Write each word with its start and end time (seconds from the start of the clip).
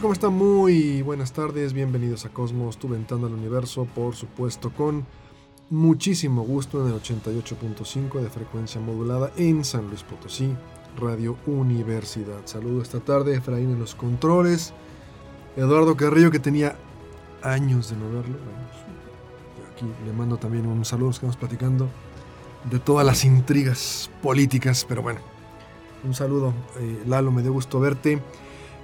¿Cómo 0.00 0.12
están? 0.12 0.34
Muy 0.34 1.02
buenas 1.02 1.32
tardes, 1.32 1.72
bienvenidos 1.72 2.24
a 2.24 2.28
Cosmos, 2.28 2.78
tu 2.78 2.88
ventana 2.88 3.28
al 3.28 3.34
universo, 3.34 3.86
por 3.94 4.16
supuesto 4.16 4.72
con 4.72 5.06
muchísimo 5.70 6.42
gusto 6.42 6.84
en 6.84 6.92
el 6.92 7.00
88.5 7.00 8.20
de 8.20 8.28
frecuencia 8.28 8.80
modulada 8.80 9.30
en 9.36 9.64
San 9.64 9.86
Luis 9.86 10.02
Potosí, 10.02 10.52
Radio 10.98 11.36
Universidad. 11.46 12.40
Saludo 12.44 12.82
esta 12.82 12.98
tarde, 13.00 13.36
Efraín 13.36 13.70
en 13.70 13.78
los 13.78 13.94
controles, 13.94 14.74
Eduardo 15.56 15.96
Carrillo 15.96 16.32
que 16.32 16.40
tenía 16.40 16.76
años 17.42 17.90
de 17.90 17.96
no 17.96 18.06
verlo. 18.06 18.36
Aquí 19.72 19.86
le 20.04 20.12
mando 20.12 20.38
también 20.38 20.66
un 20.66 20.84
saludo, 20.84 21.10
estamos 21.10 21.36
platicando 21.36 21.88
de 22.68 22.80
todas 22.80 23.06
las 23.06 23.24
intrigas 23.24 24.10
políticas, 24.22 24.84
pero 24.88 25.02
bueno, 25.02 25.20
un 26.02 26.14
saludo, 26.14 26.52
eh, 26.80 27.04
Lalo, 27.06 27.30
me 27.30 27.42
dio 27.42 27.52
gusto 27.52 27.78
verte. 27.78 28.20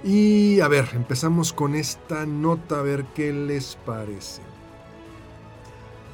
Y 0.03 0.59
a 0.61 0.67
ver, 0.67 0.89
empezamos 0.93 1.53
con 1.53 1.75
esta 1.75 2.25
nota, 2.25 2.79
a 2.79 2.81
ver 2.81 3.05
qué 3.13 3.31
les 3.31 3.75
parece. 3.85 4.41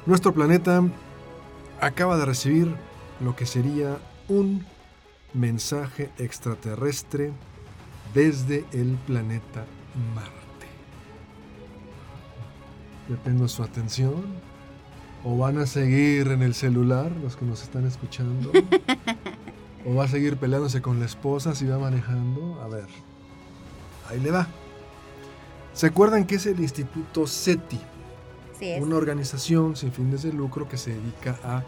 Nuestro 0.04 0.34
planeta 0.34 0.82
acaba 1.80 2.18
de 2.18 2.26
recibir 2.26 2.74
lo 3.20 3.34
que 3.34 3.46
sería 3.46 3.98
un 4.28 4.66
mensaje 5.32 6.10
extraterrestre 6.18 7.32
desde 8.14 8.64
el 8.72 8.96
planeta 9.06 9.64
Marte. 10.14 10.38
Ya 13.08 13.16
tengo 13.22 13.48
su 13.48 13.62
atención. 13.62 14.48
¿O 15.24 15.36
van 15.36 15.58
a 15.58 15.66
seguir 15.66 16.28
en 16.28 16.42
el 16.42 16.54
celular 16.54 17.10
los 17.22 17.36
que 17.36 17.44
nos 17.44 17.62
están 17.62 17.86
escuchando? 17.86 18.52
¿O 19.86 19.94
va 19.94 20.04
a 20.04 20.08
seguir 20.08 20.36
peleándose 20.36 20.80
con 20.80 21.00
la 21.00 21.06
esposa 21.06 21.54
si 21.54 21.66
va 21.66 21.78
manejando? 21.78 22.60
A 22.62 22.68
ver, 22.68 22.86
Ahí 24.08 24.20
le 24.20 24.30
va. 24.30 24.48
¿Se 25.72 25.86
acuerdan 25.86 26.26
que 26.26 26.36
es 26.36 26.46
el 26.46 26.60
Instituto 26.60 27.26
SETI? 27.26 27.80
Sí 28.58 28.70
es. 28.70 28.82
Una 28.82 28.96
organización 28.96 29.76
sin 29.76 29.92
fines 29.92 30.22
de 30.22 30.32
lucro 30.32 30.68
que 30.68 30.76
se 30.76 30.90
dedica 30.90 31.38
a 31.44 31.62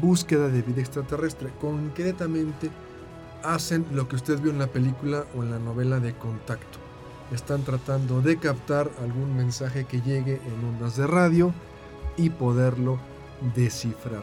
búsqueda 0.00 0.48
de 0.48 0.62
vida 0.62 0.80
extraterrestre. 0.80 1.50
Concretamente 1.60 2.70
hacen 3.42 3.84
lo 3.92 4.08
que 4.08 4.16
usted 4.16 4.38
vio 4.40 4.50
en 4.50 4.58
la 4.58 4.66
película 4.66 5.24
o 5.36 5.42
en 5.42 5.50
la 5.50 5.58
novela 5.58 6.00
de 6.00 6.14
Contacto. 6.14 6.78
Están 7.32 7.62
tratando 7.62 8.20
de 8.20 8.38
captar 8.38 8.90
algún 9.02 9.36
mensaje 9.36 9.84
que 9.84 10.00
llegue 10.00 10.34
en 10.34 10.68
ondas 10.68 10.96
de 10.96 11.06
radio 11.06 11.52
y 12.16 12.30
poderlo 12.30 12.98
descifrar. 13.54 14.22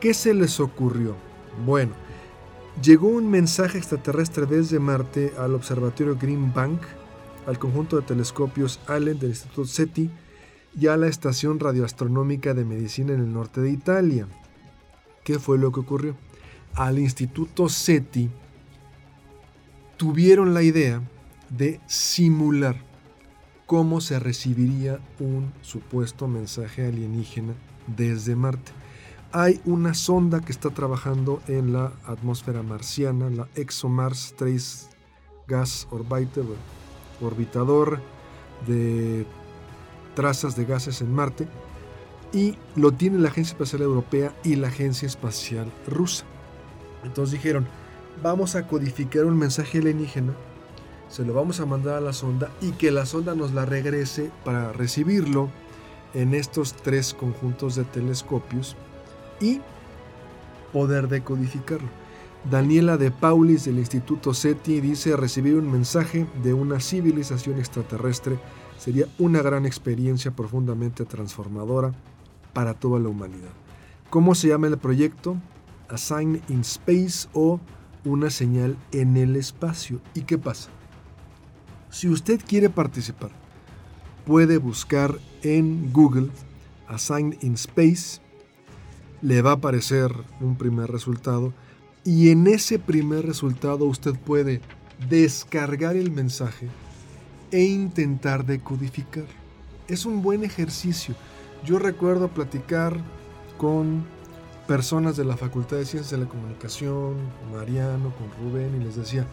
¿Qué 0.00 0.14
se 0.14 0.34
les 0.34 0.60
ocurrió? 0.60 1.16
Bueno, 1.64 1.92
llegó 2.82 3.08
un 3.08 3.30
mensaje 3.30 3.78
extraterrestre 3.78 4.46
desde 4.46 4.78
Marte 4.78 5.32
al 5.38 5.54
observatorio 5.54 6.16
Green 6.16 6.52
Bank, 6.52 6.80
al 7.46 7.58
conjunto 7.58 7.96
de 7.96 8.02
telescopios 8.02 8.80
Allen 8.86 9.18
del 9.18 9.30
Instituto 9.30 9.66
SETI 9.66 10.10
y 10.78 10.86
a 10.88 10.96
la 10.96 11.06
estación 11.06 11.60
radioastronómica 11.60 12.54
de 12.54 12.64
medicina 12.64 13.12
en 13.12 13.20
el 13.20 13.32
norte 13.32 13.60
de 13.60 13.70
Italia. 13.70 14.26
¿Qué 15.22 15.38
fue 15.38 15.58
lo 15.58 15.72
que 15.72 15.80
ocurrió? 15.80 16.16
Al 16.74 16.98
Instituto 16.98 17.68
SETI 17.68 18.30
tuvieron 19.96 20.54
la 20.54 20.62
idea 20.62 21.02
de 21.50 21.80
simular 21.86 22.76
cómo 23.66 24.00
se 24.00 24.18
recibiría 24.18 24.98
un 25.20 25.52
supuesto 25.62 26.26
mensaje 26.26 26.86
alienígena 26.86 27.54
desde 27.86 28.34
Marte 28.34 28.72
hay 29.34 29.60
una 29.64 29.94
sonda 29.94 30.40
que 30.42 30.52
está 30.52 30.70
trabajando 30.70 31.42
en 31.48 31.72
la 31.72 31.90
atmósfera 32.06 32.62
marciana, 32.62 33.28
la 33.30 33.48
ExoMars 33.56 34.32
Trace 34.36 34.86
Gas 35.48 35.88
Orbiter, 35.90 36.44
orbitador 37.20 37.98
de 38.68 39.26
trazas 40.14 40.54
de 40.54 40.64
gases 40.64 41.00
en 41.00 41.12
Marte, 41.12 41.48
y 42.32 42.56
lo 42.76 42.92
tiene 42.92 43.18
la 43.18 43.30
Agencia 43.30 43.54
Espacial 43.54 43.82
Europea 43.82 44.32
y 44.44 44.54
la 44.54 44.68
Agencia 44.68 45.06
Espacial 45.06 45.66
Rusa. 45.88 46.24
Entonces 47.02 47.32
dijeron, 47.32 47.66
vamos 48.22 48.54
a 48.54 48.68
codificar 48.68 49.24
un 49.24 49.36
mensaje 49.36 49.78
alienígena, 49.78 50.32
se 51.08 51.24
lo 51.24 51.34
vamos 51.34 51.58
a 51.58 51.66
mandar 51.66 51.96
a 51.96 52.00
la 52.00 52.12
sonda 52.12 52.52
y 52.60 52.70
que 52.70 52.92
la 52.92 53.04
sonda 53.04 53.34
nos 53.34 53.52
la 53.52 53.66
regrese 53.66 54.30
para 54.44 54.72
recibirlo 54.72 55.50
en 56.14 56.34
estos 56.34 56.72
tres 56.72 57.14
conjuntos 57.14 57.74
de 57.74 57.82
telescopios 57.82 58.76
y 59.40 59.60
poder 60.72 61.08
decodificarlo. 61.08 61.88
Daniela 62.50 62.98
de 62.98 63.10
Paulis 63.10 63.64
del 63.64 63.78
Instituto 63.78 64.34
SETI 64.34 64.80
dice 64.80 65.16
recibir 65.16 65.54
un 65.54 65.70
mensaje 65.70 66.26
de 66.42 66.52
una 66.52 66.78
civilización 66.78 67.58
extraterrestre 67.58 68.38
sería 68.76 69.06
una 69.18 69.40
gran 69.40 69.64
experiencia 69.64 70.30
profundamente 70.30 71.04
transformadora 71.04 71.94
para 72.52 72.74
toda 72.74 73.00
la 73.00 73.08
humanidad. 73.08 73.52
¿Cómo 74.10 74.34
se 74.34 74.48
llama 74.48 74.66
el 74.66 74.78
proyecto? 74.78 75.36
A 75.88 75.96
Sign 75.96 76.42
in 76.48 76.60
Space 76.60 77.28
o 77.32 77.60
una 78.04 78.30
señal 78.30 78.76
en 78.92 79.16
el 79.16 79.36
espacio. 79.36 80.00
¿Y 80.14 80.22
qué 80.22 80.36
pasa? 80.36 80.70
Si 81.90 82.08
usted 82.08 82.40
quiere 82.46 82.68
participar, 82.68 83.30
puede 84.26 84.58
buscar 84.58 85.18
en 85.42 85.92
Google 85.92 86.28
A 86.88 86.98
Sign 86.98 87.38
in 87.40 87.54
Space 87.54 88.20
le 89.24 89.40
va 89.40 89.52
a 89.52 89.54
aparecer 89.54 90.12
un 90.42 90.56
primer 90.56 90.90
resultado 90.90 91.54
y 92.04 92.28
en 92.28 92.46
ese 92.46 92.78
primer 92.78 93.24
resultado 93.24 93.86
usted 93.86 94.12
puede 94.12 94.60
descargar 95.08 95.96
el 95.96 96.10
mensaje 96.10 96.68
e 97.50 97.62
intentar 97.64 98.44
decodificar. 98.44 99.24
Es 99.88 100.04
un 100.04 100.20
buen 100.20 100.44
ejercicio. 100.44 101.14
Yo 101.64 101.78
recuerdo 101.78 102.28
platicar 102.28 102.98
con 103.56 104.04
personas 104.68 105.16
de 105.16 105.24
la 105.24 105.38
Facultad 105.38 105.78
de 105.78 105.86
Ciencias 105.86 106.10
de 106.10 106.26
la 106.26 106.30
Comunicación, 106.30 107.14
con 107.40 107.58
Mariano, 107.58 108.12
con 108.16 108.30
Rubén, 108.44 108.78
y 108.78 108.84
les 108.84 108.96
decía, 108.96 109.26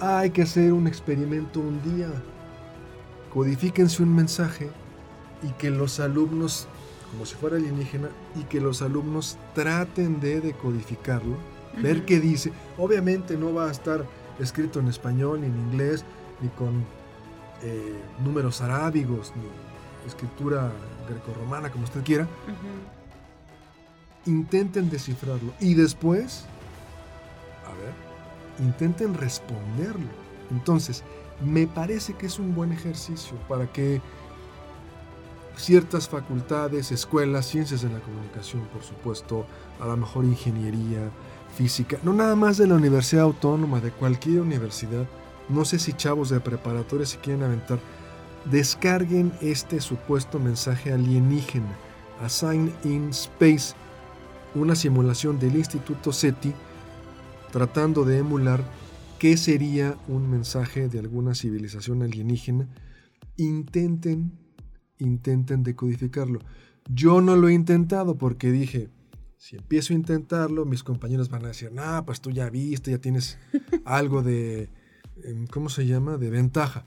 hay 0.00 0.30
que 0.30 0.42
hacer 0.42 0.72
un 0.72 0.88
experimento 0.88 1.60
un 1.60 1.80
día. 1.94 2.10
Codifíquense 3.32 4.02
un 4.02 4.12
mensaje 4.12 4.70
y 5.44 5.52
que 5.52 5.70
los 5.70 6.00
alumnos 6.00 6.66
como 7.10 7.26
si 7.26 7.34
fuera 7.34 7.56
alienígena 7.56 8.08
y 8.36 8.44
que 8.44 8.60
los 8.60 8.82
alumnos 8.82 9.36
traten 9.54 10.20
de 10.20 10.40
decodificarlo, 10.40 11.36
ver 11.82 12.04
qué 12.04 12.20
dice. 12.20 12.52
Obviamente 12.78 13.36
no 13.36 13.52
va 13.52 13.68
a 13.68 13.70
estar 13.70 14.04
escrito 14.38 14.80
en 14.80 14.88
español, 14.88 15.40
ni 15.40 15.46
en 15.46 15.56
inglés, 15.56 16.04
ni 16.40 16.48
con 16.50 16.84
eh, 17.62 18.00
números 18.24 18.60
arábigos, 18.60 19.32
ni 19.36 20.08
escritura 20.08 20.70
grecorromana, 21.08 21.70
como 21.70 21.84
usted 21.84 22.02
quiera. 22.02 22.26
Intenten 24.26 24.90
descifrarlo 24.90 25.52
y 25.60 25.74
después, 25.74 26.44
a 27.66 27.70
ver, 27.74 28.66
intenten 28.66 29.14
responderlo. 29.14 30.08
Entonces, 30.50 31.02
me 31.44 31.66
parece 31.66 32.14
que 32.14 32.26
es 32.26 32.38
un 32.38 32.54
buen 32.54 32.72
ejercicio 32.72 33.36
para 33.48 33.66
que 33.72 34.00
ciertas 35.56 36.08
facultades, 36.08 36.92
escuelas, 36.92 37.46
ciencias 37.46 37.82
de 37.82 37.90
la 37.90 38.00
comunicación, 38.00 38.62
por 38.72 38.82
supuesto, 38.82 39.46
a 39.80 39.86
lo 39.86 39.96
mejor 39.96 40.24
ingeniería, 40.24 41.10
física, 41.56 41.98
no 42.02 42.12
nada 42.12 42.36
más 42.36 42.56
de 42.58 42.66
la 42.66 42.74
Universidad 42.74 43.24
Autónoma, 43.24 43.80
de 43.80 43.90
cualquier 43.90 44.40
universidad, 44.40 45.06
no 45.48 45.64
sé 45.64 45.78
si 45.78 45.92
chavos 45.92 46.30
de 46.30 46.40
preparatoria 46.40 47.06
se 47.06 47.18
quieren 47.18 47.42
aventar, 47.42 47.80
descarguen 48.50 49.32
este 49.40 49.80
supuesto 49.80 50.38
mensaje 50.38 50.92
alienígena, 50.92 51.76
Assign 52.22 52.72
in 52.84 53.10
Space, 53.10 53.74
una 54.54 54.74
simulación 54.74 55.38
del 55.38 55.56
Instituto 55.56 56.12
SETI, 56.12 56.54
tratando 57.50 58.04
de 58.04 58.18
emular 58.18 58.62
qué 59.18 59.36
sería 59.36 59.96
un 60.08 60.30
mensaje 60.30 60.88
de 60.88 60.98
alguna 60.98 61.34
civilización 61.34 62.02
alienígena, 62.02 62.68
intenten 63.36 64.32
intenten 65.00 65.62
decodificarlo. 65.62 66.40
Yo 66.88 67.20
no 67.20 67.36
lo 67.36 67.48
he 67.48 67.54
intentado 67.54 68.16
porque 68.16 68.50
dije, 68.50 68.88
si 69.36 69.56
empiezo 69.56 69.92
a 69.92 69.96
intentarlo, 69.96 70.66
mis 70.66 70.82
compañeros 70.82 71.30
van 71.30 71.44
a 71.44 71.48
decir, 71.48 71.72
nah, 71.72 72.02
pues 72.02 72.20
tú 72.20 72.30
ya 72.30 72.50
viste, 72.50 72.90
ya 72.90 72.98
tienes 72.98 73.38
algo 73.84 74.22
de, 74.22 74.68
em, 75.24 75.46
¿cómo 75.46 75.68
se 75.68 75.86
llama? 75.86 76.18
De 76.18 76.30
ventaja. 76.30 76.84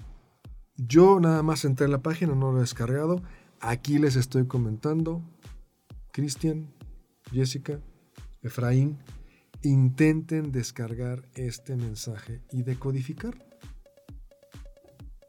Yo 0.78 1.20
nada 1.20 1.44
más 1.44 1.66
entré 1.66 1.86
en 1.86 1.92
la 1.92 2.02
página, 2.02 2.36
no 2.36 2.52
lo 2.52 2.58
he 2.58 2.62
descargado. 2.62 3.22
Aquí 3.60 3.98
les 3.98 4.16
estoy 4.16 4.46
comentando. 4.46 5.22
Cristian, 6.12 6.74
Jessica, 7.32 7.80
Efraín, 8.42 9.00
intenten 9.64 10.52
descargar 10.52 11.24
este 11.36 11.76
mensaje 11.76 12.42
y 12.52 12.64
decodificar. 12.64 13.34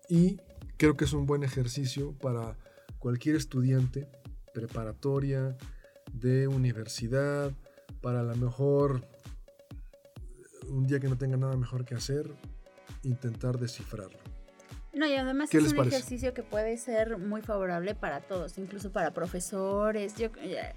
Y 0.09 0.39
creo 0.77 0.97
que 0.97 1.05
es 1.05 1.13
un 1.13 1.27
buen 1.27 1.43
ejercicio 1.43 2.13
para 2.19 2.57
cualquier 3.05 3.37
estudiante 3.37 4.09
preparatoria, 4.55 5.55
de 6.15 6.49
universidad, 6.49 7.53
para 8.01 8.21
a 8.21 8.23
lo 8.23 8.35
mejor 8.35 9.07
un 10.71 10.87
día 10.87 11.01
que 11.01 11.09
no 11.09 11.19
tenga 11.19 11.37
nada 11.37 11.55
mejor 11.55 11.85
que 11.85 11.95
hacer, 11.95 12.35
intentar 13.03 13.59
descifrarlo. 13.59 14.19
No, 14.95 15.07
y 15.07 15.13
además 15.17 15.53
es 15.53 15.73
un 15.75 15.87
ejercicio 15.87 16.33
que 16.33 16.43
puede 16.43 16.79
ser 16.79 17.19
muy 17.19 17.43
favorable 17.43 17.95
para 17.95 18.21
todos, 18.21 18.57
incluso 18.57 18.91
para 18.91 19.11
profesores. 19.13 20.15
Yo, 20.17 20.29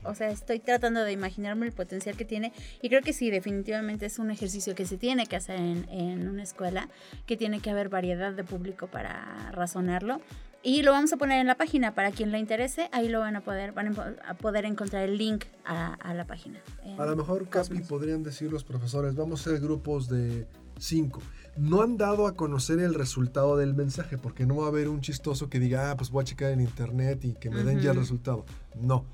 o 0.04 0.14
sea, 0.14 0.30
estoy 0.30 0.60
tratando 0.60 1.06
de 1.06 1.14
imaginarme 1.14 1.66
el 1.66 1.72
potencial 1.72 2.18
que 2.18 2.26
tiene 2.26 2.52
y 2.82 2.90
creo 2.90 3.04
que 3.04 3.14
sí, 3.14 3.32
definitivamente 3.32 4.06
es 4.06 4.20
un 4.20 4.32
ejercicio 4.32 4.76
que 4.76 4.86
se 4.86 4.98
tiene 4.98 5.28
que 5.28 5.38
hacer 5.38 5.62
en, 5.62 5.88
en 5.90 6.28
una 6.28 6.44
escuela, 6.44 6.90
que 7.26 7.38
tiene 7.38 7.62
que 7.62 7.70
haber 7.70 7.88
variedad 7.88 8.34
de 8.34 8.44
público 8.44 8.88
para 8.88 9.50
razonarlo. 9.54 10.20
Y 10.64 10.82
lo 10.82 10.92
vamos 10.92 11.14
a 11.14 11.18
poner 11.18 11.40
en 11.40 11.48
la 11.48 11.56
página 11.56 11.94
para 11.94 12.12
quien 12.12 12.32
le 12.32 12.40
interese. 12.40 12.90
Ahí 12.92 13.08
lo 13.08 13.20
van 13.20 13.36
a 13.36 13.42
poder, 13.42 13.72
van 13.72 13.96
a 13.98 14.34
poder 14.34 14.66
encontrar 14.66 15.04
el 15.04 15.18
link 15.18 15.46
a, 15.66 16.14
la 16.14 16.26
página. 16.26 16.60
A 16.98 17.06
lo 17.06 17.16
mejor, 17.16 17.48
Capi, 17.48 17.80
podrían 17.80 18.24
decir 18.24 18.52
los 18.52 18.64
profesores, 18.64 19.16
vamos 19.16 19.46
a 19.46 19.50
hacer 19.50 19.62
grupos 19.62 20.10
de 20.10 20.48
cinco. 20.78 21.22
No 21.58 21.82
han 21.82 21.98
dado 21.98 22.28
a 22.28 22.36
conocer 22.36 22.80
el 22.80 22.94
resultado 22.94 23.58
del 23.58 23.74
mensaje, 23.74 24.18
porque 24.18 24.46
no 24.46 24.58
va 24.58 24.66
a 24.66 24.70
haber 24.70 24.90
un 24.90 25.02
chistoso 25.02 25.50
que 25.50 25.60
diga, 25.60 25.92
ah, 25.92 25.98
pues 25.98 26.10
voy 26.10 26.22
a 26.22 26.26
checar 26.26 26.52
en 26.52 26.62
internet 26.62 27.24
y 27.24 27.34
que 27.34 27.50
me 27.50 27.64
den 27.64 27.80
ya 27.80 27.92
el 27.92 27.98
resultado. 27.98 28.46
No. 28.76 29.06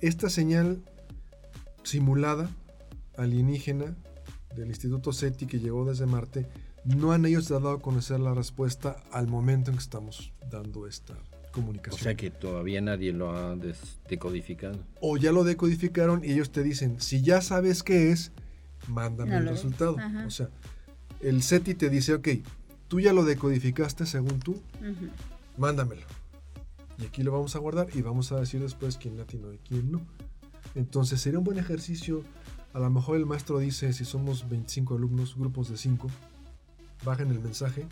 Esta 0.00 0.28
señal 0.30 0.82
simulada, 1.82 2.48
alienígena, 3.16 3.96
del 4.54 4.68
Instituto 4.68 5.12
SETI 5.12 5.46
que 5.46 5.58
llegó 5.58 5.84
desde 5.84 6.06
Marte, 6.06 6.48
no 6.84 7.12
han 7.12 7.24
ellos 7.26 7.48
dado 7.48 7.70
a 7.70 7.80
conocer 7.80 8.20
la 8.20 8.34
respuesta 8.34 8.96
al 9.12 9.26
momento 9.26 9.70
en 9.70 9.76
que 9.76 9.82
estamos 9.82 10.32
dando 10.50 10.86
esta 10.86 11.14
comunicación. 11.52 12.00
O 12.00 12.02
sea 12.02 12.14
que 12.14 12.30
todavía 12.30 12.80
nadie 12.80 13.12
lo 13.12 13.36
ha 13.36 13.56
decodificado. 14.08 14.78
O 15.00 15.16
ya 15.16 15.32
lo 15.32 15.44
decodificaron 15.44 16.24
y 16.24 16.32
ellos 16.32 16.50
te 16.50 16.62
dicen, 16.62 17.00
si 17.00 17.22
ya 17.22 17.40
sabes 17.40 17.82
qué 17.82 18.12
es, 18.12 18.32
mándame 18.88 19.36
el 19.36 19.48
resultado. 19.48 19.96
O 20.26 20.30
sea, 20.30 20.48
el 21.20 21.42
SETI 21.42 21.74
te 21.74 21.90
dice, 21.90 22.14
ok, 22.14 22.28
tú 22.88 23.00
ya 23.00 23.12
lo 23.12 23.24
decodificaste 23.24 24.06
según 24.06 24.40
tú, 24.40 24.60
mándamelo. 25.56 26.06
Y 26.98 27.06
aquí 27.06 27.22
lo 27.22 27.32
vamos 27.32 27.56
a 27.56 27.58
guardar 27.58 27.88
y 27.94 28.02
vamos 28.02 28.30
a 28.32 28.40
decir 28.40 28.60
después 28.60 28.96
quién 28.96 29.16
latino 29.16 29.52
y 29.52 29.58
quién 29.58 29.90
no. 29.90 30.00
Entonces 30.74 31.20
sería 31.20 31.38
un 31.38 31.44
buen 31.44 31.58
ejercicio. 31.58 32.22
A 32.72 32.78
lo 32.78 32.90
mejor 32.90 33.16
el 33.16 33.26
maestro 33.26 33.58
dice, 33.58 33.92
si 33.92 34.04
somos 34.04 34.48
25 34.48 34.94
alumnos, 34.94 35.36
grupos 35.36 35.68
de 35.70 35.76
5, 35.76 36.08
bajen 37.02 37.30
el 37.30 37.40
mensaje 37.40 37.86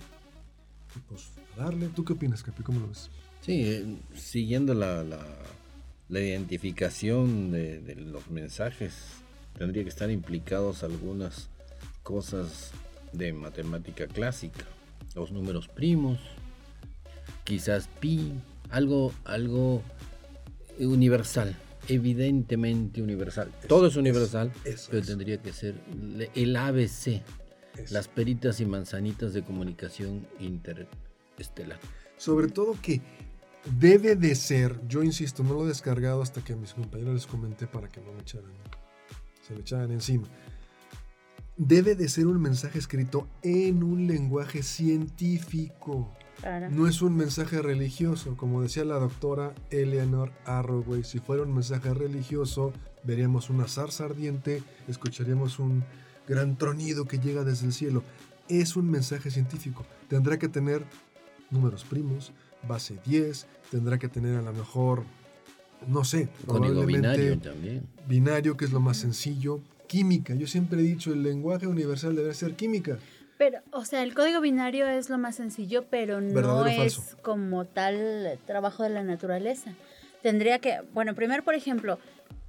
y 0.96 0.98
pues 1.08 1.30
a 1.56 1.64
darle. 1.64 1.88
¿Tú 1.88 2.04
qué 2.04 2.14
opinas, 2.14 2.42
Capi? 2.42 2.62
¿Cómo 2.62 2.80
lo 2.80 2.88
ves? 2.88 3.10
Sí, 3.40 3.62
eh, 3.64 3.96
siguiendo 4.14 4.74
la, 4.74 5.04
la, 5.04 6.20
identificación 6.20 7.50
de, 7.50 7.80
de, 7.80 7.94
los 7.94 8.28
mensajes, 8.30 8.94
tendría 9.56 9.82
que 9.84 9.88
estar 9.88 10.10
implicados 10.10 10.82
algunas 10.82 11.48
cosas 12.02 12.72
de 13.12 13.32
matemática 13.32 14.06
clásica, 14.06 14.64
los 15.14 15.30
números 15.30 15.68
primos, 15.68 16.18
quizás 17.44 17.88
pi, 18.00 18.32
algo, 18.70 19.12
algo 19.24 19.82
universal, 20.78 21.56
evidentemente 21.88 23.02
universal. 23.02 23.50
Todo 23.68 23.86
es 23.86 23.96
universal, 23.96 24.52
pero 24.90 25.06
tendría 25.06 25.40
que 25.40 25.52
ser 25.52 25.76
el 26.34 26.56
ABC 26.56 27.22
las 27.90 28.08
peritas 28.08 28.60
y 28.60 28.66
manzanitas 28.66 29.32
de 29.32 29.42
comunicación 29.42 30.26
interestelar. 30.40 31.78
Sobre 32.16 32.48
todo 32.48 32.76
que 32.80 33.00
debe 33.78 34.16
de 34.16 34.34
ser, 34.34 34.80
yo 34.88 35.02
insisto, 35.02 35.42
no 35.42 35.54
lo 35.54 35.64
he 35.64 35.68
descargado 35.68 36.22
hasta 36.22 36.42
que 36.42 36.52
a 36.52 36.56
mis 36.56 36.74
compañeros 36.74 37.14
les 37.14 37.26
comenté 37.26 37.66
para 37.66 37.88
que 37.88 38.00
no 38.00 38.12
me 38.12 38.20
echaran, 38.20 38.50
se 39.46 39.54
me 39.54 39.60
echaran 39.60 39.90
encima. 39.92 40.26
Debe 41.56 41.96
de 41.96 42.08
ser 42.08 42.26
un 42.26 42.40
mensaje 42.40 42.78
escrito 42.78 43.28
en 43.42 43.82
un 43.82 44.06
lenguaje 44.06 44.62
científico. 44.62 46.12
No 46.70 46.86
es 46.86 47.02
un 47.02 47.16
mensaje 47.16 47.60
religioso, 47.60 48.36
como 48.36 48.62
decía 48.62 48.84
la 48.84 49.00
doctora 49.00 49.54
Eleanor 49.70 50.30
Arroway. 50.44 51.02
Si 51.02 51.18
fuera 51.18 51.42
un 51.42 51.52
mensaje 51.52 51.92
religioso, 51.92 52.72
veríamos 53.02 53.50
una 53.50 53.66
zarza 53.66 54.04
ardiente, 54.04 54.62
escucharíamos 54.86 55.58
un 55.58 55.82
gran 56.28 56.56
tronido 56.56 57.06
que 57.06 57.18
llega 57.18 57.42
desde 57.44 57.66
el 57.66 57.72
cielo. 57.72 58.04
Es 58.48 58.76
un 58.76 58.90
mensaje 58.90 59.30
científico. 59.30 59.84
Tendrá 60.08 60.38
que 60.38 60.48
tener 60.48 60.84
números 61.50 61.84
primos, 61.84 62.32
base 62.66 62.98
10, 63.06 63.46
tendrá 63.70 63.98
que 63.98 64.08
tener 64.08 64.36
a 64.36 64.42
lo 64.42 64.52
mejor, 64.52 65.02
no 65.86 66.04
sé, 66.04 66.28
código 66.46 66.84
binario 66.84 67.38
también. 67.38 67.86
Binario, 68.06 68.56
que 68.56 68.64
es 68.66 68.72
lo 68.72 68.80
más 68.80 68.98
sencillo. 68.98 69.60
Química, 69.86 70.34
yo 70.34 70.46
siempre 70.46 70.80
he 70.80 70.82
dicho, 70.82 71.12
el 71.12 71.22
lenguaje 71.22 71.66
universal 71.66 72.14
debe 72.14 72.34
ser 72.34 72.54
química. 72.56 72.98
Pero, 73.38 73.60
o 73.70 73.84
sea, 73.84 74.02
el 74.02 74.14
código 74.14 74.40
binario 74.40 74.86
es 74.86 75.08
lo 75.08 75.16
más 75.16 75.36
sencillo, 75.36 75.86
pero 75.88 76.20
no 76.20 76.66
es 76.66 77.16
como 77.22 77.64
tal 77.64 78.38
trabajo 78.46 78.82
de 78.82 78.90
la 78.90 79.02
naturaleza. 79.02 79.72
Tendría 80.22 80.58
que, 80.58 80.80
bueno, 80.92 81.14
primero, 81.14 81.44
por 81.44 81.54
ejemplo, 81.54 81.98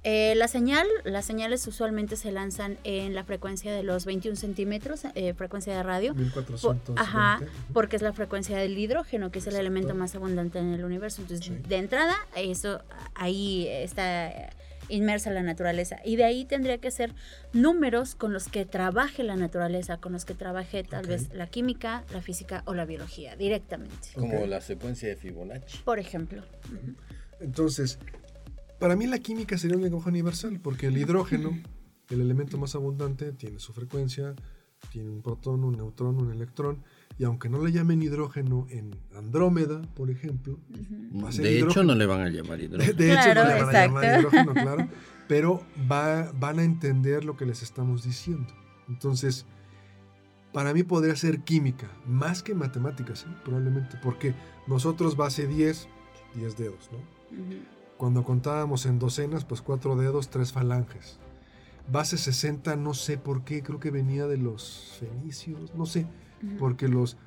eh, 0.02 0.34
la 0.36 0.48
señal, 0.48 0.86
las 1.04 1.24
señales 1.24 1.66
usualmente 1.66 2.16
se 2.16 2.32
lanzan 2.32 2.78
en 2.84 3.14
la 3.14 3.24
frecuencia 3.24 3.72
de 3.72 3.82
los 3.82 4.06
21 4.06 4.36
centímetros, 4.36 5.02
eh, 5.14 5.34
frecuencia 5.34 5.76
de 5.76 5.82
radio. 5.82 6.14
1420. 6.14 7.00
ajá, 7.00 7.40
porque 7.72 7.96
es 7.96 8.02
la 8.02 8.12
frecuencia 8.12 8.56
del 8.56 8.76
hidrógeno, 8.78 9.30
que 9.30 9.40
es 9.40 9.46
el 9.46 9.56
elemento 9.56 9.94
más 9.94 10.14
abundante 10.14 10.58
en 10.58 10.72
el 10.72 10.84
universo. 10.84 11.22
Entonces, 11.22 11.50
de 11.68 11.76
entrada, 11.76 12.16
eso 12.34 12.82
ahí 13.14 13.68
está 13.68 14.50
inmersa 14.90 15.30
la 15.30 15.42
naturaleza. 15.42 15.98
Y 16.04 16.16
de 16.16 16.24
ahí 16.24 16.44
tendría 16.44 16.78
que 16.78 16.90
ser 16.90 17.12
números 17.52 18.14
con 18.14 18.32
los 18.32 18.48
que 18.48 18.64
trabaje 18.64 19.22
la 19.22 19.36
naturaleza, 19.36 19.98
con 19.98 20.12
los 20.12 20.24
que 20.24 20.34
trabaje 20.34 20.82
tal 20.84 21.06
vez 21.06 21.32
la 21.32 21.46
química, 21.46 22.04
la 22.12 22.20
física 22.20 22.62
o 22.66 22.74
la 22.74 22.84
biología 22.84 23.36
directamente. 23.36 24.08
Como 24.14 24.46
la 24.46 24.60
secuencia 24.60 25.08
de 25.08 25.16
Fibonacci. 25.16 25.78
Por 25.78 25.98
ejemplo. 25.98 26.42
Entonces, 27.40 27.98
para 28.80 28.96
mí 28.96 29.06
la 29.06 29.18
química 29.18 29.56
sería 29.58 29.76
un 29.76 29.82
lenguaje 29.82 30.08
universal, 30.08 30.58
porque 30.60 30.86
el 30.86 30.96
hidrógeno, 30.96 31.56
el 32.08 32.20
elemento 32.20 32.58
más 32.58 32.74
abundante, 32.74 33.32
tiene 33.32 33.60
su 33.60 33.72
frecuencia, 33.72 34.34
tiene 34.90 35.10
un 35.10 35.22
protón, 35.22 35.62
un 35.62 35.76
neutrón, 35.76 36.16
un 36.16 36.32
electrón, 36.32 36.82
y 37.18 37.24
aunque 37.24 37.50
no 37.50 37.62
le 37.62 37.70
llamen 37.70 38.02
hidrógeno 38.02 38.66
en 38.70 38.96
Andrómeda, 39.14 39.82
por 39.94 40.10
ejemplo, 40.10 40.58
de 41.36 41.60
hecho 41.60 41.84
no 41.84 41.94
le 41.94 42.06
van 42.06 42.22
a 42.22 42.30
llamar 42.30 42.58
hidrógeno. 42.58 42.94
De, 42.94 43.12
hecho 43.12 43.34
no 43.34 43.44
le 43.44 43.62
van 43.62 43.76
a 43.76 43.86
llamar 43.86 44.18
hidrógeno, 44.18 44.52
claro, 44.54 44.88
pero 45.28 45.62
va, 45.90 46.32
van 46.32 46.58
a 46.58 46.64
entender 46.64 47.24
lo 47.24 47.36
que 47.36 47.44
les 47.44 47.62
estamos 47.62 48.02
diciendo. 48.02 48.48
Entonces, 48.88 49.44
para 50.52 50.72
mí 50.72 50.82
podría 50.82 51.14
ser 51.14 51.40
química, 51.40 51.90
más 52.06 52.42
que 52.42 52.54
matemáticas, 52.54 53.24
¿eh? 53.24 53.36
probablemente, 53.44 53.98
porque 54.02 54.34
nosotros 54.66 55.16
base 55.16 55.46
10, 55.46 55.86
10 56.34 56.56
dedos, 56.56 56.90
¿no? 56.90 57.79
Cuando 58.00 58.24
contábamos 58.24 58.86
en 58.86 58.98
docenas, 58.98 59.44
pues 59.44 59.60
cuatro 59.60 59.94
dedos, 59.94 60.30
tres 60.30 60.54
falanges. 60.54 61.18
Base 61.92 62.16
60, 62.16 62.74
no 62.76 62.94
sé 62.94 63.18
por 63.18 63.44
qué, 63.44 63.62
creo 63.62 63.78
que 63.78 63.90
venía 63.90 64.26
de 64.26 64.38
los 64.38 64.96
fenicios, 64.98 65.74
no 65.74 65.84
sé, 65.84 66.06
porque 66.58 66.88
los 66.88 67.18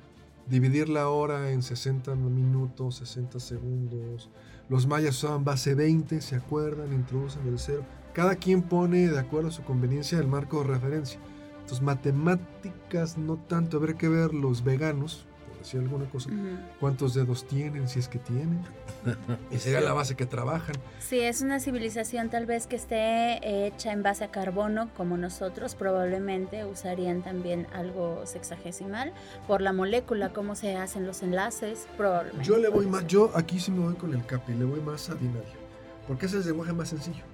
dividir 0.48 0.88
la 0.88 1.10
hora 1.10 1.52
en 1.52 1.62
60 1.62 2.16
minutos, 2.16 2.96
60 2.96 3.38
segundos. 3.38 4.30
Los 4.68 4.88
mayas 4.88 5.16
usaban 5.18 5.44
base 5.44 5.76
20, 5.76 6.20
¿se 6.20 6.34
acuerdan? 6.34 6.92
Introducen 6.92 7.46
el 7.46 7.60
cero. 7.60 7.86
Cada 8.12 8.34
quien 8.34 8.60
pone 8.60 9.06
de 9.06 9.18
acuerdo 9.20 9.50
a 9.50 9.52
su 9.52 9.62
conveniencia 9.62 10.18
el 10.18 10.26
marco 10.26 10.58
de 10.58 10.70
referencia. 10.70 11.20
Entonces, 11.52 11.82
matemáticas 11.82 13.16
no 13.16 13.36
tanto, 13.36 13.76
habrá 13.76 13.96
que 13.96 14.08
ver 14.08 14.34
los 14.34 14.64
veganos, 14.64 15.24
si 15.64 15.78
alguna 15.78 16.04
cosa. 16.08 16.30
¿Cuántos 16.78 17.14
dedos 17.14 17.46
tienen, 17.46 17.88
si 17.88 17.98
es 17.98 18.08
que 18.08 18.18
tienen? 18.18 18.60
y 19.50 19.58
sería 19.58 19.80
la 19.80 19.92
base 19.92 20.14
que 20.14 20.26
trabajan. 20.26 20.76
Si 21.00 21.20
es 21.20 21.40
una 21.40 21.58
civilización 21.58 22.28
tal 22.28 22.46
vez 22.46 22.66
que 22.66 22.76
esté 22.76 23.66
hecha 23.66 23.92
en 23.92 24.02
base 24.02 24.24
a 24.24 24.30
carbono, 24.30 24.90
como 24.96 25.16
nosotros, 25.16 25.74
probablemente 25.74 26.64
usarían 26.64 27.22
también 27.22 27.66
algo 27.72 28.22
sexagesimal 28.26 29.12
por 29.46 29.62
la 29.62 29.72
molécula, 29.72 30.32
cómo 30.32 30.54
se 30.54 30.76
hacen 30.76 31.06
los 31.06 31.22
enlaces, 31.22 31.88
probablemente. 31.96 32.46
Yo 32.46 32.58
le 32.58 32.68
voy 32.68 32.86
más, 32.86 33.06
yo 33.06 33.30
aquí 33.34 33.58
sí 33.58 33.70
me 33.70 33.80
voy 33.80 33.94
con 33.94 34.12
el 34.12 34.24
capi, 34.26 34.52
le 34.52 34.64
voy 34.64 34.80
más 34.80 35.08
a 35.10 35.14
binario. 35.14 35.64
Porque 36.06 36.26
ese 36.26 36.38
es 36.38 36.42
el 36.42 36.50
lenguaje 36.50 36.74
más 36.74 36.90
sencillo. 36.90 37.24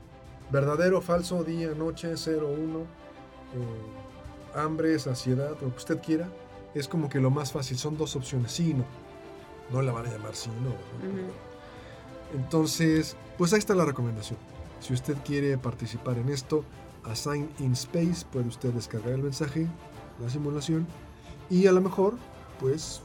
Verdadero, 0.52 1.00
falso, 1.00 1.42
día, 1.42 1.70
noche, 1.76 2.12
0, 2.16 2.48
1, 2.56 2.78
eh, 2.78 2.84
hambre, 4.54 4.98
saciedad, 4.98 5.50
lo 5.60 5.70
que 5.70 5.76
usted 5.76 6.00
quiera. 6.00 6.28
Es 6.74 6.88
como 6.88 7.08
que 7.08 7.20
lo 7.20 7.30
más 7.30 7.52
fácil. 7.52 7.78
Son 7.78 7.96
dos 7.96 8.16
opciones, 8.16 8.52
sí 8.52 8.70
y 8.70 8.74
no. 8.74 8.84
No 9.70 9.82
la 9.82 9.92
van 9.92 10.06
a 10.06 10.10
llamar 10.10 10.34
sí 10.34 10.50
y 10.50 10.64
no. 10.64 10.74
Entonces, 12.34 13.16
pues 13.38 13.52
ahí 13.52 13.58
está 13.58 13.74
la 13.74 13.84
recomendación. 13.84 14.38
Si 14.80 14.94
usted 14.94 15.16
quiere 15.24 15.58
participar 15.58 16.18
en 16.18 16.28
esto, 16.28 16.64
Assign 17.04 17.50
in 17.58 17.72
Space, 17.72 18.24
puede 18.30 18.48
usted 18.48 18.72
descargar 18.72 19.12
el 19.12 19.22
mensaje, 19.22 19.66
la 20.20 20.30
simulación, 20.30 20.86
y 21.48 21.66
a 21.66 21.72
lo 21.72 21.80
mejor, 21.80 22.14
pues, 22.60 23.02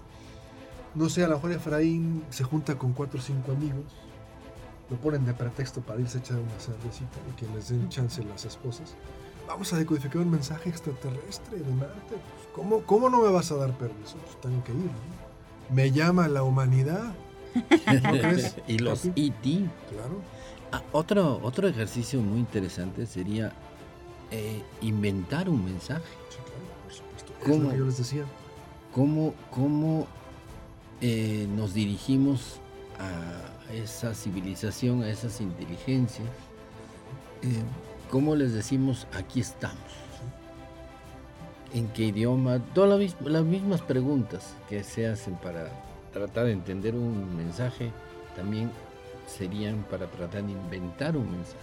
no 0.94 1.10
sé, 1.10 1.24
a 1.24 1.28
lo 1.28 1.36
mejor 1.36 1.52
Efraín 1.54 2.24
se 2.30 2.44
junta 2.44 2.78
con 2.78 2.94
cuatro 2.94 3.20
o 3.20 3.24
cinco 3.24 3.52
amigos, 3.52 3.86
lo 4.90 4.98
ponen 4.98 5.26
de 5.26 5.34
pretexto 5.34 5.82
para 5.82 6.00
irse 6.00 6.20
a 6.20 6.22
echar 6.22 6.38
una 6.38 6.60
cervecita 6.60 7.18
y 7.32 7.36
que 7.36 7.48
les 7.54 7.70
den 7.70 7.90
chance 7.90 8.24
las 8.24 8.46
esposas. 8.46 8.96
Vamos 9.48 9.72
a 9.74 9.78
decodificar 9.78 10.22
un 10.22 10.32
mensaje 10.32 10.70
extraterrestre 10.70 11.58
de 11.58 11.72
Marte. 11.74 11.96
Pues, 12.10 12.48
¿cómo, 12.54 12.82
¿Cómo 12.82 13.10
no 13.10 13.22
me 13.22 13.32
vas 13.32 13.52
a 13.52 13.56
dar 13.56 13.78
permiso? 13.78 14.18
Pues 14.18 14.42
tengo 14.42 14.64
que 14.64 14.72
ir. 14.72 14.90
Me 15.70 15.92
llama 15.92 16.28
la 16.28 16.44
humanidad. 16.44 17.14
¿No 17.54 18.12
crees? 18.12 18.56
y 18.68 18.80
los 18.80 19.06
E.T. 19.06 19.70
Claro. 19.90 20.22
Ah, 20.72 20.82
otro, 20.92 21.40
otro 21.44 21.68
ejercicio 21.68 22.20
muy 22.22 22.40
interesante 22.40 23.06
sería 23.06 23.54
eh, 24.32 24.64
inventar 24.82 25.48
un 25.50 25.64
mensaje. 25.64 26.04
Sí, 26.30 26.38
claro, 26.38 26.84
por 26.84 26.94
supuesto. 26.94 27.34
¿Cómo, 27.46 27.74
yo 27.74 27.86
les 27.86 27.98
decía. 27.98 28.26
¿Cómo, 28.94 30.08
eh, 31.02 31.48
nos 31.56 31.74
dirigimos 31.74 32.60
a 33.00 33.74
esa 33.74 34.14
civilización, 34.16 35.04
a 35.04 35.10
esas 35.10 35.40
inteligencias? 35.42 36.28
Eh, 37.42 37.62
¿Cómo 38.10 38.36
les 38.36 38.54
decimos 38.54 39.08
aquí 39.18 39.42
estamos? 39.42 39.78
¿En 41.74 41.88
qué 41.90 42.04
idioma? 42.04 42.60
Todas 42.74 43.16
las 43.20 43.44
mismas 43.44 43.82
preguntas 43.82 44.54
que 44.70 44.84
se 44.84 45.08
hacen 45.08 45.36
para 45.36 45.70
tratar 46.14 46.46
de 46.46 46.54
entender 46.54 46.96
un 46.96 47.36
mensaje 47.36 47.92
también 48.36 48.72
serían 49.28 49.84
para 49.90 50.06
tratar 50.08 50.44
de 50.44 50.52
inventar 50.52 51.18
un 51.18 51.30
mensaje. 51.30 51.58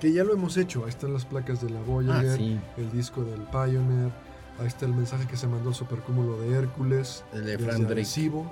Que 0.00 0.12
ya 0.12 0.24
lo 0.24 0.32
hemos 0.32 0.56
hecho, 0.56 0.84
ahí 0.84 0.90
están 0.90 1.12
las 1.12 1.24
placas 1.24 1.60
de 1.60 1.70
la 1.70 1.80
Voyager, 1.80 2.40
ah, 2.40 2.80
el 2.80 2.92
disco 2.92 3.22
del 3.24 3.40
Pioneer, 3.42 4.10
ahí 4.58 4.66
está 4.66 4.86
el 4.86 4.94
mensaje 4.94 5.26
que 5.26 5.36
se 5.36 5.46
mandó 5.46 5.70
al 5.70 5.74
supercúmulo 5.74 6.40
de 6.40 6.56
Hércules, 6.56 7.24
el 7.32 7.44
de 7.44 7.86
Arecibo, 7.86 8.50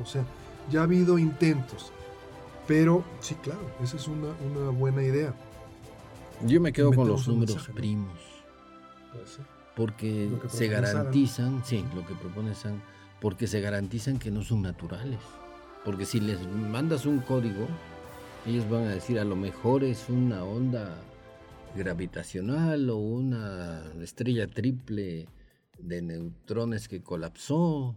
o 0.00 0.06
sea, 0.06 0.24
ya 0.70 0.80
ha 0.80 0.82
habido 0.84 1.18
intentos, 1.18 1.92
pero 2.66 3.04
sí, 3.20 3.34
claro, 3.36 3.70
esa 3.82 3.96
es 3.96 4.08
una, 4.08 4.28
una 4.50 4.70
buena 4.70 5.02
idea. 5.02 5.34
Yo 6.46 6.60
me 6.60 6.72
quedo 6.72 6.92
con 6.92 7.08
los 7.08 7.26
números 7.26 7.68
primos. 7.74 8.18
Porque 9.76 10.30
se 10.48 10.68
garantizan, 10.68 11.64
sí, 11.64 11.84
lo 11.94 12.06
que 12.06 12.14
proponen 12.14 12.54
son, 12.54 12.82
porque 13.20 13.46
se 13.46 13.60
garantizan 13.60 14.18
que 14.18 14.30
no 14.30 14.42
son 14.42 14.62
naturales. 14.62 15.18
Porque 15.84 16.04
si 16.04 16.20
les 16.20 16.46
mandas 16.46 17.06
un 17.06 17.20
código, 17.20 17.66
ellos 18.46 18.68
van 18.68 18.84
a 18.84 18.94
decir 18.94 19.18
a 19.18 19.24
lo 19.24 19.36
mejor 19.36 19.84
es 19.84 20.08
una 20.08 20.44
onda 20.44 20.96
gravitacional 21.74 22.88
o 22.90 22.96
una 22.96 23.82
estrella 24.00 24.46
triple 24.46 25.26
de 25.78 26.02
neutrones 26.02 26.88
que 26.88 27.02
colapsó. 27.02 27.96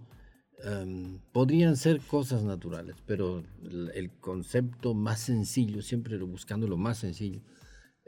Em, 0.63 1.19
podrían 1.31 1.77
ser 1.77 2.01
cosas 2.01 2.43
naturales, 2.43 2.95
pero 3.05 3.43
el 3.93 4.09
concepto 4.19 4.95
más 4.95 5.19
sencillo, 5.19 5.83
siempre 5.83 6.17
buscando 6.17 6.67
lo 6.67 6.77
más 6.77 6.97
sencillo, 6.97 7.41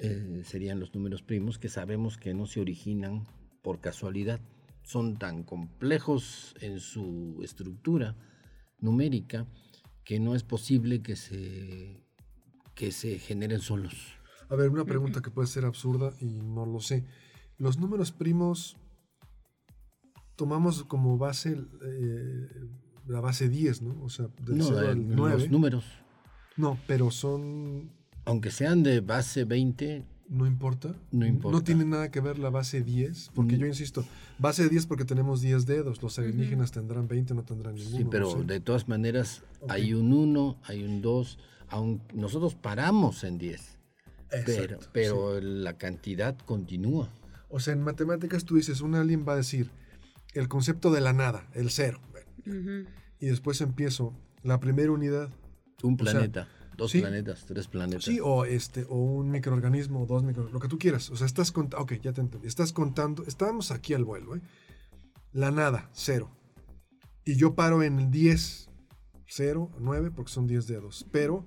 eh, 0.01 0.43
serían 0.45 0.79
los 0.79 0.93
números 0.93 1.21
primos 1.21 1.59
que 1.59 1.69
sabemos 1.69 2.17
que 2.17 2.33
no 2.33 2.45
se 2.45 2.61
originan 2.61 3.25
por 3.61 3.81
casualidad. 3.81 4.39
Son 4.83 5.17
tan 5.17 5.43
complejos 5.43 6.55
en 6.61 6.79
su 6.79 7.39
estructura 7.43 8.15
numérica 8.79 9.47
que 10.03 10.19
no 10.19 10.35
es 10.35 10.43
posible 10.43 11.01
que 11.01 11.15
se, 11.15 12.03
que 12.75 12.91
se 12.91 13.19
generen 13.19 13.59
solos. 13.59 13.93
A 14.49 14.55
ver, 14.55 14.69
una 14.69 14.85
pregunta 14.85 15.21
que 15.21 15.29
puede 15.29 15.47
ser 15.47 15.65
absurda 15.65 16.13
y 16.19 16.41
no 16.41 16.65
lo 16.65 16.79
sé. 16.79 17.05
Los 17.57 17.77
números 17.77 18.11
primos 18.11 18.77
tomamos 20.35 20.83
como 20.85 21.17
base 21.17 21.61
eh, 21.83 22.47
la 23.05 23.21
base 23.21 23.49
10, 23.49 23.81
¿no? 23.81 24.03
O 24.03 24.09
sea, 24.09 24.29
del 24.41 24.57
no, 24.57 24.77
al 24.77 25.15
9. 25.15 25.39
Los 25.39 25.49
números. 25.49 25.85
No, 26.55 26.77
pero 26.87 27.11
son... 27.11 27.91
Aunque 28.29 28.51
sean 28.51 28.83
de 28.83 29.01
base 29.01 29.43
20, 29.43 30.05
¿No 30.29 30.45
importa? 30.45 30.93
No 31.11 31.25
importa. 31.25 31.57
No 31.57 31.63
tiene 31.63 31.85
nada 31.85 32.11
que 32.11 32.21
ver 32.21 32.37
la 32.37 32.51
base 32.51 32.83
10, 32.83 33.31
porque 33.33 33.55
mm. 33.55 33.59
yo 33.59 33.65
insisto, 33.65 34.05
base 34.37 34.69
10 34.69 34.85
porque 34.85 35.03
tenemos 35.03 35.41
10 35.41 35.65
dedos, 35.65 36.03
los 36.03 36.19
alienígenas 36.19 36.71
tendrán 36.71 37.07
20, 37.07 37.33
no 37.33 37.43
tendrán 37.43 37.73
ninguno. 37.73 37.97
Sí, 37.97 38.07
pero 38.09 38.43
de 38.43 38.59
todas 38.59 38.87
maneras 38.87 39.41
hay 39.67 39.95
un 39.95 40.13
1, 40.13 40.59
hay 40.65 40.83
un 40.83 41.01
2, 41.01 41.39
aun, 41.69 42.03
nosotros 42.13 42.53
paramos 42.53 43.23
en 43.23 43.39
10, 43.39 43.79
pero, 44.45 44.79
pero 44.93 45.41
la 45.41 45.79
cantidad 45.79 46.37
continúa. 46.37 47.09
O 47.49 47.59
sea, 47.59 47.73
en 47.73 47.81
matemáticas 47.81 48.45
tú 48.45 48.57
dices, 48.57 48.81
un 48.81 48.93
alien 48.93 49.25
va 49.27 49.33
a 49.33 49.37
decir 49.37 49.71
el 50.35 50.47
concepto 50.47 50.91
de 50.91 51.01
la 51.01 51.13
nada, 51.13 51.47
el 51.55 51.71
cero, 51.71 51.99
y 52.45 53.25
después 53.25 53.61
empiezo 53.61 54.13
la 54.43 54.59
primera 54.59 54.91
unidad. 54.91 55.31
Un 55.81 55.97
planeta. 55.97 56.47
Dos 56.79 56.93
planetas, 56.93 57.45
tres 57.45 57.67
planetas. 57.67 58.05
Sí, 58.05 58.19
o, 58.23 58.45
este, 58.45 58.85
o 58.89 58.95
un 58.95 59.29
microorganismo, 59.29 60.05
dos 60.05 60.23
microorganismos, 60.23 60.53
lo 60.53 60.59
que 60.59 60.67
tú 60.67 60.79
quieras. 60.79 61.09
O 61.09 61.15
sea, 61.15 61.27
estás 61.27 61.51
contando, 61.51 61.83
ok, 61.83 61.93
ya 62.01 62.13
te 62.13 62.21
entendí. 62.21 62.47
Estás 62.47 62.73
contando, 62.73 63.23
estábamos 63.25 63.71
aquí 63.71 63.93
al 63.93 64.05
vuelo, 64.05 64.35
¿eh? 64.35 64.41
La 65.31 65.51
nada, 65.51 65.89
cero. 65.93 66.31
Y 67.25 67.35
yo 67.35 67.53
paro 67.53 67.83
en 67.83 67.99
el 67.99 68.09
10, 68.09 68.69
0, 69.27 69.71
9, 69.79 70.11
porque 70.11 70.31
son 70.31 70.47
10 70.47 70.65
dedos. 70.65 71.05
Pero 71.11 71.45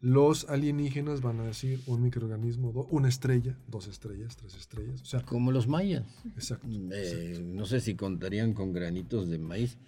los 0.00 0.48
alienígenas 0.48 1.22
van 1.22 1.40
a 1.40 1.44
decir 1.44 1.80
un 1.86 2.02
microorganismo, 2.02 2.70
una 2.90 3.08
estrella, 3.08 3.58
dos 3.66 3.88
estrellas, 3.88 4.36
tres 4.36 4.54
estrellas. 4.54 5.02
O 5.02 5.04
sea, 5.04 5.22
Como 5.22 5.50
los 5.50 5.66
mayas. 5.66 6.06
Exacto, 6.36 6.68
eh, 6.70 7.40
No 7.44 7.66
sé 7.66 7.80
si 7.80 7.96
contarían 7.96 8.54
con 8.54 8.72
granitos 8.72 9.28
de 9.28 9.38
maíz 9.38 9.78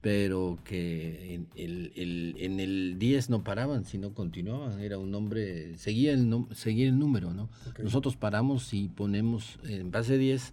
pero 0.00 0.58
que 0.64 1.34
en 1.34 1.48
el, 1.56 1.92
el, 1.94 2.34
en 2.38 2.58
el 2.58 2.98
10 2.98 3.28
no 3.30 3.44
paraban, 3.44 3.84
sino 3.84 4.14
continuaban. 4.14 4.80
Era 4.80 4.96
un 4.98 5.10
nombre, 5.10 5.76
seguía 5.76 6.12
el, 6.12 6.46
seguía 6.54 6.88
el 6.88 6.98
número, 6.98 7.34
¿no? 7.34 7.50
Nosotros 7.82 8.16
paramos 8.16 8.72
y 8.72 8.88
ponemos, 8.88 9.58
en 9.64 9.90
base 9.90 10.16
10, 10.16 10.52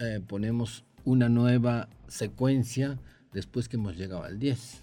eh, 0.00 0.20
ponemos 0.26 0.84
una 1.04 1.30
nueva 1.30 1.88
secuencia 2.08 2.98
después 3.32 3.68
que 3.68 3.76
hemos 3.76 3.96
llegado 3.96 4.24
al 4.24 4.38
10. 4.38 4.82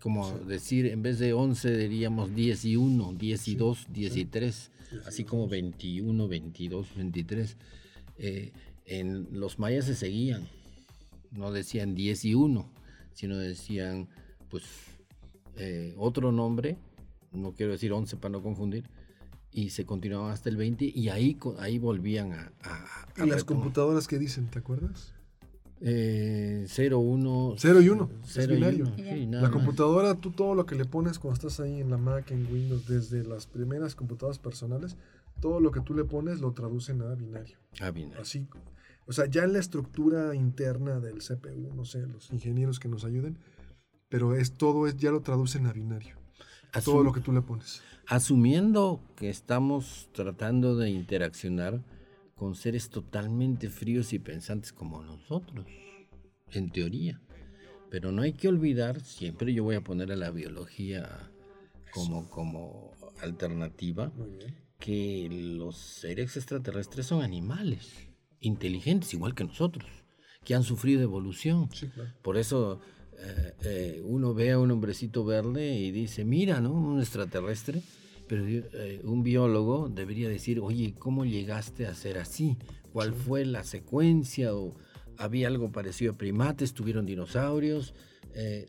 Como 0.00 0.30
decir, 0.40 0.86
en 0.86 1.02
vez 1.02 1.18
de 1.18 1.32
11 1.32 1.76
diríamos 1.76 2.34
10 2.34 2.64
y 2.64 2.76
1, 2.76 3.14
10 3.14 3.48
y 3.48 3.54
2, 3.54 3.86
10 3.90 4.16
y 4.16 4.24
3, 4.26 4.70
así 5.06 5.24
como 5.24 5.48
21, 5.48 6.28
22, 6.28 6.88
23. 6.96 7.56
en 8.86 9.28
los 9.32 9.58
mayas 9.58 9.86
se 9.86 9.94
seguían, 9.94 10.46
no 11.30 11.52
decían 11.52 11.94
10 11.94 12.24
y 12.26 12.34
1 12.34 12.81
sino 13.14 13.36
decían, 13.36 14.08
pues, 14.48 14.64
eh, 15.56 15.94
otro 15.98 16.32
nombre, 16.32 16.78
no 17.32 17.52
quiero 17.52 17.72
decir 17.72 17.92
11 17.92 18.16
para 18.16 18.32
no 18.32 18.42
confundir, 18.42 18.88
y 19.50 19.70
se 19.70 19.84
continuaban 19.84 20.32
hasta 20.32 20.48
el 20.48 20.56
20 20.56 20.92
y 20.94 21.08
ahí, 21.10 21.38
ahí 21.58 21.78
volvían 21.78 22.32
a... 22.32 22.52
¿Y 23.22 23.26
las 23.28 23.44
computadoras 23.44 24.08
que 24.08 24.18
dicen, 24.18 24.48
te 24.48 24.58
acuerdas? 24.58 25.12
Eh, 25.80 26.64
0, 26.68 26.98
1... 26.98 27.54
0 27.58 27.80
y 27.82 27.88
1, 27.88 28.10
es 28.36 28.48
binario. 28.48 28.92
la 29.30 29.50
computadora, 29.50 30.14
tú 30.14 30.30
todo 30.30 30.54
lo 30.54 30.64
que 30.64 30.74
le 30.74 30.84
pones 30.84 31.18
cuando 31.18 31.34
estás 31.34 31.60
ahí 31.60 31.80
en 31.80 31.90
la 31.90 31.98
Mac, 31.98 32.30
en 32.30 32.46
Windows, 32.50 32.86
desde 32.86 33.24
las 33.24 33.46
primeras 33.46 33.94
computadoras 33.94 34.38
personales, 34.38 34.96
todo 35.40 35.60
lo 35.60 35.70
que 35.70 35.80
tú 35.80 35.94
le 35.94 36.04
pones 36.04 36.40
lo 36.40 36.52
traducen 36.52 37.02
a 37.02 37.14
binario. 37.14 37.58
A 37.80 37.90
binario. 37.90 38.22
Así 38.22 38.46
o 39.12 39.14
sea, 39.14 39.26
ya 39.26 39.44
en 39.44 39.52
la 39.52 39.58
estructura 39.58 40.34
interna 40.34 40.98
del 40.98 41.18
CPU, 41.18 41.74
no 41.74 41.84
sé, 41.84 42.06
los 42.06 42.30
ingenieros 42.32 42.80
que 42.80 42.88
nos 42.88 43.04
ayuden, 43.04 43.36
pero 44.08 44.34
es 44.34 44.52
todo 44.52 44.86
es 44.86 44.96
ya 44.96 45.10
lo 45.10 45.20
traducen 45.20 45.66
a 45.66 45.72
binario. 45.74 46.16
A 46.72 46.80
todo 46.80 47.04
lo 47.04 47.12
que 47.12 47.20
tú 47.20 47.30
le 47.30 47.42
pones. 47.42 47.82
Asumiendo 48.06 49.02
que 49.14 49.28
estamos 49.28 50.08
tratando 50.14 50.76
de 50.76 50.88
interaccionar 50.88 51.84
con 52.34 52.54
seres 52.54 52.88
totalmente 52.88 53.68
fríos 53.68 54.14
y 54.14 54.18
pensantes 54.18 54.72
como 54.72 55.02
nosotros, 55.02 55.66
en 56.50 56.70
teoría. 56.70 57.20
Pero 57.90 58.12
no 58.12 58.22
hay 58.22 58.32
que 58.32 58.48
olvidar, 58.48 59.02
siempre 59.02 59.52
yo 59.52 59.62
voy 59.62 59.76
a 59.76 59.84
poner 59.84 60.10
a 60.10 60.16
la 60.16 60.30
biología 60.30 61.30
como, 61.92 62.30
como 62.30 62.92
alternativa, 63.20 64.10
que 64.78 65.28
los 65.30 65.76
seres 65.76 66.34
extraterrestres 66.38 67.04
son 67.04 67.20
animales 67.20 68.08
inteligentes 68.42 69.14
igual 69.14 69.34
que 69.34 69.44
nosotros, 69.44 69.86
que 70.44 70.54
han 70.54 70.64
sufrido 70.64 71.02
evolución. 71.02 71.68
Por 72.22 72.36
eso 72.36 72.80
eh, 73.18 73.54
eh, 73.64 74.02
uno 74.04 74.34
ve 74.34 74.50
a 74.50 74.58
un 74.58 74.70
hombrecito 74.70 75.24
verde 75.24 75.74
y 75.74 75.90
dice, 75.92 76.24
mira, 76.24 76.60
¿no? 76.60 76.72
Un 76.72 77.00
extraterrestre, 77.00 77.82
pero 78.28 78.46
eh, 78.46 79.00
un 79.04 79.22
biólogo 79.22 79.88
debería 79.88 80.28
decir, 80.28 80.60
oye, 80.60 80.94
¿cómo 80.98 81.24
llegaste 81.24 81.86
a 81.86 81.94
ser 81.94 82.18
así? 82.18 82.56
¿Cuál 82.92 83.14
fue 83.14 83.44
la 83.44 83.64
secuencia? 83.64 84.54
¿O 84.54 84.74
había 85.16 85.48
algo 85.48 85.70
parecido 85.70 86.12
a 86.12 86.18
primates? 86.18 86.74
¿Tuvieron 86.74 87.06
dinosaurios? 87.06 87.94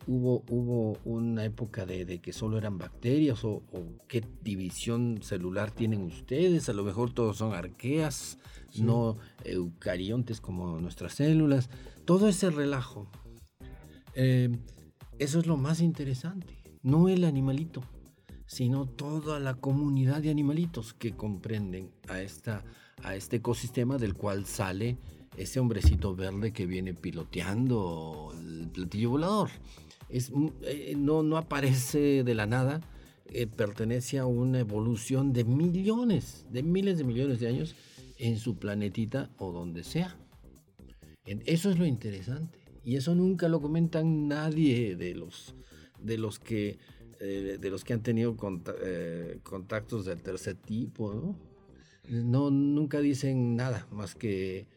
Hubo, 0.07 0.43
hubo 0.49 0.97
una 1.05 1.45
época 1.45 1.85
de, 1.85 2.19
que 2.19 2.33
solo 2.33 2.57
eran 2.57 2.77
bacterias 2.77 3.43
o, 3.43 3.63
qué 4.07 4.23
división 4.41 5.19
celular 5.21 5.71
tienen 5.71 6.01
ustedes, 6.01 6.69
a 6.69 6.73
lo 6.73 6.83
mejor 6.83 7.13
todos 7.13 7.37
son 7.37 7.53
arqueas, 7.53 8.37
no 8.77 9.17
eucariontes 9.43 10.41
como 10.41 10.79
nuestras 10.79 11.13
células, 11.13 11.69
todo 12.05 12.27
ese 12.27 12.49
relajo. 12.49 13.07
Eh, 14.15 14.49
eso 15.19 15.39
es 15.39 15.47
lo 15.47 15.57
más 15.57 15.79
interesante, 15.79 16.57
no 16.81 17.07
el 17.07 17.23
animalito, 17.23 17.81
sino 18.45 18.85
toda 18.85 19.39
la 19.39 19.55
comunidad 19.55 20.21
de 20.21 20.29
animalitos 20.29 20.93
que 20.93 21.15
comprenden 21.15 21.91
a, 22.07 22.21
esta, 22.21 22.63
a 23.01 23.15
este 23.15 23.37
ecosistema 23.37 23.97
del 23.97 24.13
cual 24.13 24.45
sale 24.45 24.97
ese 25.37 25.59
hombrecito 25.59 26.15
verde 26.15 26.53
que 26.53 26.65
viene 26.65 26.93
piloteando 26.93 28.33
el 28.39 28.69
platillo 28.69 29.11
volador. 29.11 29.49
Es, 30.09 30.31
eh, 30.61 30.93
no, 30.95 31.23
no 31.23 31.37
aparece 31.37 32.23
de 32.23 32.35
la 32.35 32.45
nada, 32.45 32.81
eh, 33.27 33.47
pertenece 33.47 34.19
a 34.19 34.25
una 34.25 34.59
evolución 34.59 35.33
de 35.33 35.43
millones, 35.43 36.45
de 36.51 36.61
miles 36.61 36.97
de 36.97 37.03
millones 37.03 37.39
de 37.39 37.47
años 37.47 37.75
en 38.19 38.37
su 38.37 38.57
planetita 38.57 39.31
o 39.37 39.51
donde 39.51 39.83
sea. 39.83 40.15
Eso 41.25 41.71
es 41.71 41.79
lo 41.79 41.85
interesante. 41.85 42.59
Y 42.83 42.97
eso 42.97 43.15
nunca 43.15 43.47
lo 43.47 43.61
comentan 43.61 44.27
nadie 44.27 44.95
de 44.95 45.15
los, 45.15 45.55
de 45.99 46.17
los 46.17 46.37
que 46.37 46.77
eh, 47.25 47.57
de 47.57 47.69
los 47.69 47.85
que 47.85 47.93
han 47.93 48.03
tenido 48.03 48.35
eh, 48.81 49.39
contactos 49.43 50.03
del 50.03 50.21
tercer 50.21 50.55
tipo, 50.55 51.13
¿no? 51.13 51.37
¿No? 52.09 52.51
nunca 52.51 52.99
dicen 52.99 53.55
nada 53.55 53.87
más 53.91 54.15
que 54.15 54.67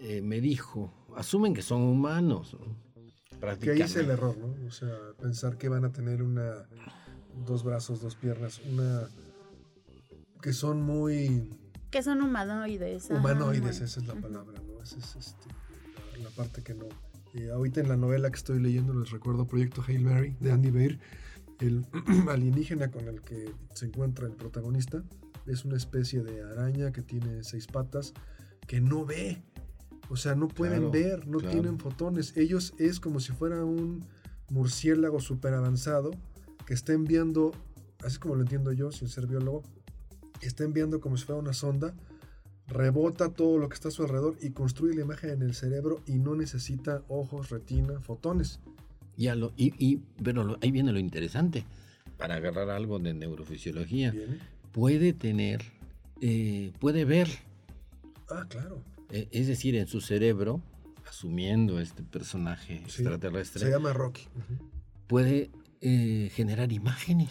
eh, 0.00 0.20
me 0.22 0.40
dijo. 0.40 0.92
Asumen 1.16 1.54
que 1.54 1.62
son 1.62 1.82
humanos. 1.82 2.56
Que 3.60 3.72
ahí 3.72 3.82
es 3.82 3.96
el 3.96 4.10
error, 4.10 4.36
¿no? 4.38 4.66
O 4.66 4.70
sea, 4.70 4.96
pensar 5.20 5.58
que 5.58 5.68
van 5.68 5.84
a 5.84 5.92
tener 5.92 6.22
una, 6.22 6.66
dos 7.46 7.62
brazos, 7.62 8.00
dos 8.00 8.16
piernas, 8.16 8.60
una 8.70 9.08
que 10.40 10.52
son 10.52 10.82
muy 10.82 11.50
que 11.90 12.02
son 12.02 12.22
humanoides. 12.22 13.08
Humanoides, 13.10 13.80
esa 13.80 14.00
es 14.00 14.06
la 14.06 14.14
palabra, 14.14 14.60
¿no? 14.66 14.82
Esa 14.82 14.98
es 14.98 15.14
este, 15.14 15.48
la, 16.20 16.28
parte 16.30 16.62
que 16.62 16.74
no, 16.74 16.86
eh, 17.34 17.50
ahorita 17.50 17.80
en 17.80 17.88
la 17.88 17.96
novela 17.96 18.30
que 18.30 18.36
estoy 18.36 18.60
leyendo 18.60 18.92
les 18.94 19.10
recuerdo 19.10 19.46
Proyecto 19.46 19.80
Hail 19.86 20.00
Mary 20.00 20.36
de 20.40 20.50
Andy 20.50 20.70
Beir, 20.70 20.98
el 21.60 21.86
alienígena 22.28 22.90
con 22.90 23.06
el 23.06 23.20
que 23.20 23.54
se 23.74 23.86
encuentra 23.86 24.26
el 24.26 24.32
protagonista 24.32 25.04
es 25.46 25.64
una 25.64 25.76
especie 25.76 26.22
de 26.22 26.42
araña 26.42 26.92
que 26.92 27.02
tiene 27.02 27.44
seis 27.44 27.66
patas 27.66 28.12
que 28.66 28.80
no 28.80 29.04
ve. 29.04 29.42
O 30.08 30.16
sea, 30.16 30.34
no 30.34 30.48
pueden 30.48 30.90
ver, 30.90 31.26
no 31.26 31.38
tienen 31.38 31.78
fotones. 31.78 32.36
Ellos 32.36 32.74
es 32.78 33.00
como 33.00 33.20
si 33.20 33.32
fuera 33.32 33.64
un 33.64 34.04
murciélago 34.50 35.20
súper 35.20 35.54
avanzado 35.54 36.10
que 36.66 36.74
está 36.74 36.92
enviando, 36.92 37.52
así 38.04 38.18
como 38.18 38.34
lo 38.34 38.42
entiendo 38.42 38.72
yo, 38.72 38.92
sin 38.92 39.08
ser 39.08 39.26
biólogo, 39.26 39.62
está 40.40 40.64
enviando 40.64 41.00
como 41.00 41.16
si 41.16 41.24
fuera 41.24 41.40
una 41.40 41.54
sonda 41.54 41.94
rebota 42.66 43.30
todo 43.30 43.58
lo 43.58 43.68
que 43.68 43.74
está 43.74 43.88
a 43.88 43.90
su 43.90 44.02
alrededor 44.02 44.36
y 44.40 44.50
construye 44.50 44.94
la 44.94 45.02
imagen 45.02 45.30
en 45.30 45.42
el 45.42 45.54
cerebro 45.54 46.02
y 46.06 46.18
no 46.18 46.34
necesita 46.34 47.02
ojos, 47.08 47.50
retina, 47.50 48.00
fotones. 48.00 48.60
Ya 49.16 49.34
lo, 49.34 49.52
y, 49.56 49.74
y 49.78 50.02
pero 50.22 50.56
ahí 50.60 50.70
viene 50.70 50.92
lo 50.92 50.98
interesante. 50.98 51.64
Para 52.16 52.36
agarrar 52.36 52.70
algo 52.70 52.98
de 52.98 53.12
neurofisiología, 53.12 54.14
puede 54.74 55.12
tener, 55.12 55.62
eh, 56.20 56.72
puede 56.80 57.04
ver. 57.04 57.28
Ah, 58.28 58.44
claro. 58.48 58.82
E, 59.08 59.28
es 59.30 59.46
decir, 59.46 59.76
en 59.76 59.86
su 59.86 60.00
cerebro, 60.00 60.60
asumiendo 61.08 61.78
este 61.80 62.02
personaje 62.02 62.78
extraterrestre. 62.78 63.64
Se 63.64 63.70
llama 63.70 63.92
Rocky. 63.92 64.26
Puede 65.06 65.52
eh, 65.80 66.30
generar 66.34 66.72
imágenes. 66.72 67.30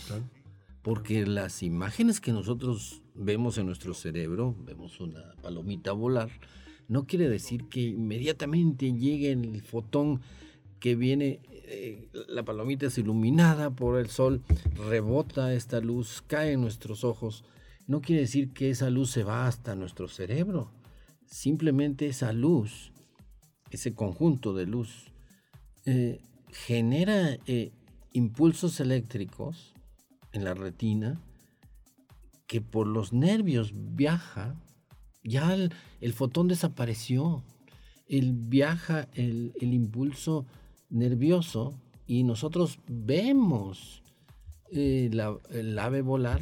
Porque 0.82 1.25
las 1.25 1.63
imágenes 1.63 2.19
que 2.19 2.32
nosotros 2.32 3.01
vemos 3.13 3.58
en 3.58 3.65
nuestro 3.67 3.93
cerebro, 3.93 4.56
vemos 4.65 4.99
una 4.99 5.34
palomita 5.41 5.91
volar, 5.91 6.29
no 6.88 7.06
quiere 7.06 7.29
decir 7.29 7.69
que 7.69 7.82
inmediatamente 7.82 8.91
llegue 8.93 9.32
el 9.32 9.62
fotón 9.62 10.21
que 10.82 10.95
viene, 10.95 11.39
eh, 11.73 12.09
la 12.27 12.43
palomita 12.43 12.88
es 12.88 12.97
iluminada 12.97 13.69
por 13.71 13.99
el 13.99 14.09
sol, 14.09 14.43
rebota 14.75 15.53
esta 15.53 15.79
luz, 15.79 16.23
cae 16.25 16.53
en 16.53 16.62
nuestros 16.62 17.03
ojos. 17.03 17.43
No 17.88 18.01
quiere 18.01 18.21
decir 18.21 18.53
que 18.53 18.69
esa 18.69 18.89
luz 18.89 19.12
se 19.12 19.23
va 19.23 19.47
hasta 19.47 19.75
nuestro 19.75 20.07
cerebro. 20.07 20.71
Simplemente 21.25 22.07
esa 22.07 22.31
luz, 22.31 22.91
ese 23.71 23.93
conjunto 23.93 24.53
de 24.53 24.65
luz, 24.65 25.12
eh, 25.86 26.21
genera 26.49 27.38
eh, 27.47 27.71
impulsos 28.13 28.79
eléctricos 28.79 29.73
en 30.31 30.43
la 30.43 30.53
retina 30.53 31.19
que 32.47 32.62
por 32.62 32.88
los 32.88 33.13
nervios 33.13 33.73
viaja, 33.73 34.55
ya 35.23 35.55
el, 35.55 36.13
fotón 36.13 36.47
desapareció, 36.47 37.43
el 38.07 38.33
viaja 38.33 39.07
el, 39.13 39.53
impulso 39.59 40.45
nervioso 40.93 41.73
y 42.08 42.23
nosotros 42.23 42.79
vemos 42.88 44.01
eh, 44.71 45.10
el 45.51 45.79
ave 45.79 46.01
volar, 46.01 46.39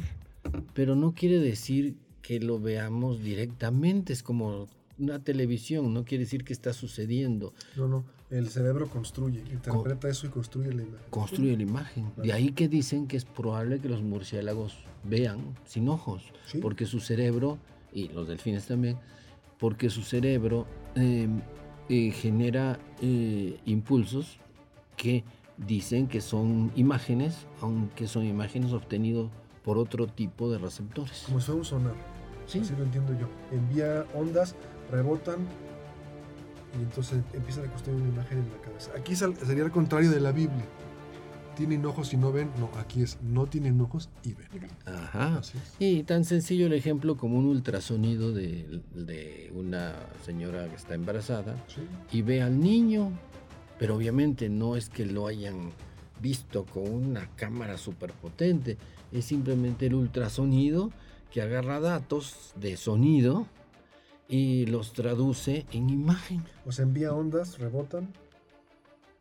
pero 0.74 0.94
no 0.94 1.12
quiere 1.12 1.38
decir 1.38 1.96
que 2.20 2.38
lo 2.38 2.60
veamos 2.60 3.22
directamente, 3.22 4.12
es 4.12 4.22
como 4.22 4.68
una 4.98 5.18
televisión, 5.18 5.92
no 5.92 6.04
quiere 6.04 6.24
decir 6.24 6.44
que 6.44 6.52
está 6.52 6.72
sucediendo. 6.72 7.52
No, 7.76 7.88
no, 7.88 8.04
el 8.30 8.48
cerebro 8.48 8.88
construye, 8.88 9.40
interpreta 9.50 10.08
eso 10.08 10.26
y 10.26 10.30
construye 10.30 10.72
la 10.72 10.82
imagen. 10.82 11.06
Construye 11.10 11.56
la 11.56 11.62
imagen. 11.62 12.12
De 12.16 12.32
ahí 12.32 12.52
que 12.52 12.68
dicen 12.68 13.08
que 13.08 13.16
es 13.16 13.24
probable 13.24 13.80
que 13.80 13.88
los 13.88 14.02
murciélagos 14.02 14.76
vean 15.04 15.54
sin 15.64 15.88
ojos, 15.88 16.32
porque 16.60 16.86
su 16.86 17.00
cerebro, 17.00 17.58
y 17.92 18.08
los 18.08 18.28
delfines 18.28 18.66
también, 18.66 18.98
porque 19.58 19.90
su 19.90 20.02
cerebro 20.02 20.66
em, 20.94 21.40
eh, 21.94 22.10
genera 22.10 22.78
eh, 23.02 23.60
impulsos 23.66 24.38
que 24.96 25.24
dicen 25.58 26.06
que 26.06 26.22
son 26.22 26.72
imágenes, 26.74 27.46
aunque 27.60 28.08
son 28.08 28.24
imágenes 28.24 28.72
obtenidas 28.72 29.26
por 29.62 29.76
otro 29.76 30.06
tipo 30.06 30.50
de 30.50 30.56
receptores. 30.56 31.24
Como 31.26 31.38
si 31.38 31.44
fuera 31.44 31.58
un 31.58 31.64
sonar. 31.66 31.94
Sí. 32.46 32.60
Así 32.60 32.74
lo 32.78 32.84
entiendo 32.84 33.12
yo. 33.20 33.28
Envía 33.54 34.06
ondas, 34.14 34.56
rebotan 34.90 35.40
y 36.80 36.82
entonces 36.82 37.20
empiezan 37.34 37.66
a 37.66 37.70
construir 37.70 38.00
una 38.00 38.08
imagen 38.08 38.38
en 38.38 38.50
la 38.50 38.62
cabeza. 38.62 38.92
Aquí 38.96 39.14
sería 39.14 39.62
el 39.62 39.70
contrario 39.70 40.10
de 40.10 40.20
la 40.20 40.32
Biblia 40.32 40.64
tienen 41.54 41.84
ojos 41.86 42.12
y 42.12 42.16
no 42.16 42.32
ven. 42.32 42.50
No, 42.58 42.70
aquí 42.78 43.02
es 43.02 43.18
no 43.22 43.46
tienen 43.46 43.80
ojos 43.80 44.10
y 44.22 44.34
ven. 44.34 44.48
Ajá. 44.86 45.40
Y 45.78 46.02
tan 46.02 46.24
sencillo 46.24 46.66
el 46.66 46.72
ejemplo 46.72 47.16
como 47.16 47.38
un 47.38 47.46
ultrasonido 47.46 48.32
de, 48.32 49.50
una 49.54 49.94
señora 50.24 50.68
que 50.68 50.76
está 50.76 50.94
embarazada 50.94 51.56
y 52.10 52.22
ve 52.22 52.42
al 52.42 52.60
niño, 52.60 53.10
pero 53.78 53.96
obviamente 53.96 54.48
no 54.48 54.76
es 54.76 54.88
que 54.88 55.06
lo 55.06 55.26
hayan 55.26 55.72
visto 56.20 56.64
con 56.64 56.88
una 56.88 57.28
cámara 57.36 57.76
súper 57.76 58.12
potente, 58.12 58.78
es 59.10 59.24
simplemente 59.24 59.86
el 59.86 59.94
ultrasonido 59.94 60.90
que 61.32 61.42
agarra 61.42 61.80
datos 61.80 62.52
de 62.56 62.76
sonido 62.76 63.46
y 64.28 64.66
los 64.66 64.92
traduce 64.92 65.66
en 65.72 65.90
imagen. 65.90 66.44
O 66.64 66.72
sea, 66.72 66.84
envía 66.84 67.12
ondas, 67.12 67.58
rebotan 67.58 68.12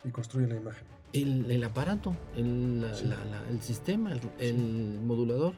y 0.04 0.10
construye 0.10 0.48
la 0.48 0.58
imagen 0.58 1.01
el, 1.14 1.64
aparato, 1.64 2.16
el, 2.36 2.86
sistema, 3.62 4.14
el, 4.40 5.00
modulador. 5.06 5.56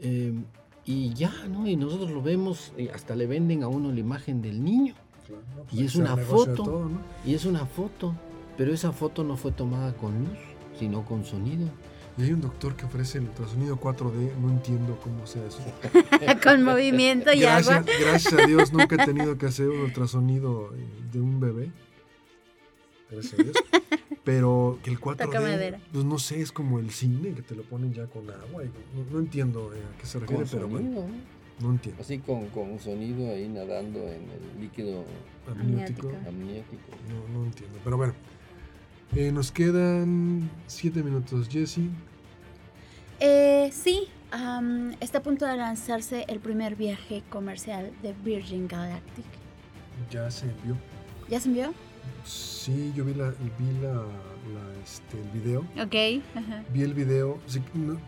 Em, 0.00 0.44
y 0.84 1.12
ya, 1.14 1.32
¿no? 1.48 1.66
Y 1.66 1.76
nosotros 1.76 2.10
lo 2.10 2.22
vemos, 2.22 2.72
y 2.76 2.88
hasta 2.88 3.14
le 3.14 3.26
venden 3.26 3.62
a 3.62 3.68
uno 3.68 3.92
la 3.92 4.00
imagen 4.00 4.42
del 4.42 4.62
niño. 4.62 4.94
Pues 5.68 5.80
y 5.80 5.84
es 5.84 5.94
una 5.94 6.16
foto. 6.16 6.90
Y 7.24 7.34
es 7.34 7.44
una 7.44 7.66
foto. 7.66 8.14
Pero 8.56 8.74
esa 8.74 8.92
foto 8.92 9.24
no 9.24 9.36
fue 9.36 9.52
tomada 9.52 9.94
con 9.94 10.18
luz, 10.18 10.38
sino 10.78 11.04
con 11.04 11.24
sonido. 11.24 11.68
Y 12.18 12.24
hay 12.24 12.32
un 12.32 12.40
doctor 12.40 12.76
que 12.76 12.84
ofrece 12.84 13.18
el 13.18 13.24
ultrasonido 13.24 13.78
4D, 13.78 14.36
no 14.36 14.50
entiendo 14.50 14.98
cómo 15.02 15.26
sea 15.26 15.42
eso. 15.46 15.60
con 16.42 16.62
movimiento 16.64 17.32
y 17.32 17.44
agua. 17.44 17.84
Gracias 18.00 18.32
a 18.34 18.46
Dios 18.46 18.72
nunca 18.72 19.02
he 19.02 19.06
tenido 19.06 19.38
que 19.38 19.46
hacer 19.46 19.68
un 19.68 19.80
ultrasonido 19.80 20.70
de 21.12 21.20
un 21.20 21.40
bebé. 21.40 21.70
Gracias 23.10 23.34
a 23.38 23.42
Dios. 23.42 23.56
Pero 24.24 24.78
que 24.84 24.90
el 24.90 25.00
4D, 25.00 25.78
pues 25.92 26.04
no 26.04 26.18
sé, 26.18 26.40
es 26.40 26.52
como 26.52 26.78
el 26.78 26.90
cine 26.90 27.32
que 27.32 27.42
te 27.42 27.54
lo 27.54 27.62
ponen 27.62 27.92
ya 27.92 28.06
con 28.06 28.28
agua. 28.30 28.62
no, 29.10 29.18
entiendo 29.18 29.72
eh, 29.74 29.78
a 29.78 29.98
qué 29.98 30.06
se 30.06 30.18
refiere, 30.18 30.44
pero 30.50 30.68
bueno. 30.68 31.06
No 31.60 31.70
entiendo. 31.70 32.00
Así 32.00 32.18
con, 32.18 32.46
con 32.48 32.78
sonido 32.78 33.30
ahí 33.32 33.46
nadando 33.48 33.98
en 34.00 34.28
el 34.30 34.60
líquido 34.60 35.04
amniótico. 35.46 36.10
amniótico. 36.26 36.90
No, 37.08 37.38
no 37.38 37.46
entiendo. 37.46 37.78
Pero 37.84 37.96
bueno, 37.96 38.14
Eh, 39.16 39.32
nos 39.32 39.50
quedan 39.50 40.48
siete 40.68 41.02
minutos, 41.02 41.48
Jesse. 41.48 41.80
Eh, 43.18 43.70
sí, 43.72 44.06
está 45.00 45.18
a 45.18 45.22
punto 45.22 45.44
de 45.46 45.56
lanzarse 45.56 46.24
el 46.28 46.38
primer 46.38 46.76
viaje 46.76 47.22
comercial 47.28 47.90
de 48.02 48.12
Virgin 48.12 48.68
Galactic. 48.68 49.24
Ya 50.10 50.30
se 50.30 50.46
envió. 50.46 50.76
¿Ya 51.28 51.40
se 51.40 51.48
envió? 51.48 51.74
Sí, 52.24 52.92
yo 52.94 53.04
vi, 53.04 53.14
la, 53.14 53.30
vi 53.30 53.80
la, 53.80 54.04
este, 54.84 55.18
el 55.18 55.28
video. 55.30 55.60
Ok. 55.82 56.22
Vi 56.72 56.82
el 56.82 56.94
video. 56.94 57.38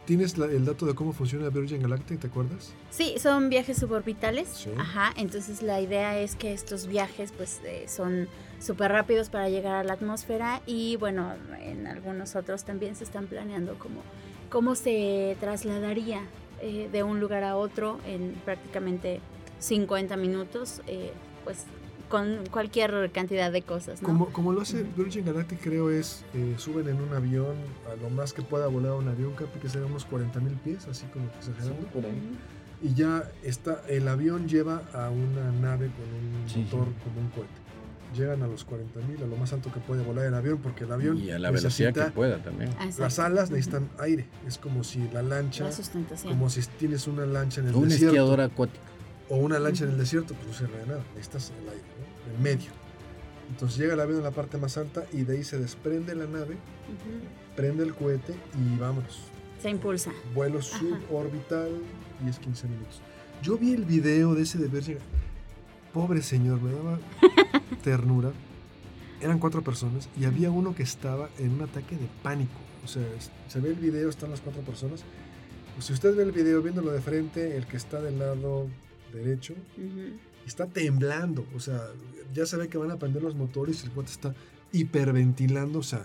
¿Tienes 0.05 0.37
el 0.37 0.65
dato 0.65 0.85
de 0.87 0.95
cómo 0.95 1.13
funciona 1.13 1.49
Virgin 1.49 1.81
Galactic? 1.81 2.21
¿Te 2.21 2.27
acuerdas? 2.27 2.73
Sí, 2.91 3.15
son 3.19 3.49
viajes 3.49 3.79
suborbitales. 3.79 4.69
Ajá. 4.79 5.13
Entonces 5.17 5.63
la 5.63 5.81
idea 5.81 6.19
es 6.19 6.37
que 6.37 6.53
estos 6.53 6.87
viajes 6.87 7.33
pues 7.33 7.61
eh, 7.65 7.87
son 7.89 8.29
súper 8.61 8.93
rápidos 8.93 9.31
para 9.31 9.49
llegar 9.49 9.75
a 9.75 9.85
la 9.85 9.95
atmósfera 9.95 10.63
y 10.67 10.97
bueno, 10.97 11.33
en 11.61 11.87
algunos 11.87 12.37
otros 12.37 12.65
también 12.65 12.95
se 12.95 13.05
están 13.05 13.27
planeando 13.27 13.79
como 13.79 14.03
cómo 14.51 14.75
se 14.75 15.37
trasladaría 15.41 16.21
eh, 16.61 16.89
de 16.93 17.03
un 17.03 17.19
lugar 17.19 17.43
a 17.43 17.57
otro 17.57 17.99
en 18.07 18.35
prácticamente 18.45 19.21
50 19.59 20.17
minutos, 20.17 20.83
eh, 20.87 21.11
pues 21.45 21.65
con 22.13 22.45
cualquier 22.51 23.11
cantidad 23.11 23.51
de 23.51 23.63
cosas. 23.63 24.03
Como, 24.03 24.27
como 24.27 24.53
lo 24.53 24.61
hace 24.61 24.85
Virgin 24.99 25.25
Galactic, 25.25 25.63
creo 25.63 25.89
es, 25.89 26.27
eh, 26.35 26.57
suben 26.59 26.87
en 26.87 27.01
un 27.01 27.15
avión, 27.15 27.57
a 27.91 27.97
lo 27.97 28.11
más 28.11 28.35
que 28.35 28.43
pueda 28.43 28.67
volar 28.67 28.93
un 28.93 29.09
avión, 29.09 29.33
capi, 29.33 29.59
que 29.59 29.71
será 29.71 29.87
unos 29.87 30.05
40 30.05 30.39
mil 30.41 30.53
pies, 30.57 30.87
así 30.89 31.07
como 31.07 31.25
exagerando. 31.39 31.89
Y 32.83 32.93
ya 32.93 33.25
está, 33.43 33.81
el 33.89 34.07
avión 34.09 34.47
lleva 34.47 34.83
a 34.93 35.09
una 35.09 35.53
nave 35.53 35.91
con 35.97 36.05
un 36.05 36.65
motor 36.65 36.89
como 37.03 37.21
un 37.23 37.31
cohete 37.31 37.63
llegan 38.15 38.43
a 38.43 38.47
los 38.47 38.67
40.000, 38.67 39.23
a 39.23 39.27
lo 39.27 39.37
más 39.37 39.55
alto 39.55 39.73
que 39.73 39.81
puede 39.81 40.03
volar 40.03 40.27
el 40.27 40.35
avión, 40.35 40.59
porque 40.59 40.85
el 40.85 40.93
avión. 40.93 41.17
Y 41.17 41.31
a 41.31 41.39
la 41.39 41.51
velocidad 41.51 41.95
que 41.95 42.11
pueda 42.11 42.43
también. 42.43 42.69
Las 42.99 43.19
alas 43.19 43.51
necesitan 43.51 43.89
aire. 43.99 44.27
Es 44.47 44.59
como 44.59 44.85
si 44.85 45.09
la 45.15 45.23
lancha. 45.23 45.71
como 46.25 46.51
si 46.51 46.61
tienes 46.79 47.07
una 47.07 47.25
lancha 47.25 47.63
en 47.63 47.69
el 47.69 47.75
un 47.75 47.89
desierto. 47.89 48.13
Un 48.13 48.19
esquiador 48.19 48.41
acuático. 48.43 48.85
O 49.29 49.37
una 49.37 49.59
lancha 49.59 49.85
en 49.85 49.91
el 49.91 49.99
desierto, 49.99 50.35
pues 50.35 50.47
no 50.49 50.55
sirve 50.55 50.79
de 50.79 50.87
nada. 50.87 51.05
Necesitas 51.15 51.53
el 51.61 51.69
aire, 51.69 51.83
¿no? 51.83 52.33
El 52.33 52.43
medio. 52.43 52.71
Entonces 53.49 53.79
llega 53.79 53.95
el 53.95 54.01
avión 54.01 54.21
a 54.21 54.25
la 54.25 54.31
parte 54.31 54.57
más 54.59 54.77
alta 54.79 55.05
y 55.13 55.23
de 55.23 55.37
ahí 55.37 55.45
se 55.45 55.59
desprende 55.59 56.15
la 56.15 56.27
nave, 56.27 56.57
prende 57.55 57.83
el 57.85 57.95
cohete 57.95 58.35
y 58.55 58.79
vámonos. 58.79 59.21
Se 59.61 59.69
impulsa. 59.69 60.11
Vuelo 60.35 60.63
suborbital, 60.63 61.71
10-15 62.25 62.65
minutos. 62.65 63.01
Yo 63.43 63.59
vi 63.59 63.75
el 63.75 63.85
video 63.85 64.35
de 64.35 64.43
ese 64.43 64.59
de 64.59 64.69
Virgin 64.69 64.99
pobre 65.93 66.23
señor, 66.23 66.61
me 66.61 66.73
daba 66.73 66.99
ternura. 67.85 68.33
Eran 69.21 69.39
cuatro 69.39 69.63
personas 69.63 70.09
y 70.19 70.25
había 70.25 70.51
uno 70.51 70.75
que 70.75 70.83
estaba 70.83 71.29
en 71.39 71.53
un 71.53 71.63
ataque 71.63 71.97
de 71.97 72.09
pánico. 72.23 72.59
O 72.85 72.89
sea, 72.89 73.05
se 73.49 73.61
ve 73.61 73.69
el 73.71 73.77
video, 73.77 74.09
están 74.09 74.31
las 74.31 74.41
cuatro 74.41 74.63
personas. 74.63 75.05
Si 75.79 75.93
usted 75.93 76.17
ve 76.17 76.25
el 76.25 76.33
video 76.33 76.61
viéndolo 76.61 76.91
de 76.91 77.01
frente, 77.01 77.57
el 77.57 77.67
que 77.67 77.77
está 77.77 78.01
del 78.01 78.19
lado 78.19 78.67
derecho 79.13 79.55
está 80.47 80.67
temblando. 80.67 81.47
O 81.55 81.61
sea, 81.61 81.81
ya 82.35 82.47
se 82.47 82.57
ve 82.57 82.69
que 82.69 82.79
van 82.79 82.91
a 82.91 82.99
prender 82.99 83.23
los 83.23 83.35
motores 83.35 83.83
y 83.83 83.87
el 83.87 83.93
cuate 83.93 84.11
está 84.11 84.35
hiperventilando. 84.73 85.79
O 85.79 85.83
sea, 85.83 86.05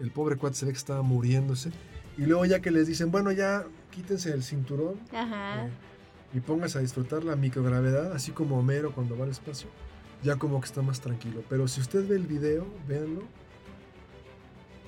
el 0.00 0.10
pobre 0.10 0.36
cuate 0.36 0.56
se 0.56 0.66
ve 0.66 0.72
que 0.72 0.78
estaba 0.78 1.02
muriéndose. 1.02 1.70
Y 2.18 2.22
luego 2.22 2.44
ya 2.44 2.60
que 2.60 2.70
les 2.70 2.86
dicen, 2.86 3.10
bueno, 3.10 3.32
ya 3.32 3.64
quítense 3.90 4.32
el 4.32 4.42
cinturón. 4.42 4.96
Ajá. 5.12 5.66
Eh, 5.66 5.70
y 6.32 6.40
pongas 6.40 6.76
a 6.76 6.80
disfrutar 6.80 7.24
la 7.24 7.36
microgravedad, 7.36 8.12
así 8.12 8.30
como 8.32 8.58
Homero 8.58 8.92
cuando 8.92 9.16
va 9.18 9.24
al 9.24 9.30
espacio, 9.30 9.68
ya 10.22 10.36
como 10.36 10.60
que 10.60 10.66
está 10.66 10.82
más 10.82 11.00
tranquilo. 11.00 11.42
Pero 11.48 11.66
si 11.66 11.80
usted 11.80 12.06
ve 12.06 12.16
el 12.16 12.26
video, 12.26 12.66
véanlo, 12.86 13.22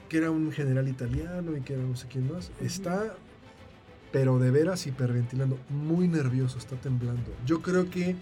que 0.08 0.18
era 0.18 0.30
un 0.30 0.52
general 0.52 0.88
italiano 0.88 1.56
y 1.56 1.62
que 1.62 1.74
era 1.74 1.82
no 1.82 1.96
sé 1.96 2.06
quién 2.06 2.30
más, 2.32 2.52
está, 2.60 3.16
pero 4.12 4.38
de 4.38 4.50
veras 4.50 4.86
hiperventilando, 4.86 5.58
muy 5.70 6.06
nervioso, 6.06 6.58
está 6.58 6.76
temblando. 6.76 7.34
Yo 7.46 7.62
creo 7.62 7.90
que 7.90 8.14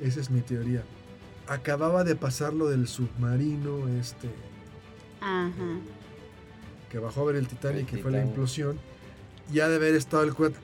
esa 0.00 0.20
es 0.20 0.30
mi 0.30 0.40
teoría. 0.40 0.84
Acababa 1.48 2.04
de 2.04 2.14
pasar 2.14 2.52
lo 2.52 2.68
del 2.68 2.86
submarino, 2.86 3.88
este, 3.88 4.28
que 6.90 6.98
bajó 6.98 7.22
a 7.22 7.24
ver 7.24 7.36
el 7.36 7.48
Titanic, 7.48 7.86
que 7.86 7.98
fue 7.98 8.10
la 8.10 8.22
implosión, 8.22 8.78
ya 9.52 9.68
de 9.68 9.76
haber 9.76 9.94
estado 9.94 10.22
el 10.22 10.34
cohete 10.34 10.58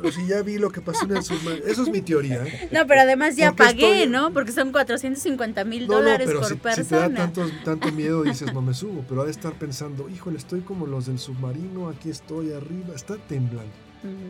pero 0.00 0.12
si 0.12 0.26
ya 0.26 0.42
vi 0.42 0.58
lo 0.58 0.70
que 0.70 0.80
pasó 0.80 1.04
en 1.04 1.16
el 1.16 1.22
submarino. 1.22 1.66
Eso 1.66 1.82
es 1.82 1.88
mi 1.88 2.00
teoría. 2.00 2.44
¿eh? 2.44 2.68
No, 2.72 2.86
pero 2.86 3.00
además 3.00 3.36
ya 3.36 3.52
pagué, 3.52 4.06
¿no? 4.06 4.32
Porque 4.32 4.52
son 4.52 4.72
450 4.72 5.64
mil 5.64 5.86
dólares 5.86 6.30
por 6.30 6.58
persona. 6.58 6.74
Si 6.74 6.84
te 6.84 6.96
da 6.96 7.14
tanto, 7.14 7.46
tanto 7.64 7.92
miedo, 7.92 8.22
dices, 8.24 8.52
no 8.52 8.62
me 8.62 8.74
subo. 8.74 9.04
Pero 9.08 9.22
ha 9.22 9.24
de 9.24 9.30
estar 9.30 9.52
pensando, 9.54 10.08
híjole, 10.08 10.38
estoy 10.38 10.60
como 10.60 10.86
los 10.86 11.06
del 11.06 11.18
submarino, 11.18 11.88
aquí 11.88 12.10
estoy 12.10 12.52
arriba, 12.52 12.94
está 12.94 13.16
temblando. 13.16 13.72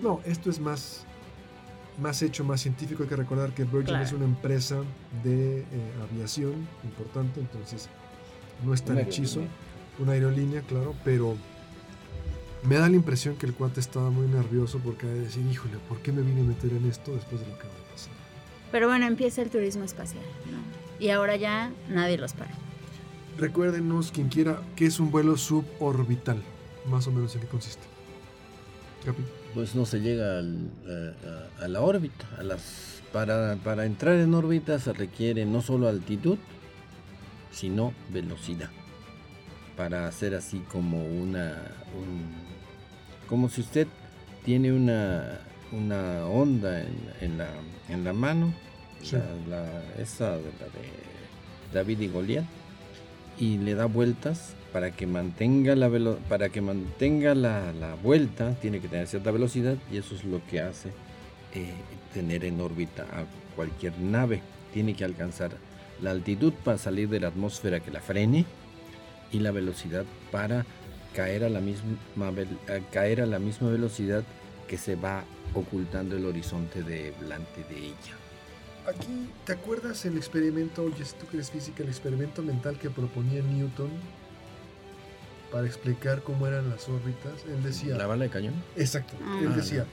No, 0.02 0.20
esto 0.24 0.48
es 0.48 0.58
más, 0.58 1.04
más 2.00 2.22
hecho, 2.22 2.44
más 2.44 2.62
científico. 2.62 3.02
Hay 3.02 3.08
que 3.08 3.16
recordar 3.16 3.52
que 3.52 3.64
Virgin 3.64 3.96
es 3.96 4.12
una 4.12 4.24
empresa 4.24 4.76
de 5.22 5.60
eh, 5.60 5.64
aviación 6.10 6.66
importante, 6.84 7.40
entonces 7.40 7.88
no 8.64 8.72
es 8.72 8.82
tan 8.82 8.98
hechizo. 8.98 9.42
Una 9.98 10.12
aerolínea, 10.12 10.62
claro, 10.62 10.94
pero 11.04 11.36
me 12.64 12.76
da 12.76 12.88
la 12.88 12.96
impresión 12.96 13.36
que 13.36 13.46
el 13.46 13.54
cuate 13.54 13.80
estaba 13.80 14.10
muy 14.10 14.26
nervioso 14.26 14.80
porque 14.82 15.06
de 15.06 15.20
decir, 15.20 15.44
híjole, 15.50 15.78
¿por 15.88 15.98
qué 16.00 16.12
me 16.12 16.22
vine 16.22 16.40
a 16.40 16.44
meter 16.44 16.72
en 16.72 16.86
esto 16.86 17.14
después 17.14 17.40
de 17.40 17.46
lo 17.46 17.58
que 17.58 17.66
va 17.66 17.74
a 17.74 17.92
pasar? 17.92 18.12
Pero 18.72 18.88
bueno, 18.88 19.06
empieza 19.06 19.42
el 19.42 19.50
turismo 19.50 19.84
espacial, 19.84 20.24
Y 20.98 21.10
ahora 21.10 21.36
ya 21.36 21.70
nadie 21.88 22.18
los 22.18 22.32
para. 22.32 22.50
Recuérdenos, 23.38 24.10
quien 24.10 24.28
quiera, 24.28 24.60
qué 24.74 24.86
es 24.86 24.98
un 24.98 25.10
vuelo 25.10 25.36
suborbital, 25.36 26.42
más 26.90 27.06
o 27.06 27.12
menos 27.12 27.34
en 27.36 27.42
qué 27.42 27.46
consiste. 27.46 27.82
Pues 29.54 29.74
no 29.74 29.86
se 29.86 30.00
llega 30.00 30.40
a, 30.40 31.68
la 31.68 31.80
órbita. 31.80 32.26
A 32.36 32.42
las, 32.42 33.00
para, 33.12 33.56
para 33.56 33.86
entrar 33.86 34.16
en 34.16 34.34
órbita 34.34 34.78
se 34.80 34.92
requiere 34.92 35.46
no 35.46 35.62
solo 35.62 35.88
altitud, 35.88 36.36
sino 37.52 37.94
velocidad 38.10 38.70
para 39.78 40.08
hacer 40.08 40.34
así 40.34 40.58
como 40.70 41.06
una 41.06 41.56
como 43.28 43.48
si 43.48 43.60
usted 43.60 43.86
tiene 44.44 44.72
una, 44.72 45.38
una 45.70 46.26
onda 46.26 46.82
en, 47.20 47.38
la, 47.38 47.48
en 47.88 48.02
la 48.02 48.12
mano 48.12 48.52
esa 49.00 49.18
de 49.18 49.46
la 49.48 49.62
de 50.66 51.72
David 51.72 52.00
y 52.00 52.08
Goliat 52.08 52.44
y 53.38 53.58
le 53.58 53.74
da 53.74 53.86
vueltas 53.86 54.56
para 54.72 54.90
que 54.90 55.06
mantenga 55.06 55.76
la 55.76 55.88
para 56.28 56.48
que 56.48 56.60
mantenga 56.60 57.36
la, 57.36 57.96
vuelta 58.02 58.54
tiene 58.60 58.80
que 58.80 58.88
tener 58.88 59.06
cierta 59.06 59.30
velocidad 59.30 59.76
y 59.92 59.98
eso 59.98 60.16
es 60.16 60.24
lo 60.24 60.44
que 60.46 60.60
hace 60.60 60.88
eh, 61.54 61.72
tener 62.12 62.44
en 62.44 62.60
órbita 62.60 63.04
a 63.04 63.24
cualquier 63.56 63.98
nave. 63.98 64.42
Tiene 64.74 64.94
que 64.94 65.04
alcanzar 65.04 65.52
la 66.02 66.10
altitud 66.10 66.52
para 66.64 66.78
salir 66.78 67.08
de 67.08 67.20
la 67.20 67.28
atmósfera 67.28 67.80
que 67.80 67.90
la 67.90 68.00
frene 68.00 68.44
y 69.32 69.40
la 69.40 69.50
velocidad 69.50 70.04
para 70.30 70.64
caer 71.14 71.44
a 71.44 71.48
la 71.48 71.60
misma, 71.60 71.96
caer 72.92 73.20
a 73.20 73.26
la 73.26 73.38
misma 73.38 73.70
velocidad 73.70 74.24
que 74.66 74.78
se 74.78 74.96
va 74.96 75.24
ocultando 75.54 76.16
el 76.16 76.26
horizonte 76.26 76.82
de 76.82 77.12
delante 77.20 77.64
de 77.64 77.78
ella. 77.78 78.14
Aquí, 78.86 79.28
¿te 79.44 79.52
acuerdas 79.52 80.04
el 80.06 80.16
experimento, 80.16 80.82
oye, 80.82 81.04
tú 81.18 81.26
que 81.26 81.36
eres 81.36 81.50
física, 81.50 81.82
el 81.82 81.88
experimento 81.88 82.42
mental 82.42 82.78
que 82.78 82.88
proponía 82.88 83.42
Newton 83.42 83.90
para 85.52 85.66
explicar 85.66 86.22
cómo 86.22 86.46
eran 86.46 86.70
las 86.70 86.88
órbitas? 86.88 87.44
Él 87.48 87.62
decía... 87.62 87.96
¿La 87.96 88.06
bala 88.06 88.24
de 88.24 88.30
cañón? 88.30 88.54
Exacto. 88.76 89.14
Ah. 89.22 89.40
él 89.42 89.54
decía, 89.54 89.84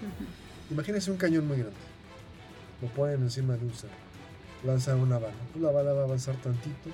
imagínense 0.70 1.12
un 1.12 1.18
cañón 1.18 1.48
muy 1.48 1.58
grande. 1.58 1.76
Lo 2.82 2.88
ponen 2.90 3.22
encima 3.22 3.56
de 3.58 3.66
un 3.66 3.74
cerro. 3.74 3.94
Lanzan 4.64 5.00
una 5.00 5.18
bala. 5.18 5.34
Pues 5.52 5.64
la 5.64 5.72
bala 5.72 5.94
va 5.94 6.02
a 6.02 6.06
avanzar 6.06 6.36
tantito 6.36 6.90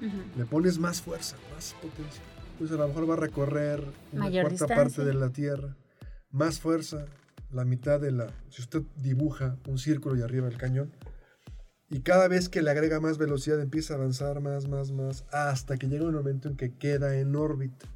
le 0.00 0.44
pones 0.46 0.78
más 0.78 1.00
fuerza, 1.00 1.36
más 1.54 1.74
potencia. 1.80 2.22
Pues 2.58 2.70
a 2.72 2.76
lo 2.76 2.88
mejor 2.88 3.08
va 3.08 3.14
a 3.14 3.18
recorrer 3.18 3.82
una 4.12 4.30
cuarta 4.30 4.66
parte 4.66 5.04
de 5.04 5.14
la 5.14 5.30
Tierra. 5.30 5.76
Más 6.30 6.60
fuerza, 6.60 7.06
la 7.52 7.64
mitad 7.64 8.00
de 8.00 8.12
la... 8.12 8.28
Si 8.50 8.62
usted 8.62 8.82
dibuja 8.96 9.56
un 9.66 9.78
círculo 9.78 10.16
y 10.16 10.22
arriba 10.22 10.48
el 10.48 10.56
cañón, 10.56 10.90
y 11.90 12.00
cada 12.00 12.28
vez 12.28 12.48
que 12.48 12.60
le 12.60 12.70
agrega 12.70 13.00
más 13.00 13.16
velocidad 13.16 13.60
empieza 13.60 13.94
a 13.94 13.96
avanzar 13.96 14.40
más, 14.40 14.68
más, 14.68 14.90
más, 14.90 15.24
hasta 15.32 15.78
que 15.78 15.88
llega 15.88 16.04
un 16.04 16.14
momento 16.14 16.48
en 16.48 16.56
que 16.56 16.74
queda 16.74 17.16
en 17.16 17.34
órbita 17.34 17.86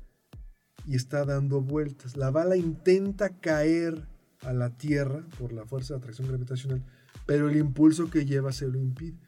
y 0.87 0.97
está 0.97 1.25
dando 1.25 1.61
vueltas. 1.61 2.17
La 2.17 2.31
bala 2.31 2.57
intenta 2.57 3.29
caer 3.29 4.07
a 4.41 4.53
la 4.53 4.71
Tierra 4.71 5.25
por 5.39 5.53
la 5.53 5.67
fuerza 5.67 5.95
de 5.95 5.99
atracción 5.99 6.29
gravitacional, 6.29 6.83
pero 7.27 7.51
el 7.51 7.57
impulso 7.57 8.11
que 8.11 8.25
lleva 8.25 8.53
se 8.53 8.67
lo 8.67 8.79
impide. 8.79 9.19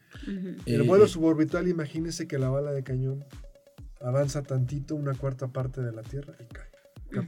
El 0.66 0.82
vuelo 0.84 1.06
suborbital, 1.06 1.68
imagínese 1.68 2.26
que 2.26 2.38
la 2.38 2.48
bala 2.48 2.72
de 2.72 2.82
cañón 2.82 3.24
avanza 4.00 4.42
tantito, 4.42 4.94
una 4.94 5.14
cuarta 5.14 5.48
parte 5.48 5.80
de 5.80 5.92
la 5.92 6.02
Tierra 6.02 6.34
y 6.40 6.44
cae. 6.44 7.26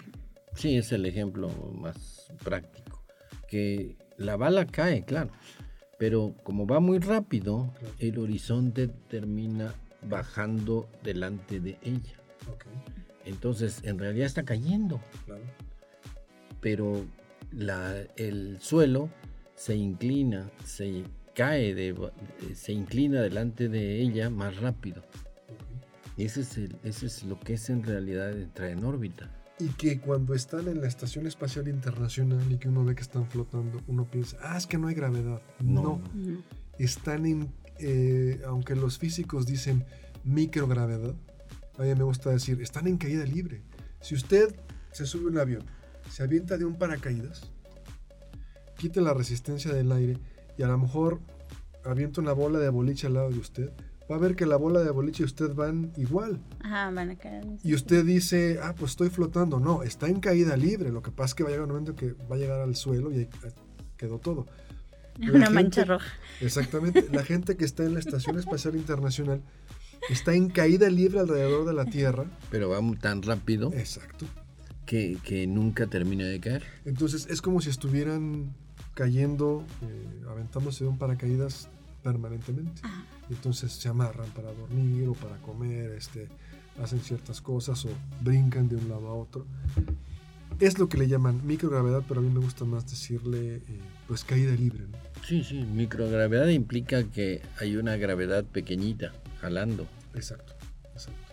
Sí, 0.54 0.76
es 0.76 0.92
el 0.92 1.06
ejemplo 1.06 1.48
más 1.74 2.32
práctico. 2.42 3.02
Que 3.48 3.96
la 4.16 4.36
bala 4.36 4.66
cae, 4.66 5.04
claro, 5.04 5.30
pero 5.98 6.34
como 6.42 6.66
va 6.66 6.80
muy 6.80 6.98
rápido, 6.98 7.72
el 7.98 8.18
horizonte 8.18 8.88
termina 8.88 9.74
bajando 10.08 10.88
delante 11.02 11.60
de 11.60 11.78
ella. 11.82 12.20
Entonces, 13.24 13.80
en 13.82 13.98
realidad 13.98 14.26
está 14.26 14.44
cayendo. 14.44 15.00
Pero 16.60 17.04
el 18.16 18.58
suelo 18.60 19.10
se 19.54 19.76
inclina, 19.76 20.50
se 20.64 21.04
cae, 21.36 21.74
de, 21.74 21.94
se 22.54 22.72
inclina 22.72 23.20
delante 23.20 23.68
de 23.68 24.00
ella 24.00 24.30
más 24.30 24.56
rápido. 24.56 25.02
Ese 26.16 26.40
es, 26.40 26.56
el, 26.56 26.76
ese 26.82 27.06
es 27.06 27.24
lo 27.24 27.38
que 27.38 27.54
es 27.54 27.68
en 27.68 27.82
realidad 27.82 28.32
entrar 28.32 28.70
en 28.70 28.84
órbita. 28.84 29.30
Y 29.58 29.68
que 29.68 30.00
cuando 30.00 30.34
están 30.34 30.66
en 30.66 30.80
la 30.80 30.88
Estación 30.88 31.26
Espacial 31.26 31.68
Internacional 31.68 32.50
y 32.50 32.56
que 32.56 32.68
uno 32.68 32.84
ve 32.84 32.94
que 32.94 33.02
están 33.02 33.26
flotando, 33.26 33.82
uno 33.86 34.10
piensa, 34.10 34.38
ah, 34.42 34.56
es 34.56 34.66
que 34.66 34.78
no 34.78 34.88
hay 34.88 34.94
gravedad. 34.94 35.42
No. 35.60 36.00
Están 36.78 37.26
en, 37.26 37.52
eh, 37.78 38.40
aunque 38.46 38.74
los 38.74 38.98
físicos 38.98 39.46
dicen 39.46 39.84
microgravedad, 40.24 41.14
a 41.78 41.82
mí 41.82 41.94
me 41.94 42.04
gusta 42.04 42.30
decir, 42.30 42.60
están 42.62 42.86
en 42.86 42.96
caída 42.96 43.24
libre. 43.24 43.62
Si 44.00 44.14
usted 44.14 44.54
se 44.92 45.04
sube 45.04 45.26
a 45.26 45.28
un 45.28 45.38
avión, 45.38 45.64
se 46.10 46.22
avienta 46.22 46.56
de 46.56 46.64
un 46.64 46.76
paracaídas, 46.76 47.50
quite 48.78 49.02
la 49.02 49.12
resistencia 49.12 49.72
del 49.72 49.92
aire 49.92 50.18
y 50.58 50.62
a 50.62 50.68
lo 50.68 50.78
mejor 50.78 51.20
avienta 51.84 52.20
una 52.20 52.32
bola 52.32 52.58
de 52.58 52.68
boliche 52.68 53.06
al 53.06 53.14
lado 53.14 53.30
de 53.30 53.38
usted, 53.38 53.72
va 54.10 54.16
a 54.16 54.18
ver 54.18 54.36
que 54.36 54.46
la 54.46 54.56
bola 54.56 54.80
de 54.80 54.90
boliche 54.90 55.22
y 55.22 55.26
usted 55.26 55.54
van 55.54 55.92
igual. 55.96 56.40
Ajá, 56.60 56.90
van 56.90 57.10
a 57.10 57.16
caer. 57.16 57.44
Y 57.62 57.74
usted 57.74 58.04
dice, 58.04 58.58
ah, 58.62 58.74
pues 58.76 58.92
estoy 58.92 59.10
flotando. 59.10 59.58
No, 59.60 59.82
está 59.82 60.08
en 60.08 60.20
caída 60.20 60.56
libre. 60.56 60.90
Lo 60.90 61.02
que 61.02 61.10
pasa 61.10 61.28
es 61.28 61.34
que 61.34 61.42
va 61.42 61.48
a 61.50 61.52
llegar 61.52 61.66
un 61.66 61.72
momento 61.72 61.94
que 61.94 62.12
va 62.12 62.36
a 62.36 62.38
llegar 62.38 62.60
al 62.60 62.76
suelo 62.76 63.12
y 63.12 63.18
ahí 63.18 63.28
quedó 63.96 64.18
todo. 64.18 64.46
una 65.32 65.50
mancha 65.50 65.84
roja. 65.84 66.06
Exactamente. 66.40 67.06
La 67.12 67.24
gente 67.24 67.56
que 67.56 67.64
está 67.64 67.84
en 67.84 67.94
la 67.94 68.00
Estación 68.00 68.38
Espacial 68.38 68.76
Internacional 68.76 69.42
está 70.10 70.34
en 70.34 70.50
caída 70.50 70.88
libre 70.90 71.20
alrededor 71.20 71.66
de 71.66 71.72
la 71.72 71.86
Tierra. 71.86 72.26
Pero 72.50 72.68
va 72.68 72.80
tan 73.00 73.22
rápido. 73.22 73.72
Exacto. 73.72 74.26
Que, 74.84 75.18
que 75.24 75.46
nunca 75.46 75.86
termina 75.86 76.26
de 76.26 76.38
caer. 76.38 76.62
Entonces 76.84 77.26
es 77.28 77.42
como 77.42 77.60
si 77.60 77.70
estuvieran 77.70 78.54
cayendo, 78.96 79.62
eh, 79.82 80.24
aventándose 80.28 80.84
de 80.84 80.90
un 80.90 80.98
paracaídas 80.98 81.68
permanentemente. 82.02 82.80
Entonces 83.28 83.70
se 83.72 83.88
amarran 83.88 84.28
para 84.30 84.50
dormir 84.52 85.06
o 85.08 85.12
para 85.12 85.36
comer, 85.36 85.92
este, 85.92 86.28
hacen 86.82 87.00
ciertas 87.00 87.42
cosas 87.42 87.84
o 87.84 87.90
brincan 88.22 88.68
de 88.68 88.76
un 88.76 88.88
lado 88.88 89.08
a 89.08 89.14
otro. 89.14 89.46
Es 90.58 90.78
lo 90.78 90.88
que 90.88 90.96
le 90.96 91.08
llaman 91.08 91.46
microgravedad, 91.46 92.04
pero 92.08 92.20
a 92.20 92.22
mí 92.22 92.30
me 92.30 92.40
gusta 92.40 92.64
más 92.64 92.86
decirle 92.86 93.56
eh, 93.56 93.62
pues 94.08 94.24
caída 94.24 94.54
libre. 94.54 94.84
Sí, 95.26 95.44
sí, 95.44 95.56
microgravedad 95.60 96.48
implica 96.48 97.04
que 97.04 97.42
hay 97.60 97.76
una 97.76 97.96
gravedad 97.96 98.44
pequeñita 98.44 99.12
jalando. 99.42 99.86
Exacto, 100.14 100.54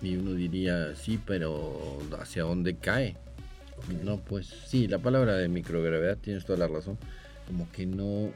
Y 0.01 0.17
uno 0.17 0.33
diría, 0.33 0.93
sí, 0.95 1.17
pero 1.25 1.99
¿hacia 2.19 2.43
dónde 2.43 2.75
cae? 2.75 3.15
No, 4.03 4.17
pues 4.17 4.47
sí, 4.67 4.87
la 4.89 4.99
palabra 4.99 5.35
de 5.35 5.47
microgravedad 5.47 6.17
tienes 6.17 6.43
toda 6.43 6.59
la 6.59 6.67
razón. 6.67 6.97
Como 7.47 7.69
que 7.71 7.85
no 7.85 8.31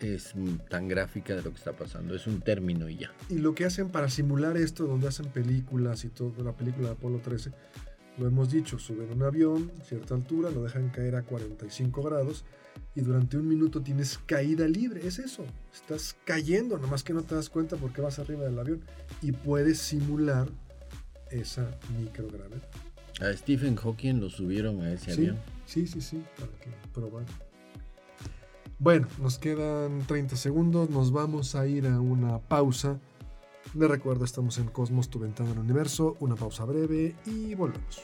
es 0.00 0.34
tan 0.68 0.88
gráfica 0.88 1.36
de 1.36 1.42
lo 1.42 1.50
que 1.50 1.58
está 1.58 1.72
pasando, 1.72 2.14
es 2.14 2.26
un 2.26 2.40
término 2.40 2.88
y 2.88 2.96
ya. 2.96 3.12
Y 3.28 3.38
lo 3.38 3.54
que 3.54 3.64
hacen 3.64 3.88
para 3.88 4.08
simular 4.08 4.56
esto, 4.56 4.86
donde 4.86 5.08
hacen 5.08 5.26
películas 5.26 6.04
y 6.04 6.08
todo, 6.08 6.42
la 6.42 6.52
película 6.52 6.88
de 6.88 6.94
Apolo 6.94 7.18
13, 7.18 7.52
lo 8.18 8.26
hemos 8.26 8.50
dicho, 8.50 8.78
suben 8.78 9.10
un 9.12 9.22
avión 9.22 9.70
a 9.80 9.84
cierta 9.84 10.14
altura, 10.14 10.50
lo 10.50 10.62
dejan 10.64 10.90
caer 10.90 11.16
a 11.16 11.22
45 11.22 12.02
grados 12.02 12.44
y 12.94 13.00
durante 13.00 13.38
un 13.38 13.48
minuto 13.48 13.80
tienes 13.80 14.18
caída 14.26 14.66
libre, 14.68 15.06
es 15.06 15.18
eso, 15.18 15.44
estás 15.72 16.16
cayendo, 16.24 16.78
nomás 16.78 17.02
que 17.04 17.14
no 17.14 17.22
te 17.22 17.34
das 17.34 17.48
cuenta 17.48 17.76
porque 17.76 18.00
vas 18.00 18.18
arriba 18.18 18.44
del 18.44 18.58
avión 18.58 18.82
y 19.22 19.32
puedes 19.32 19.78
simular 19.78 20.48
esa 21.30 21.70
microgravedad. 21.98 22.62
A 23.20 23.32
Stephen 23.36 23.76
Hawking 23.76 24.20
lo 24.20 24.28
subieron 24.28 24.82
a 24.82 24.92
ese 24.92 25.12
avión. 25.12 25.38
Sí, 25.66 25.86
sí, 25.86 26.00
sí, 26.00 26.22
para 26.38 26.52
que 26.58 26.70
probar. 26.92 27.24
Bueno, 28.82 29.06
nos 29.20 29.38
quedan 29.38 30.04
30 30.08 30.34
segundos, 30.34 30.90
nos 30.90 31.12
vamos 31.12 31.54
a 31.54 31.68
ir 31.68 31.86
a 31.86 32.00
una 32.00 32.40
pausa. 32.40 32.98
Les 33.74 33.88
recuerdo, 33.88 34.24
estamos 34.24 34.58
en 34.58 34.66
Cosmos, 34.66 35.08
tu 35.08 35.20
ventana 35.20 35.52
al 35.52 35.60
universo, 35.60 36.16
una 36.18 36.34
pausa 36.34 36.64
breve 36.64 37.14
y 37.24 37.54
volvemos. 37.54 38.02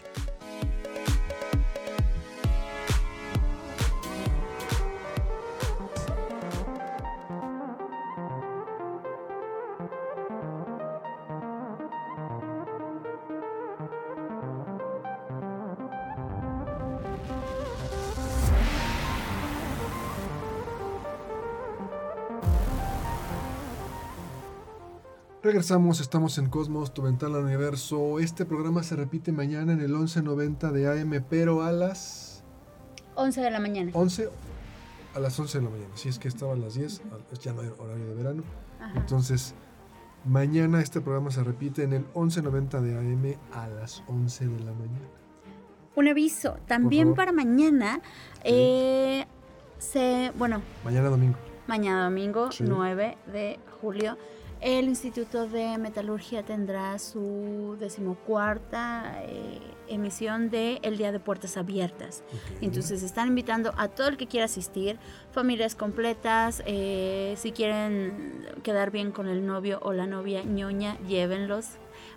Regresamos, 25.58 25.98
estamos 25.98 26.38
en 26.38 26.48
Cosmos, 26.48 26.94
tu 26.94 27.02
ventana 27.02 27.38
al 27.38 27.44
universo. 27.44 28.20
Este 28.20 28.44
programa 28.44 28.84
se 28.84 28.94
repite 28.94 29.32
mañana 29.32 29.72
en 29.72 29.80
el 29.80 29.92
11.90 29.92 30.70
de 30.70 30.86
AM, 30.86 31.24
pero 31.28 31.64
a 31.64 31.72
las... 31.72 32.44
11 33.16 33.40
de 33.40 33.50
la 33.50 33.58
mañana. 33.58 33.90
11 33.92 34.28
a 35.16 35.18
las 35.18 35.36
11 35.36 35.58
de 35.58 35.64
la 35.64 35.70
mañana. 35.70 35.90
Si 35.96 36.08
es 36.08 36.20
que 36.20 36.28
estaba 36.28 36.52
a 36.52 36.56
las 36.56 36.74
10, 36.74 37.02
ya 37.42 37.52
no 37.54 37.62
hay 37.62 37.72
horario 37.76 38.06
de 38.06 38.14
verano. 38.14 38.44
Entonces, 38.94 39.56
mañana 40.24 40.80
este 40.80 41.00
programa 41.00 41.32
se 41.32 41.42
repite 41.42 41.82
en 41.82 41.92
el 41.92 42.06
11.90 42.12 42.80
de 42.80 42.96
AM 42.96 43.36
a 43.52 43.66
las 43.66 44.04
11 44.06 44.46
de 44.46 44.60
la 44.60 44.72
mañana. 44.72 45.08
Un 45.96 46.06
aviso, 46.06 46.56
también 46.68 47.16
para 47.16 47.32
mañana, 47.32 48.00
eh, 48.44 49.26
se, 49.78 50.30
bueno... 50.38 50.62
Mañana 50.84 51.08
domingo. 51.08 51.36
Mañana 51.66 52.04
domingo, 52.04 52.48
9 52.60 53.18
de 53.32 53.58
julio 53.82 54.16
el 54.60 54.88
Instituto 54.88 55.46
de 55.46 55.78
Metalurgia 55.78 56.42
tendrá 56.42 56.98
su 56.98 57.76
decimocuarta 57.78 59.22
eh, 59.24 59.60
emisión 59.88 60.50
de 60.50 60.80
El 60.82 60.96
Día 60.96 61.12
de 61.12 61.20
Puertas 61.20 61.56
Abiertas. 61.56 62.22
Entonces 62.60 63.02
están 63.02 63.28
invitando 63.28 63.72
a 63.76 63.88
todo 63.88 64.08
el 64.08 64.16
que 64.16 64.26
quiera 64.26 64.46
asistir, 64.46 64.98
familias 65.32 65.74
completas, 65.74 66.62
eh, 66.66 67.34
si 67.36 67.52
quieren 67.52 68.46
quedar 68.62 68.90
bien 68.90 69.12
con 69.12 69.28
el 69.28 69.46
novio 69.46 69.78
o 69.82 69.92
la 69.92 70.06
novia 70.06 70.42
ñoña, 70.42 70.98
llévenlos. 71.06 71.66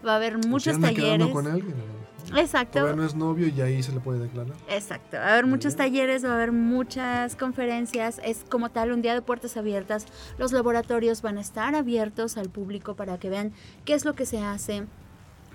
Va 0.06 0.14
a 0.14 0.16
haber 0.16 0.38
muchos 0.38 0.80
talleres. 0.80 1.28
con 1.28 1.48
alguien? 1.48 2.01
Exacto. 2.38 2.80
Todavía 2.80 2.96
no 2.96 3.06
es 3.06 3.16
novio 3.16 3.48
y 3.48 3.62
ahí 3.62 3.84
se 3.84 3.92
le 3.92 4.00
puede 4.00 4.20
declarar. 4.20 4.56
Exacto. 4.70 5.18
Va 5.18 5.28
a 5.28 5.34
haber 5.34 5.46
muchos 5.46 5.76
talleres, 5.76 6.26
va 6.26 6.32
a 6.32 6.36
haber 6.36 6.52
muchas 6.52 7.36
conferencias. 7.36 8.20
Es 8.24 8.46
como 8.50 8.70
tal 8.70 8.92
un 8.92 9.02
día 9.02 9.14
de 9.14 9.22
puertas 9.22 9.58
abiertas. 9.58 10.06
Los 10.38 10.52
laboratorios 10.52 11.22
van 11.22 11.38
a 11.38 11.42
estar 11.42 11.76
abiertos 11.76 12.38
al 12.38 12.50
público 12.50 12.96
para 12.96 13.18
que 13.18 13.30
vean 13.30 13.54
qué 13.86 13.94
es 13.94 14.06
lo 14.06 14.16
que 14.16 14.26
se 14.26 14.40
hace 14.44 14.86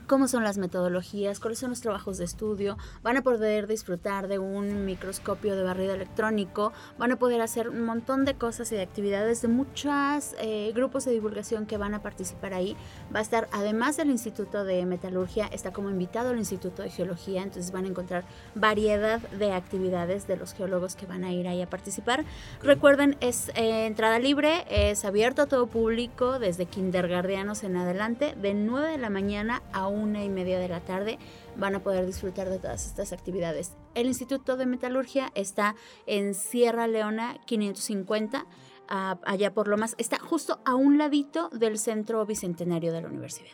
cómo 0.06 0.28
son 0.28 0.44
las 0.44 0.58
metodologías, 0.58 1.40
cuáles 1.40 1.58
son 1.58 1.70
los 1.70 1.80
trabajos 1.80 2.18
de 2.18 2.24
estudio, 2.24 2.76
van 3.02 3.16
a 3.16 3.22
poder 3.22 3.66
disfrutar 3.66 4.28
de 4.28 4.38
un 4.38 4.84
microscopio 4.84 5.56
de 5.56 5.62
barrido 5.62 5.94
electrónico, 5.94 6.72
van 6.98 7.12
a 7.12 7.16
poder 7.16 7.40
hacer 7.40 7.68
un 7.68 7.84
montón 7.84 8.24
de 8.24 8.34
cosas 8.34 8.70
y 8.72 8.76
de 8.76 8.82
actividades 8.82 9.42
de 9.42 9.48
muchos 9.48 10.34
eh, 10.38 10.72
grupos 10.74 11.04
de 11.04 11.12
divulgación 11.12 11.66
que 11.66 11.76
van 11.76 11.94
a 11.94 12.02
participar 12.02 12.54
ahí. 12.54 12.76
Va 13.14 13.20
a 13.20 13.22
estar, 13.22 13.48
además 13.52 13.96
del 13.96 14.10
Instituto 14.10 14.64
de 14.64 14.84
Metalurgia, 14.86 15.46
está 15.46 15.72
como 15.72 15.90
invitado 15.90 16.30
el 16.30 16.38
Instituto 16.38 16.82
de 16.82 16.90
Geología, 16.90 17.42
entonces 17.42 17.72
van 17.72 17.84
a 17.84 17.88
encontrar 17.88 18.24
variedad 18.54 19.20
de 19.20 19.52
actividades 19.52 20.26
de 20.26 20.36
los 20.36 20.54
geólogos 20.54 20.96
que 20.96 21.06
van 21.06 21.24
a 21.24 21.32
ir 21.32 21.48
ahí 21.48 21.62
a 21.62 21.70
participar. 21.70 22.24
Recuerden, 22.62 23.16
es 23.20 23.50
eh, 23.50 23.86
entrada 23.86 24.18
libre, 24.18 24.64
es 24.70 25.04
abierto 25.04 25.42
a 25.42 25.46
todo 25.46 25.66
público 25.66 26.38
desde 26.38 26.66
kindergardianos 26.66 27.64
en 27.64 27.76
adelante, 27.76 28.34
de 28.40 28.54
9 28.54 28.92
de 28.92 28.98
la 28.98 29.10
mañana 29.10 29.62
a 29.72 29.86
una 29.96 30.24
y 30.24 30.28
media 30.28 30.58
de 30.58 30.68
la 30.68 30.80
tarde 30.80 31.18
van 31.56 31.74
a 31.74 31.82
poder 31.82 32.06
disfrutar 32.06 32.48
de 32.50 32.58
todas 32.58 32.86
estas 32.86 33.12
actividades. 33.12 33.72
El 33.94 34.06
Instituto 34.06 34.56
de 34.56 34.66
Metalurgia 34.66 35.32
está 35.34 35.74
en 36.06 36.34
Sierra 36.34 36.86
Leona 36.86 37.38
550, 37.46 38.46
allá 38.88 39.54
por 39.54 39.68
lo 39.68 39.76
más, 39.76 39.94
está 39.98 40.18
justo 40.18 40.60
a 40.64 40.74
un 40.74 40.98
ladito 40.98 41.48
del 41.50 41.78
Centro 41.78 42.24
Bicentenario 42.26 42.92
de 42.92 43.02
la 43.02 43.08
Universidad. 43.08 43.50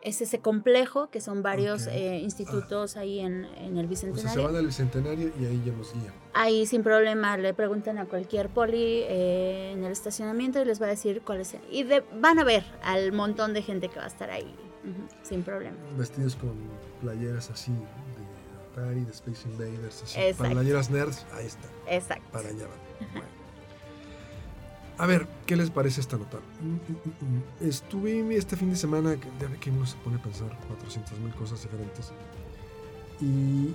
Es 0.00 0.20
ese 0.20 0.38
complejo 0.38 1.10
que 1.10 1.20
son 1.20 1.42
varios 1.42 1.88
eh, 1.88 2.20
institutos 2.20 2.96
ahí 2.96 3.18
en, 3.18 3.44
el 3.44 3.86
Bicentenario. 3.88 4.30
O 4.30 4.42
se 4.42 4.46
van 4.46 4.56
al 4.56 4.66
Bicentenario 4.66 5.32
y 5.38 5.44
ahí 5.44 5.60
ya 5.66 5.72
los 5.72 5.92
guían. 5.92 6.14
Ahí 6.34 6.66
sin 6.66 6.84
problema 6.84 7.36
le 7.36 7.52
preguntan 7.52 7.98
a 7.98 8.04
cualquier 8.04 8.48
poli 8.48 9.02
eh, 9.08 9.72
en 9.72 9.82
el 9.82 9.90
estacionamiento 9.90 10.62
y 10.62 10.64
les 10.64 10.80
va 10.80 10.86
a 10.86 10.90
decir 10.90 11.22
cuáles. 11.22 11.56
Y 11.72 11.84
van 12.14 12.38
a 12.38 12.44
ver 12.44 12.64
al 12.82 13.12
montón 13.12 13.52
de 13.54 13.62
gente 13.62 13.88
que 13.88 13.98
va 13.98 14.04
a 14.04 14.08
estar 14.08 14.30
ahí 14.30 14.54
sin 15.22 15.42
problema. 15.42 15.76
Vestidos 15.96 16.36
con 16.36 16.54
playeras 17.00 17.50
así 17.50 17.72
de 17.72 18.82
Atari, 18.82 19.04
de 19.04 19.10
Space 19.10 19.48
Invaders, 19.48 20.02
así. 20.02 20.18
Playeras 20.36 20.90
nerds, 20.90 21.26
ahí 21.34 21.46
está. 21.46 21.68
Exacto. 21.88 22.28
Para 22.32 22.48
allá 22.48 22.66
A 24.98 25.06
ver, 25.06 25.26
¿qué 25.46 25.56
les 25.56 25.70
parece 25.70 26.00
esta 26.00 26.16
nota? 26.16 26.38
Mm, 26.60 26.66
mm, 26.66 27.36
mm, 27.36 27.68
Estuve 27.68 28.36
este 28.36 28.56
fin 28.56 28.70
de 28.70 28.76
semana, 28.76 29.14
ya 29.14 29.48
ve 29.48 29.56
que 29.58 29.70
uno 29.70 29.86
se 29.86 29.96
pone 29.98 30.16
a 30.16 30.22
pensar 30.22 30.56
400 30.68 31.18
mil 31.20 31.34
cosas 31.34 31.62
diferentes. 31.62 32.12
Y 33.20 33.74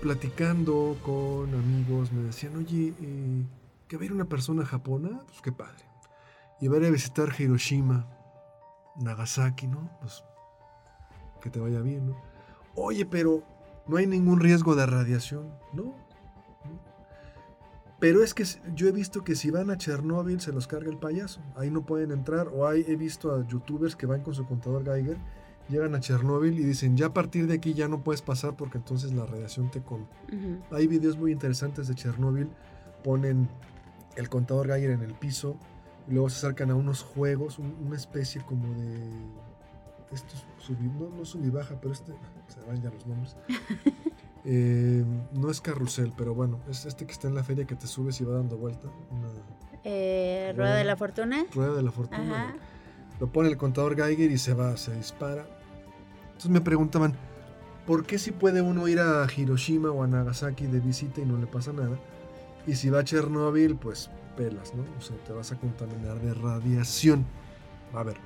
platicando 0.00 0.96
con 1.02 1.52
amigos 1.54 2.12
me 2.12 2.22
decían, 2.22 2.56
oye, 2.56 2.94
eh, 3.00 3.44
que 3.88 3.96
ver 3.96 4.12
una 4.12 4.24
persona 4.24 4.64
japona, 4.64 5.22
pues 5.26 5.40
qué 5.42 5.52
padre. 5.52 5.84
Y 6.60 6.68
ver 6.68 6.84
a 6.84 6.90
visitar 6.90 7.28
Hiroshima, 7.38 8.06
Nagasaki, 8.98 9.66
¿no? 9.66 9.90
Pues 10.00 10.24
que 11.40 11.50
te 11.50 11.60
vaya 11.60 11.80
bien, 11.80 12.08
¿no? 12.08 12.16
Oye, 12.74 13.06
pero 13.06 13.42
no 13.86 13.96
hay 13.96 14.06
ningún 14.06 14.40
riesgo 14.40 14.74
de 14.74 14.86
radiación, 14.86 15.50
¿no? 15.72 15.94
Pero 17.98 18.22
es 18.22 18.34
que 18.34 18.44
yo 18.74 18.88
he 18.88 18.92
visto 18.92 19.24
que 19.24 19.34
si 19.34 19.50
van 19.50 19.70
a 19.70 19.78
Chernóbil 19.78 20.40
se 20.40 20.52
los 20.52 20.66
carga 20.66 20.90
el 20.90 20.98
payaso. 20.98 21.40
Ahí 21.56 21.70
no 21.70 21.86
pueden 21.86 22.10
entrar. 22.10 22.48
O 22.48 22.66
hay, 22.66 22.84
he 22.86 22.96
visto 22.96 23.34
a 23.34 23.46
youtubers 23.46 23.96
que 23.96 24.06
van 24.06 24.22
con 24.22 24.34
su 24.34 24.46
contador 24.46 24.84
Geiger, 24.84 25.16
llegan 25.68 25.94
a 25.94 26.00
Chernóbil 26.00 26.58
y 26.58 26.64
dicen, 26.64 26.96
ya 26.96 27.06
a 27.06 27.14
partir 27.14 27.46
de 27.46 27.54
aquí 27.54 27.72
ya 27.72 27.88
no 27.88 28.04
puedes 28.04 28.20
pasar 28.20 28.54
porque 28.54 28.76
entonces 28.76 29.14
la 29.14 29.24
radiación 29.24 29.70
te 29.70 29.82
come. 29.82 30.06
Hay 30.70 30.86
videos 30.86 31.16
muy 31.16 31.32
interesantes 31.32 31.88
de 31.88 31.94
Chernóbil. 31.94 32.50
Ponen 33.02 33.48
el 34.16 34.28
contador 34.28 34.66
Geiger 34.66 34.90
en 34.90 35.02
el 35.02 35.14
piso 35.14 35.56
y 36.08 36.12
luego 36.12 36.28
se 36.28 36.38
acercan 36.38 36.70
a 36.70 36.74
unos 36.74 37.02
juegos, 37.02 37.58
una 37.58 37.96
especie 37.96 38.42
como 38.42 38.72
de... 38.74 38.96
Esto 40.12 40.36
es 40.36 40.70
no, 40.70 41.08
no 41.10 41.24
sub 41.24 41.44
y 41.44 41.50
baja, 41.50 41.76
pero 41.80 41.92
este... 41.92 42.12
Se 42.48 42.60
van 42.60 42.80
ya 42.82 42.90
los 42.90 43.06
nombres. 43.06 43.36
Eh, 44.48 45.04
no 45.32 45.50
es 45.50 45.60
carrusel, 45.60 46.12
pero 46.16 46.32
bueno, 46.32 46.60
es 46.70 46.86
este 46.86 47.04
que 47.04 47.10
está 47.10 47.26
en 47.26 47.34
la 47.34 47.42
feria 47.42 47.66
que 47.66 47.74
te 47.74 47.88
subes 47.88 48.20
y 48.20 48.24
va 48.24 48.34
dando 48.34 48.56
vuelta. 48.56 48.86
Eh, 49.82 50.54
rueda, 50.56 50.76
de 50.76 50.84
la 50.84 50.94
fortuna. 50.94 51.46
Rueda 51.52 51.74
de 51.74 51.82
la 51.82 51.90
fortuna. 51.90 52.56
Lo 53.18 53.26
pone 53.26 53.48
el 53.48 53.56
contador 53.56 53.96
Geiger 53.96 54.30
y 54.30 54.38
se 54.38 54.54
va, 54.54 54.76
se 54.76 54.94
dispara. 54.94 55.48
Entonces 56.26 56.50
me 56.52 56.60
preguntaban, 56.60 57.14
¿por 57.86 58.06
qué 58.06 58.18
si 58.18 58.30
puede 58.30 58.62
uno 58.62 58.86
ir 58.86 59.00
a 59.00 59.26
Hiroshima 59.36 59.90
o 59.90 60.04
a 60.04 60.06
Nagasaki 60.06 60.66
de 60.66 60.78
visita 60.78 61.20
y 61.20 61.24
no 61.24 61.38
le 61.38 61.48
pasa 61.48 61.72
nada? 61.72 61.98
Y 62.68 62.76
si 62.76 62.88
va 62.88 63.00
a 63.00 63.04
Chernóbil, 63.04 63.74
pues 63.74 64.10
pelas, 64.36 64.74
¿no? 64.74 64.84
O 64.98 65.00
sea, 65.00 65.16
te 65.24 65.32
vas 65.32 65.50
a 65.52 65.56
contaminar 65.56 66.20
de 66.20 66.34
radiación. 66.34 67.24
A 67.92 68.02
ver, 68.02 68.16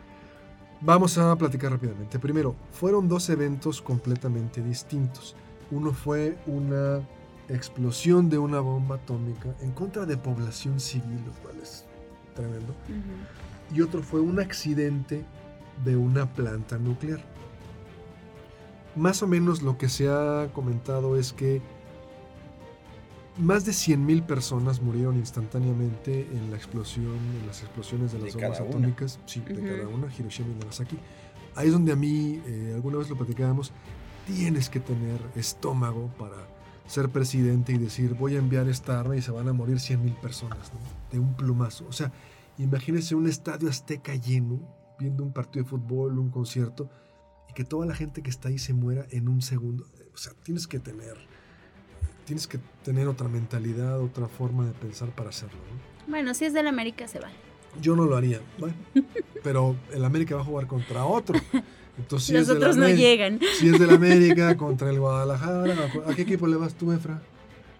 vamos 0.80 1.16
a 1.18 1.34
platicar 1.36 1.70
rápidamente. 1.72 2.18
Primero, 2.18 2.54
fueron 2.72 3.08
dos 3.08 3.30
eventos 3.30 3.80
completamente 3.80 4.62
distintos. 4.62 5.36
Uno 5.70 5.92
fue 5.92 6.36
una 6.46 7.00
explosión 7.48 8.28
de 8.28 8.38
una 8.38 8.60
bomba 8.60 8.96
atómica 8.96 9.54
en 9.60 9.72
contra 9.72 10.06
de 10.06 10.16
población 10.16 10.80
civil, 10.80 11.22
lo 11.26 11.32
cual 11.42 11.56
es 11.62 11.84
tremendo. 12.34 12.74
Y 13.74 13.80
otro 13.80 14.02
fue 14.02 14.20
un 14.20 14.40
accidente 14.40 15.24
de 15.84 15.96
una 15.96 16.32
planta 16.32 16.78
nuclear. 16.78 17.20
Más 18.96 19.22
o 19.22 19.26
menos 19.26 19.62
lo 19.62 19.78
que 19.78 19.88
se 19.88 20.08
ha 20.08 20.50
comentado 20.52 21.16
es 21.16 21.32
que 21.32 21.62
más 23.40 23.64
de 23.64 23.72
100.000 23.72 24.26
personas 24.26 24.80
murieron 24.80 25.16
instantáneamente 25.16 26.26
en 26.32 26.50
la 26.50 26.56
explosión, 26.56 27.16
en 27.40 27.46
las 27.46 27.62
explosiones 27.62 28.12
de 28.12 28.18
las 28.18 28.34
bombas 28.34 28.60
atómicas, 28.60 29.18
sí, 29.26 29.40
de 29.40 29.54
cada 29.54 29.88
una, 29.88 30.08
Hiroshima 30.12 30.50
y 30.50 30.58
Nagasaki. 30.60 30.98
Ahí 31.54 31.66
es 31.66 31.72
donde 31.72 31.92
a 31.92 31.96
mí, 31.96 32.40
eh, 32.46 32.72
alguna 32.74 32.98
vez 32.98 33.08
lo 33.08 33.16
platicábamos, 33.16 33.72
tienes 34.26 34.68
que 34.68 34.80
tener 34.80 35.20
estómago 35.34 36.08
para 36.18 36.36
ser 36.86 37.08
presidente 37.08 37.72
y 37.72 37.78
decir 37.78 38.14
voy 38.14 38.34
a 38.34 38.38
enviar 38.38 38.68
esta 38.68 38.98
arma 38.98 39.16
y 39.16 39.22
se 39.22 39.30
van 39.30 39.48
a 39.48 39.52
morir 39.52 39.78
100 39.78 40.04
mil 40.04 40.14
personas 40.14 40.72
de 41.10 41.18
un 41.18 41.34
plumazo. 41.34 41.86
O 41.88 41.92
sea, 41.92 42.12
imagínense 42.58 43.14
un 43.14 43.28
estadio 43.28 43.68
azteca 43.68 44.14
lleno, 44.14 44.60
viendo 44.98 45.22
un 45.22 45.32
partido 45.32 45.64
de 45.64 45.70
fútbol, 45.70 46.18
un 46.18 46.30
concierto, 46.30 46.90
y 47.48 47.52
que 47.52 47.64
toda 47.64 47.86
la 47.86 47.94
gente 47.94 48.22
que 48.22 48.30
está 48.30 48.48
ahí 48.48 48.58
se 48.58 48.74
muera 48.74 49.06
en 49.10 49.28
un 49.28 49.40
segundo. 49.40 49.86
O 50.12 50.16
sea, 50.16 50.32
tienes 50.42 50.66
que 50.66 50.78
tener, 50.78 51.16
tienes 52.30 52.46
que 52.46 52.60
tener 52.84 53.08
otra 53.08 53.26
mentalidad, 53.26 54.00
otra 54.00 54.28
forma 54.28 54.64
de 54.64 54.70
pensar 54.70 55.08
para 55.08 55.30
hacerlo. 55.30 55.58
Bueno, 56.06 56.32
si 56.32 56.44
es 56.44 56.52
del 56.52 56.68
América 56.68 57.08
se 57.08 57.18
vale. 57.18 57.34
Yo 57.82 57.96
no 57.96 58.04
lo 58.04 58.16
haría, 58.16 58.40
bueno, 58.56 58.76
pero 59.42 59.74
el 59.92 60.04
América 60.04 60.36
va 60.36 60.42
a 60.42 60.44
jugar 60.44 60.68
contra 60.68 61.04
otro. 61.04 61.40
Entonces, 61.98 62.46
Los 62.46 62.56
otros 62.56 62.76
no 62.76 62.88
llegan. 62.88 63.40
Si 63.58 63.68
es 63.68 63.80
del 63.80 63.90
América 63.90 64.56
contra 64.56 64.90
el 64.90 65.00
Guadalajara, 65.00 65.90
¿a 66.06 66.14
qué 66.14 66.22
equipo 66.22 66.46
le 66.46 66.54
vas 66.54 66.74
tú, 66.74 66.92
Efra? 66.92 67.20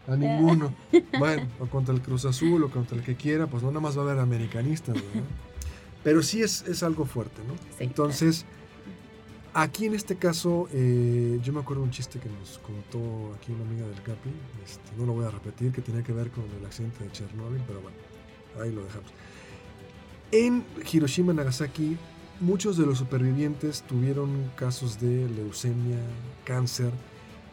A 0.09 0.17
ninguno. 0.17 0.75
Bueno, 1.17 1.47
o 1.61 1.67
contra 1.67 1.95
el 1.95 2.03
Cruz 2.03 2.25
Azul 2.25 2.65
o 2.65 2.71
contra 2.71 2.99
el 2.99 3.05
que 3.05 3.15
quiera, 3.15 3.47
pues 3.47 3.63
no 3.63 3.69
nada 3.69 3.79
más 3.79 3.97
va 3.97 4.03
a 4.03 4.05
haber 4.07 4.19
americanistas, 4.19 4.97
¿no? 4.97 5.23
Pero 6.03 6.25
sí 6.25 6.43
es, 6.43 6.63
es 6.63 6.83
algo 6.83 7.05
fuerte, 7.05 7.41
¿no? 7.47 7.55
Entonces, 7.79 8.47
aquí 9.55 9.87
en 9.87 9.95
este 9.95 10.17
caso, 10.17 10.69
eh, 10.73 11.39
yo 11.43 11.53
me 11.53 11.61
acuerdo 11.61 11.83
un 11.83 11.91
chiste 11.91 12.19
que 12.19 12.29
nos 12.29 12.59
contó 12.59 13.35
aquí 13.35 13.53
una 13.53 13.65
amiga 13.65 13.87
del 13.87 14.03
Capi, 14.03 14.31
este, 14.65 14.97
no 14.97 15.07
lo 15.07 15.15
voy 15.15 15.25
a 15.25 15.31
repetir, 15.31 15.73
que 15.73 15.83
tenía 15.83 16.03
que 16.03 16.13
ver 16.13 16.31
con 16.31 16.45
el 16.59 16.65
accidente 16.65 17.05
de 17.05 17.13
Chernobyl, 17.13 17.63
pero 17.67 17.81
bueno, 17.81 17.97
ahí 18.61 18.73
lo 18.73 18.85
dejamos. 18.85 19.11
En 20.33 20.65
Hiroshima, 20.91 21.33
Nagasaki, 21.33 21.97
Muchos 22.41 22.79
de 22.79 22.87
los 22.87 22.97
supervivientes 22.97 23.83
tuvieron 23.83 24.51
casos 24.57 24.99
de 24.99 25.29
leucemia, 25.29 25.99
cáncer. 26.45 26.91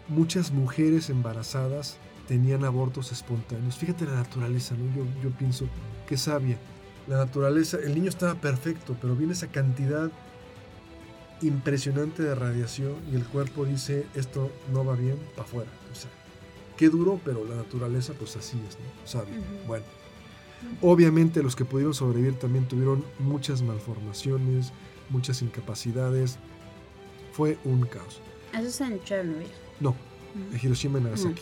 Muchas 0.07 0.53
mujeres 0.53 1.09
embarazadas 1.09 1.97
tenían 2.25 2.63
abortos 2.63 3.11
espontáneos. 3.11 3.75
Fíjate 3.75 4.05
la 4.05 4.13
naturaleza, 4.13 4.75
¿no? 4.75 4.85
Yo, 4.95 5.05
yo 5.21 5.29
pienso 5.31 5.67
que 6.07 6.15
sabia. 6.15 6.57
La 7.05 7.17
naturaleza, 7.17 7.79
el 7.83 7.95
niño 7.95 8.07
estaba 8.07 8.35
perfecto, 8.35 8.95
pero 9.01 9.13
viene 9.13 9.33
esa 9.33 9.47
cantidad 9.47 10.09
impresionante 11.41 12.23
de 12.23 12.35
radiación 12.35 12.95
y 13.11 13.15
el 13.15 13.25
cuerpo 13.25 13.65
dice 13.65 14.05
esto 14.15 14.51
no 14.73 14.83
va 14.85 14.95
bien, 14.95 15.17
para 15.35 15.47
afuera. 15.47 15.69
O 15.91 15.95
sea, 15.95 16.09
qué 16.77 16.89
duro, 16.89 17.19
pero 17.23 17.45
la 17.45 17.55
naturaleza 17.55 18.13
pues 18.13 18.35
así 18.35 18.57
es, 18.67 18.75
¿no? 18.75 19.07
Sabia. 19.07 19.35
Bueno. 19.67 19.85
Obviamente 20.81 21.43
los 21.43 21.55
que 21.55 21.65
pudieron 21.65 21.93
sobrevivir 21.93 22.39
también 22.39 22.67
tuvieron 22.67 23.05
muchas 23.19 23.61
malformaciones, 23.61 24.71
muchas 25.09 25.41
incapacidades. 25.41 26.39
Fue 27.31 27.59
un 27.63 27.85
caos. 27.85 28.21
¿Eso 28.53 28.67
es 28.67 28.81
en 28.81 29.03
Chernobyl? 29.03 29.47
No, 29.79 29.95
en 30.51 30.59
Hiroshima 30.59 30.97
y 30.97 31.03
Nagasaki, 31.03 31.41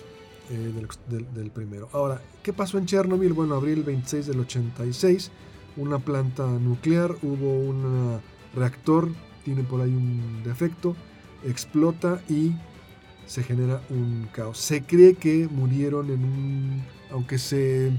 eh, 0.49 0.73
del, 1.08 1.51
primero. 1.51 1.88
Ahora, 1.93 2.21
¿qué 2.43 2.51
pasó 2.51 2.77
en 2.77 2.86
Chernobyl? 2.86 3.31
Bueno, 3.31 3.55
abril 3.55 3.84
26 3.84 4.27
del 4.27 4.41
86, 4.41 5.31
una 5.77 5.99
planta 5.99 6.45
nuclear, 6.45 7.15
hubo 7.21 7.53
un 7.58 8.19
reactor, 8.53 9.10
tiene 9.45 9.63
por 9.63 9.79
ahí 9.79 9.91
un 9.91 10.41
defecto, 10.43 10.95
explota 11.45 12.21
y 12.27 12.51
se 13.27 13.43
genera 13.43 13.81
un 13.89 14.27
caos. 14.34 14.58
Se 14.58 14.84
cree 14.84 15.13
que 15.13 15.47
murieron 15.49 16.10
en 16.10 16.23
un... 16.25 16.84
aunque 17.12 17.38
se 17.38 17.91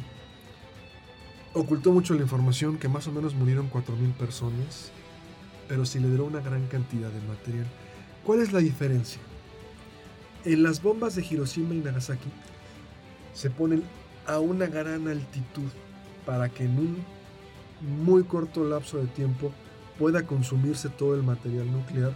ocultó 1.54 1.92
mucho 1.92 2.14
la 2.14 2.22
información 2.22 2.76
que 2.76 2.88
más 2.88 3.06
o 3.06 3.12
menos 3.12 3.34
murieron 3.34 3.70
4.000 3.70 4.12
personas, 4.14 4.90
pero 5.68 5.86
se 5.86 6.00
liberó 6.00 6.26
una 6.26 6.40
gran 6.40 6.66
cantidad 6.66 7.10
de 7.10 7.20
material. 7.26 7.66
¿Cuál 8.24 8.40
es 8.40 8.52
la 8.52 8.58
diferencia? 8.58 9.20
En 10.44 10.62
las 10.62 10.82
bombas 10.82 11.14
de 11.14 11.24
Hiroshima 11.24 11.74
y 11.74 11.78
Nagasaki 11.78 12.28
se 13.32 13.50
ponen 13.50 13.84
a 14.26 14.40
una 14.40 14.66
gran 14.66 15.06
altitud 15.06 15.70
para 16.24 16.48
que 16.48 16.64
en 16.64 16.78
un 16.78 16.96
muy 18.04 18.24
corto 18.24 18.64
lapso 18.64 18.98
de 18.98 19.06
tiempo 19.06 19.52
pueda 19.98 20.26
consumirse 20.26 20.88
todo 20.88 21.14
el 21.14 21.22
material 21.22 21.70
nuclear 21.70 22.12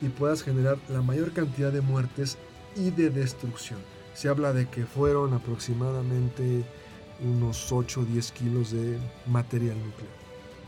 y 0.00 0.08
puedas 0.08 0.42
generar 0.42 0.78
la 0.88 1.02
mayor 1.02 1.32
cantidad 1.32 1.72
de 1.72 1.80
muertes 1.80 2.38
y 2.76 2.90
de 2.90 3.10
destrucción. 3.10 3.78
Se 4.14 4.28
habla 4.28 4.52
de 4.52 4.68
que 4.68 4.84
fueron 4.84 5.32
aproximadamente 5.32 6.64
unos 7.20 7.72
8 7.72 8.00
o 8.00 8.04
10 8.04 8.32
kilos 8.32 8.72
de 8.72 8.98
material 9.26 9.76
nuclear. 9.76 10.12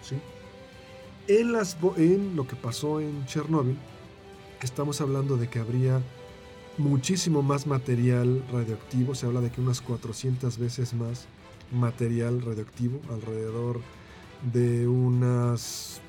¿sí? 0.02 0.16
En, 1.26 1.52
las, 1.52 1.76
en 1.96 2.36
lo 2.36 2.46
que 2.46 2.56
pasó 2.56 3.00
en 3.00 3.26
Chernóbil, 3.26 3.76
estamos 4.62 5.00
hablando 5.00 5.36
de 5.36 5.48
que 5.48 5.58
habría 5.58 6.00
muchísimo 6.78 7.42
más 7.42 7.66
material 7.66 8.42
radioactivo, 8.50 9.14
se 9.14 9.26
habla 9.26 9.40
de 9.40 9.50
que 9.50 9.60
unas 9.60 9.80
400 9.80 10.58
veces 10.58 10.94
más 10.94 11.26
material 11.72 12.42
radioactivo, 12.42 13.00
alrededor 13.10 13.80
de 14.52 14.86
unas, 14.86 16.00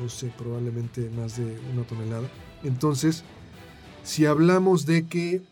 no 0.00 0.08
sé, 0.08 0.32
probablemente 0.36 1.10
más 1.10 1.36
de 1.36 1.58
una 1.72 1.84
tonelada. 1.84 2.28
Entonces, 2.62 3.24
si 4.02 4.26
hablamos 4.26 4.86
de 4.86 5.06
que 5.06 5.42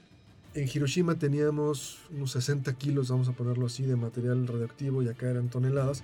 en 0.54 0.68
Hiroshima 0.72 1.14
teníamos 1.14 1.98
unos 2.10 2.32
60 2.32 2.72
kilos, 2.74 3.08
vamos 3.08 3.28
a 3.28 3.32
ponerlo 3.32 3.66
así, 3.66 3.84
de 3.84 3.96
material 3.96 4.46
radioactivo 4.46 5.02
y 5.02 5.08
acá 5.08 5.30
eran 5.30 5.48
toneladas. 5.48 6.02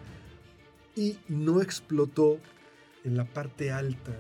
Y 0.97 1.19
no 1.29 1.61
explotó 1.61 2.39
en 3.05 3.17
la 3.17 3.25
parte 3.25 3.71
alta. 3.71 4.13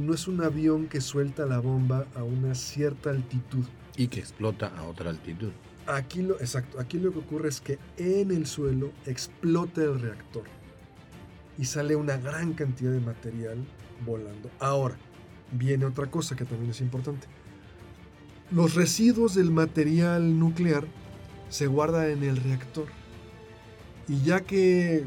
No 0.00 0.12
es 0.12 0.28
un 0.28 0.42
avión 0.42 0.88
que 0.88 1.00
suelta 1.00 1.46
la 1.46 1.60
bomba 1.60 2.06
a 2.14 2.22
una 2.22 2.54
cierta 2.54 3.10
altitud. 3.10 3.64
Y 3.96 4.08
que 4.08 4.20
explota 4.20 4.68
a 4.76 4.82
otra 4.84 5.10
altitud. 5.10 5.50
Aquí 5.86 6.22
lo, 6.22 6.34
exacto, 6.40 6.80
aquí 6.80 6.98
lo 6.98 7.12
que 7.12 7.20
ocurre 7.20 7.48
es 7.48 7.60
que 7.60 7.78
en 7.96 8.32
el 8.32 8.46
suelo 8.46 8.90
explota 9.06 9.82
el 9.82 10.00
reactor. 10.00 10.44
Y 11.58 11.64
sale 11.64 11.96
una 11.96 12.16
gran 12.16 12.52
cantidad 12.52 12.92
de 12.92 13.00
material 13.00 13.58
volando. 14.04 14.50
Ahora, 14.58 14.96
viene 15.52 15.84
otra 15.84 16.06
cosa 16.06 16.36
que 16.36 16.44
también 16.44 16.70
es 16.70 16.80
importante. 16.80 17.26
Los 18.50 18.74
residuos 18.74 19.34
del 19.34 19.50
material 19.50 20.38
nuclear 20.38 20.84
se 21.48 21.66
guardan 21.66 22.10
en 22.10 22.22
el 22.22 22.36
reactor. 22.36 22.86
Y 24.08 24.22
ya 24.22 24.40
que 24.40 25.04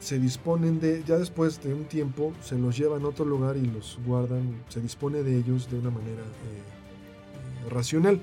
se 0.00 0.18
disponen 0.18 0.80
de, 0.80 1.02
ya 1.06 1.16
después 1.16 1.62
de 1.62 1.72
un 1.72 1.84
tiempo, 1.84 2.32
se 2.42 2.58
los 2.58 2.76
llevan 2.76 3.04
a 3.04 3.08
otro 3.08 3.24
lugar 3.24 3.56
y 3.56 3.66
los 3.66 3.98
guardan, 4.04 4.62
se 4.68 4.80
dispone 4.80 5.22
de 5.22 5.38
ellos 5.38 5.70
de 5.70 5.78
una 5.78 5.90
manera 5.90 6.22
eh, 6.22 7.70
racional. 7.70 8.20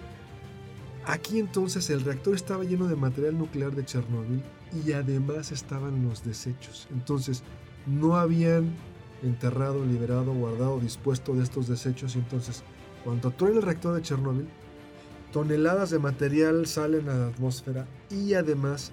Aquí 1.06 1.40
entonces 1.40 1.90
el 1.90 2.02
reactor 2.02 2.36
estaba 2.36 2.64
lleno 2.64 2.88
de 2.88 2.96
material 2.96 3.38
nuclear 3.38 3.74
de 3.74 3.86
Chernóbil 3.86 4.44
y 4.74 4.94
además 4.94 5.52
estaban 5.52 6.08
los 6.08 6.24
desechos. 6.24 6.88
Entonces 6.92 7.44
no 7.86 8.16
habían 8.16 8.72
enterrado, 9.24 9.86
liberado, 9.86 10.34
guardado, 10.34 10.80
dispuesto 10.80 11.34
de 11.34 11.44
estos 11.44 11.68
desechos 11.68 12.16
y 12.16 12.20
entonces 12.20 12.64
cuando 13.04 13.32
truena 13.32 13.58
el 13.58 13.64
reactor 13.64 13.96
de 13.96 14.02
Chernóbil, 14.02 14.48
toneladas 15.32 15.90
de 15.90 16.00
material 16.00 16.68
salen 16.68 17.10
a 17.10 17.16
la 17.16 17.28
atmósfera 17.28 17.88
y 18.10 18.34
además 18.34 18.92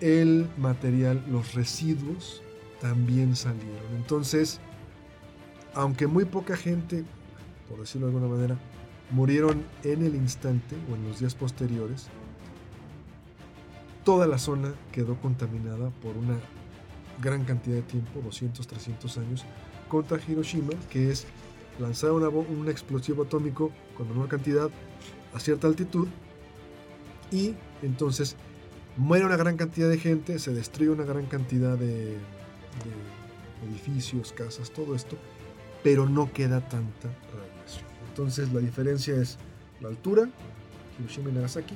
el 0.00 0.48
material, 0.56 1.22
los 1.28 1.54
residuos 1.54 2.42
también 2.80 3.36
salieron. 3.36 3.94
Entonces, 3.96 4.60
aunque 5.74 6.06
muy 6.06 6.24
poca 6.24 6.56
gente, 6.56 7.04
por 7.68 7.80
decirlo 7.80 8.08
de 8.08 8.14
alguna 8.14 8.34
manera, 8.34 8.58
murieron 9.10 9.64
en 9.84 10.04
el 10.04 10.14
instante 10.14 10.76
o 10.90 10.94
en 10.94 11.08
los 11.08 11.20
días 11.20 11.34
posteriores, 11.34 12.08
toda 14.06 14.28
la 14.28 14.38
zona 14.38 14.72
quedó 14.92 15.16
contaminada 15.16 15.90
por 16.00 16.16
una 16.16 16.38
gran 17.20 17.44
cantidad 17.44 17.74
de 17.74 17.82
tiempo, 17.82 18.20
200, 18.22 18.64
300 18.64 19.18
años, 19.18 19.44
contra 19.88 20.16
Hiroshima, 20.16 20.74
que 20.88 21.10
es 21.10 21.26
lanzar 21.80 22.12
un 22.12 22.68
explosivo 22.68 23.24
atómico 23.24 23.72
con 23.96 24.08
menor 24.08 24.28
cantidad 24.28 24.70
a 25.34 25.40
cierta 25.40 25.66
altitud 25.66 26.06
y 27.32 27.56
entonces 27.82 28.36
muere 28.96 29.26
una 29.26 29.36
gran 29.36 29.56
cantidad 29.56 29.88
de 29.88 29.98
gente, 29.98 30.38
se 30.38 30.54
destruye 30.54 30.90
una 30.90 31.04
gran 31.04 31.26
cantidad 31.26 31.76
de, 31.76 32.16
edificios, 33.68 34.32
casas, 34.32 34.70
todo 34.70 34.94
esto, 34.94 35.16
pero 35.82 36.08
no 36.08 36.32
queda 36.32 36.60
tanta 36.60 37.08
radiación. 37.34 37.86
Entonces 38.10 38.52
la 38.52 38.60
diferencia 38.60 39.16
es 39.16 39.36
la 39.80 39.88
altura, 39.88 40.28
Hiroshima 41.00 41.30
y 41.30 41.32
Nagasaki, 41.32 41.74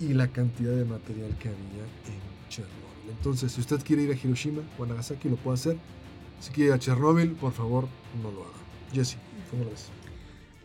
y 0.00 0.14
la 0.14 0.28
cantidad 0.28 0.72
de 0.72 0.84
material 0.84 1.36
que 1.38 1.48
había 1.48 1.84
en 2.06 2.48
Chernobyl. 2.48 3.10
Entonces, 3.10 3.52
si 3.52 3.60
usted 3.60 3.82
quiere 3.82 4.02
ir 4.02 4.10
a 4.10 4.14
Hiroshima 4.14 4.62
o 4.78 4.84
a 4.84 4.86
Nagasaki, 4.86 5.28
lo 5.28 5.36
puede 5.36 5.54
hacer. 5.54 5.76
Si 6.40 6.50
quiere 6.52 6.68
ir 6.68 6.74
a 6.74 6.78
Chernobyl, 6.78 7.32
por 7.32 7.52
favor, 7.52 7.88
no 8.22 8.30
lo 8.30 8.42
haga. 8.42 8.58
Jesse, 8.92 9.16
¿cómo 9.50 9.64
lo 9.64 9.70
ves? 9.70 9.90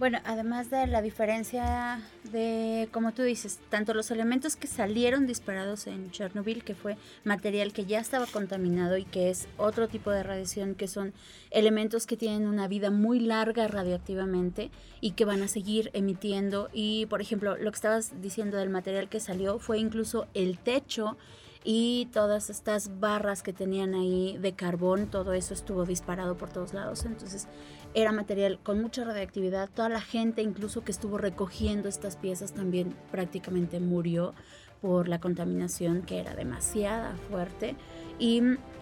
Bueno, 0.04 0.20
además 0.26 0.70
de 0.70 0.86
la 0.86 1.02
diferencia 1.02 2.02
de, 2.26 2.90
como 2.92 3.14
tú 3.14 3.22
dices, 3.22 3.62
tanto 3.70 3.94
los 3.94 4.12
elementos 4.12 4.58
que 4.58 4.68
salieron 4.68 5.28
disparados 5.28 5.88
en 5.88 6.12
Chernobyl, 6.12 6.66
que 6.66 6.76
fue 6.76 6.98
material 7.24 7.72
que 7.72 7.86
ya 7.86 8.02
estaba 8.02 8.26
contaminado 8.26 8.98
y 8.98 9.06
que 9.06 9.30
es 9.30 9.48
otro 9.56 9.88
tipo 9.88 10.12
de 10.12 10.22
radiación, 10.22 10.76
que 10.76 10.90
son 10.90 11.14
elementos 11.52 12.06
que 12.06 12.18
tienen 12.18 12.50
una 12.50 12.68
vida 12.68 12.92
muy 12.92 13.22
larga 13.22 13.66
radioactivamente 13.70 14.72
y 15.00 15.12
que 15.12 15.24
van 15.24 15.42
a 15.42 15.48
seguir 15.48 15.90
emitiendo. 15.94 16.70
Y, 16.74 17.06
por 17.06 17.22
ejemplo, 17.22 17.56
lo 17.56 17.72
que 17.72 17.76
estabas 17.76 18.22
diciendo 18.22 18.58
del 18.58 18.70
material 18.70 19.08
que 19.08 19.22
salió 19.22 19.58
fue 19.58 19.80
incluso 19.80 20.28
el 20.34 20.60
techo 20.60 21.16
y 21.64 22.10
todas 22.12 22.50
estas 22.50 23.00
barras 23.00 23.42
que 23.42 23.54
tenían 23.54 23.94
ahí 23.94 24.38
de 24.38 24.52
carbón, 24.52 25.08
todo 25.08 25.32
eso 25.32 25.54
estuvo 25.54 25.86
disparado 25.86 26.36
por 26.36 26.50
todos 26.50 26.74
lados. 26.74 27.06
Entonces 27.06 27.48
era 27.94 28.12
material 28.12 28.60
con 28.62 28.82
mucha 28.82 29.04
radiactividad. 29.04 29.70
Toda 29.70 29.90
la 29.90 30.02
gente 30.02 30.42
incluso 30.42 30.84
que 30.84 30.92
estuvo 30.92 31.18
recogiendo 31.18 31.90
estas 31.90 32.16
piezas 32.16 32.54
también 32.54 32.96
prácticamente 33.12 33.80
murió 33.80 34.34
por 34.82 35.08
la 35.08 35.20
contaminación 35.20 36.02
que 36.02 36.20
era 36.20 36.36
demasiada 36.36 37.16
fuerte. 37.30 37.76
Y 38.20 38.42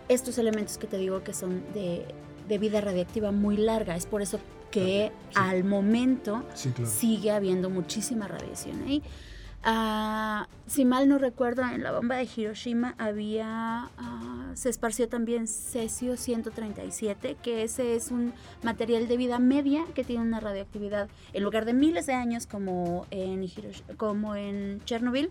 estos 0.10 0.38
elementos 0.38 0.78
que 0.78 0.88
te 0.88 0.98
digo 0.98 1.24
que 1.24 1.34
son 1.34 1.64
de, 1.74 2.06
vida 2.58 2.82
radiactiva 2.82 3.32
muy 3.32 3.56
larga, 3.56 3.96
es 3.96 4.06
por 4.06 4.22
eso 4.22 4.40
que 4.72 5.12
al 5.36 5.64
momento 5.64 6.44
sigue 6.84 7.32
habiendo 7.32 7.70
muchísima 7.70 8.28
radiación 8.28 8.84
ahí. 8.84 9.02
Ah, 9.64 10.48
si 10.66 10.86
mal 10.86 11.08
no 11.08 11.20
recuerdo, 11.20 11.62
en 11.64 11.84
la 11.84 11.92
bomba 11.92 12.16
de 12.16 12.28
Hiroshima 12.36 12.96
había, 12.98 13.90
ah, 13.98 14.52
se 14.56 14.70
esparció 14.70 15.08
también 15.08 15.48
cesio 15.48 16.18
137, 16.18 17.38
que 17.44 17.64
ese 17.64 17.96
es 17.96 18.10
un 18.10 18.34
material 18.64 19.08
de 19.08 19.18
vida 19.18 19.38
media 19.38 19.86
que 19.94 20.04
tiene 20.04 20.24
una 20.24 20.40
radioactividad, 20.40 21.10
en 21.34 21.44
lugar 21.44 21.66
de 21.66 21.74
miles 21.74 22.08
de 22.08 22.14
años 22.14 22.48
como 22.48 23.06
en, 23.12 23.48
como 23.98 24.36
en 24.36 24.82
Chernobyl, 24.86 25.30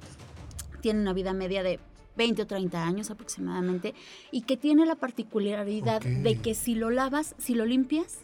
tiene 0.81 1.01
una 1.01 1.13
vida 1.13 1.33
media 1.33 1.65
de 1.65 1.81
20 2.17 2.43
o 2.43 2.47
30 2.47 2.85
años 2.85 3.11
aproximadamente, 3.11 3.95
y 4.31 4.43
que 4.43 4.57
tiene 4.57 4.87
la 4.87 4.95
particularidad 4.95 6.03
de 6.03 6.39
que 6.41 6.55
si 6.55 6.77
lo 6.77 6.91
lavas, 6.91 7.35
si 7.39 7.55
lo 7.55 7.65
limpias, 7.67 8.19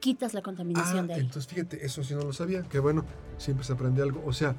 quitas 0.00 0.34
la 0.34 0.42
contaminación 0.42 1.04
ah, 1.04 1.08
de 1.08 1.14
ahí. 1.14 1.20
Entonces, 1.20 1.46
fíjate, 1.46 1.84
eso 1.84 2.02
sí 2.04 2.14
no 2.14 2.22
lo 2.22 2.32
sabía, 2.32 2.62
que 2.62 2.78
bueno, 2.78 3.04
siempre 3.38 3.64
se 3.64 3.72
aprende 3.72 4.02
algo. 4.02 4.22
O 4.24 4.32
sea, 4.32 4.54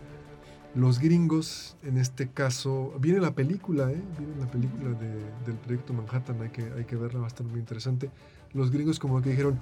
los 0.78 1.00
gringos, 1.00 1.76
en 1.82 1.98
este 1.98 2.30
caso, 2.30 2.94
viene 3.00 3.20
la 3.20 3.34
película, 3.34 3.92
¿eh? 3.92 4.02
viene 4.18 4.36
la 4.40 4.50
película 4.50 4.92
del 4.92 5.56
proyecto 5.56 5.92
Manhattan, 5.92 6.40
hay 6.40 6.50
que, 6.50 6.72
hay 6.72 6.86
que 6.86 6.96
verla, 6.96 7.22
va 7.22 7.26
a 7.26 7.30
estar 7.30 7.46
muy 7.46 7.60
interesante. 7.60 8.12
Los 8.54 8.70
gringos 8.70 9.00
como 9.00 9.20
que 9.20 9.32
dijeron, 9.32 9.58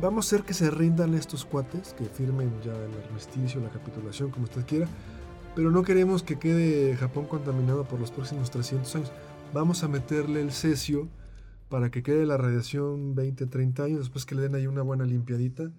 vamos 0.00 0.24
a 0.24 0.28
hacer 0.28 0.46
que 0.46 0.54
se 0.54 0.70
rindan 0.70 1.14
estos 1.14 1.44
cuates, 1.44 1.92
que 1.92 2.06
firmen 2.06 2.50
ya 2.64 2.72
el 2.72 3.04
armisticio, 3.04 3.60
la 3.60 3.68
capitulación, 3.68 4.30
como 4.30 4.44
usted 4.44 4.64
quiera, 4.64 4.88
pero 5.54 5.70
no 5.70 5.82
queremos 5.82 6.22
que 6.22 6.38
quede 6.38 6.96
Japón 6.96 7.26
contaminado 7.26 7.84
por 7.84 8.00
los 8.00 8.10
próximos 8.10 8.50
300 8.50 8.96
años. 8.96 9.12
Vamos 9.52 9.84
a 9.84 9.88
meterle 9.88 10.40
el 10.40 10.52
cesio 10.52 11.06
para 11.68 11.90
que 11.90 12.02
quede 12.02 12.24
la 12.24 12.38
radiación 12.38 13.14
20, 13.14 13.44
30 13.44 13.82
años, 13.84 13.98
después 13.98 14.24
que 14.24 14.34
le 14.34 14.42
den 14.42 14.54
ahí 14.54 14.66
una 14.66 14.80
buena 14.80 15.04
limpiadita 15.04 15.70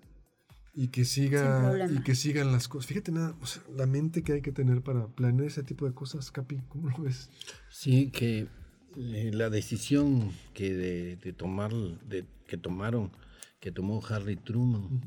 y 0.80 0.90
que 0.90 1.06
siga 1.06 1.90
y 1.90 2.04
que 2.04 2.14
sigan 2.14 2.52
las 2.52 2.68
cosas. 2.68 2.86
Fíjate 2.86 3.12
nada, 3.12 3.36
la 3.76 3.88
mente 3.88 4.22
que 4.22 4.34
hay 4.34 4.42
que 4.42 4.52
tener 4.52 4.84
para 4.84 5.08
planear 5.08 5.48
ese 5.48 5.64
tipo 5.64 5.88
de 5.88 5.94
cosas, 5.96 6.30
Capi, 6.30 6.62
¿cómo 6.70 6.88
lo 6.90 7.00
ves? 7.00 7.32
Sí, 7.72 8.12
que 8.12 8.48
eh, 8.96 9.32
la 9.34 9.50
decisión 9.50 10.32
que 10.54 10.76
de, 10.76 11.34
tomar 11.34 11.74
de, 11.74 12.26
que 12.46 12.58
tomaron, 12.58 13.12
que 13.60 13.72
tomó 13.72 14.06
Harry 14.08 14.36
Truman, 14.36 15.02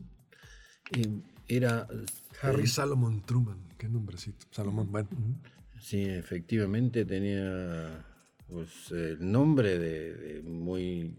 eh, 0.91 1.23
era 1.47 1.87
Harry 2.43 2.65
eh, 2.65 2.67
Salomon 2.67 3.25
Truman, 3.25 3.61
qué 3.79 3.89
nombrecito, 3.89 4.47
Salomón, 4.51 4.91
bueno. 4.91 5.09
Sí, 5.81 6.03
efectivamente 6.03 7.05
tenía 7.05 8.05
pues 8.49 8.91
el 8.91 9.31
nombre 9.31 9.79
de 9.79 10.43
muy 10.43 11.17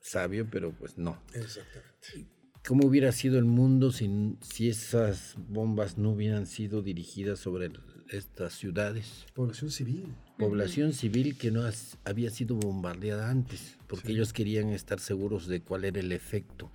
sabio, 0.00 0.48
pero 0.50 0.72
pues 0.72 0.96
no. 0.96 1.20
Exactamente 1.34 2.35
¿Cómo 2.66 2.88
hubiera 2.88 3.12
sido 3.12 3.38
el 3.38 3.44
mundo 3.44 3.92
si, 3.92 4.36
si 4.40 4.68
esas 4.68 5.36
bombas 5.48 5.98
no 5.98 6.10
hubieran 6.10 6.46
sido 6.46 6.82
dirigidas 6.82 7.38
sobre 7.38 7.70
estas 8.08 8.54
ciudades? 8.54 9.24
Población 9.34 9.70
civil. 9.70 10.12
Población 10.36 10.92
civil 10.92 11.38
que 11.38 11.52
no 11.52 11.62
había 12.04 12.30
sido 12.30 12.56
bombardeada 12.56 13.30
antes, 13.30 13.78
porque 13.86 14.10
ellos 14.10 14.32
querían 14.32 14.70
estar 14.70 14.98
seguros 14.98 15.46
de 15.46 15.60
cuál 15.62 15.84
era 15.84 16.00
el 16.00 16.10
efecto. 16.10 16.72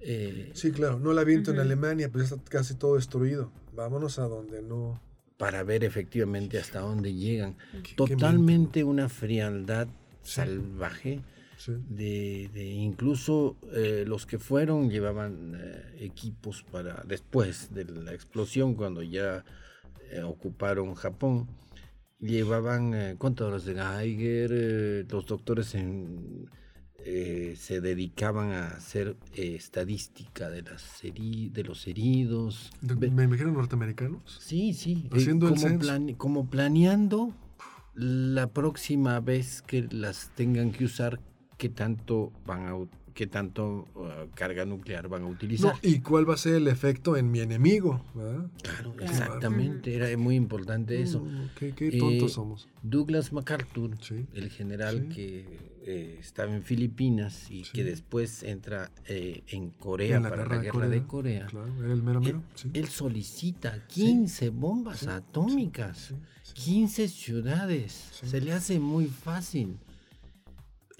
Eh, 0.00 0.50
sí, 0.54 0.72
claro, 0.72 0.98
no 0.98 1.12
la 1.12 1.22
viento 1.22 1.52
en 1.52 1.60
Alemania, 1.60 2.10
pues 2.10 2.32
está 2.32 2.42
casi 2.42 2.74
todo 2.74 2.96
destruido. 2.96 3.52
Vámonos 3.74 4.18
a 4.18 4.24
donde 4.24 4.60
no. 4.60 5.00
Para 5.36 5.62
ver 5.62 5.84
efectivamente 5.84 6.58
hasta 6.58 6.80
dónde 6.80 7.14
llegan. 7.14 7.56
Totalmente 7.96 8.82
una 8.82 9.08
frialdad 9.08 9.86
salvaje 10.22 11.22
de, 11.66 12.74
incluso 12.74 13.56
eh, 13.74 14.04
los 14.06 14.26
que 14.26 14.38
fueron 14.38 14.90
llevaban 14.90 15.56
eh, 15.56 15.96
equipos 16.00 16.64
para 16.70 17.02
después 17.06 17.74
de 17.74 17.84
la 17.84 18.12
explosión 18.12 18.74
cuando 18.74 19.02
ya 19.02 19.44
eh, 20.10 20.22
ocuparon 20.22 20.94
Japón 20.94 21.48
llevaban 22.20 23.16
contadores 23.16 23.64
de 23.64 23.74
Geiger 23.74 25.06
los 25.10 25.26
doctores 25.26 25.74
en, 25.76 26.50
se 27.54 27.80
dedicaban 27.80 28.50
a 28.50 28.68
hacer 28.68 29.16
estadística 29.34 30.50
de 30.50 30.62
las 30.62 31.00
de 31.00 31.64
los 31.64 31.86
heridos. 31.86 32.70
Me 32.82 33.22
imagino 33.22 33.52
norteamericanos 33.52 34.38
sí 34.40 34.74
sí 34.74 35.08
haciendo 35.12 35.48
como 36.16 36.50
planeando 36.50 37.32
la 37.94 38.52
próxima 38.52 39.20
vez 39.20 39.62
que 39.62 39.88
las 39.90 40.30
tengan 40.34 40.72
que 40.72 40.84
usar 40.84 41.20
qué 41.58 41.68
tanto 41.68 42.32
van 42.46 42.66
a 42.66 42.74
qué 43.18 43.26
tanto 43.26 43.88
uh, 43.96 44.30
carga 44.36 44.64
nuclear 44.64 45.08
van 45.08 45.24
a 45.24 45.26
utilizar. 45.26 45.74
y 45.82 45.98
cuál 45.98 46.28
va 46.30 46.34
a 46.34 46.36
ser 46.36 46.54
el 46.54 46.68
efecto 46.68 47.16
en 47.16 47.32
mi 47.32 47.40
enemigo. 47.40 48.00
Claro, 48.62 48.94
exactamente, 49.00 49.92
era 49.96 50.16
muy 50.16 50.36
importante 50.36 51.02
eso. 51.02 51.26
qué, 51.58 51.72
tontos 51.98 52.30
eh, 52.30 52.34
somos. 52.34 52.68
Douglas 52.80 53.32
MacArthur, 53.32 53.90
el 54.34 54.50
general 54.50 55.08
que 55.08 55.44
eh, 55.82 56.18
estaba 56.20 56.54
en 56.54 56.62
Filipinas 56.62 57.50
y 57.50 57.62
que 57.62 57.82
después 57.82 58.44
entra 58.44 58.92
eh, 59.06 59.42
en 59.48 59.70
Corea 59.70 60.22
para 60.22 60.46
la 60.46 60.58
guerra 60.58 60.88
de 60.88 61.02
Corea, 61.02 61.48
él, 62.72 62.86
solicita 62.86 63.84
15 63.88 64.50
bombas 64.50 65.08
atómicas, 65.08 66.14
15 66.52 67.08
ciudades, 67.08 68.10
se 68.12 68.40
le 68.40 68.52
hace 68.52 68.78
muy 68.78 69.06
fácil. 69.06 69.76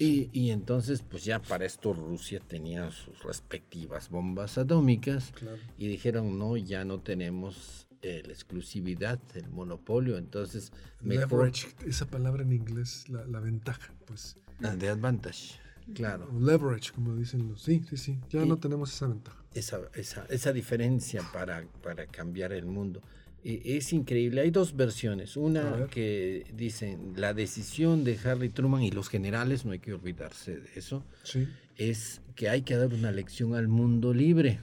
Y, 0.01 0.51
entonces, 0.51 1.01
pues 1.01 1.25
ya 1.25 1.41
para 1.41 1.65
esto 1.65 1.91
Rusia 1.91 2.39
tenía 2.39 2.89
sus 2.89 3.21
respectivas 3.21 4.09
bombas 4.09 4.57
atómicas 4.57 5.33
y 5.77 5.89
dijeron, 5.89 6.39
no, 6.39 6.55
ya 6.55 6.85
no 6.85 7.01
tenemos 7.01 7.85
eh, 8.01 8.23
la 8.25 8.31
exclusividad, 8.31 9.19
el 9.35 9.49
monopolio, 9.49 10.17
entonces... 10.17 10.71
Leverage, 11.01 11.67
esa 11.85 12.05
palabra 12.05 12.43
en 12.43 12.53
inglés, 12.53 13.09
la, 13.09 13.25
la 13.25 13.41
ventaja, 13.41 13.93
pues. 14.05 14.37
La 14.61 14.73
de 14.77 14.87
advantage, 14.87 15.59
claro. 15.93 16.31
Leverage, 16.39 16.93
como 16.93 17.13
dicen 17.17 17.49
los... 17.49 17.61
Sí, 17.61 17.83
sí, 17.89 17.97
sí, 17.97 18.19
ya 18.29 18.45
no 18.45 18.55
tenemos 18.55 18.93
esa 18.93 19.07
ventaja. 19.07 19.43
Esa, 19.53 19.81
esa, 19.95 20.25
esa 20.29 20.53
diferencia 20.53 21.23
para, 21.33 21.65
para 21.83 22.05
cambiar 22.05 22.53
el 22.53 22.65
mundo. 22.65 23.01
E, 23.43 23.77
es 23.77 23.93
increíble. 23.93 24.41
Hay 24.41 24.51
dos 24.51 24.75
versiones. 24.75 25.37
Una 25.37 25.87
que 25.87 26.45
dicen 26.53 27.13
la 27.15 27.33
decisión 27.33 28.03
de 28.03 28.17
Harry 28.23 28.49
Truman 28.49 28.83
y 28.83 28.91
los 28.91 29.09
generales, 29.09 29.65
no 29.65 29.71
hay 29.71 29.79
que 29.79 29.93
olvidarse 29.93 30.59
de 30.59 30.69
eso, 30.75 31.03
es 31.77 32.21
que 32.35 32.49
hay 32.49 32.61
que 32.61 32.75
dar 32.75 32.93
una 32.93 33.11
lección 33.11 33.55
al 33.55 33.67
mundo 33.67 34.13
libre. 34.13 34.59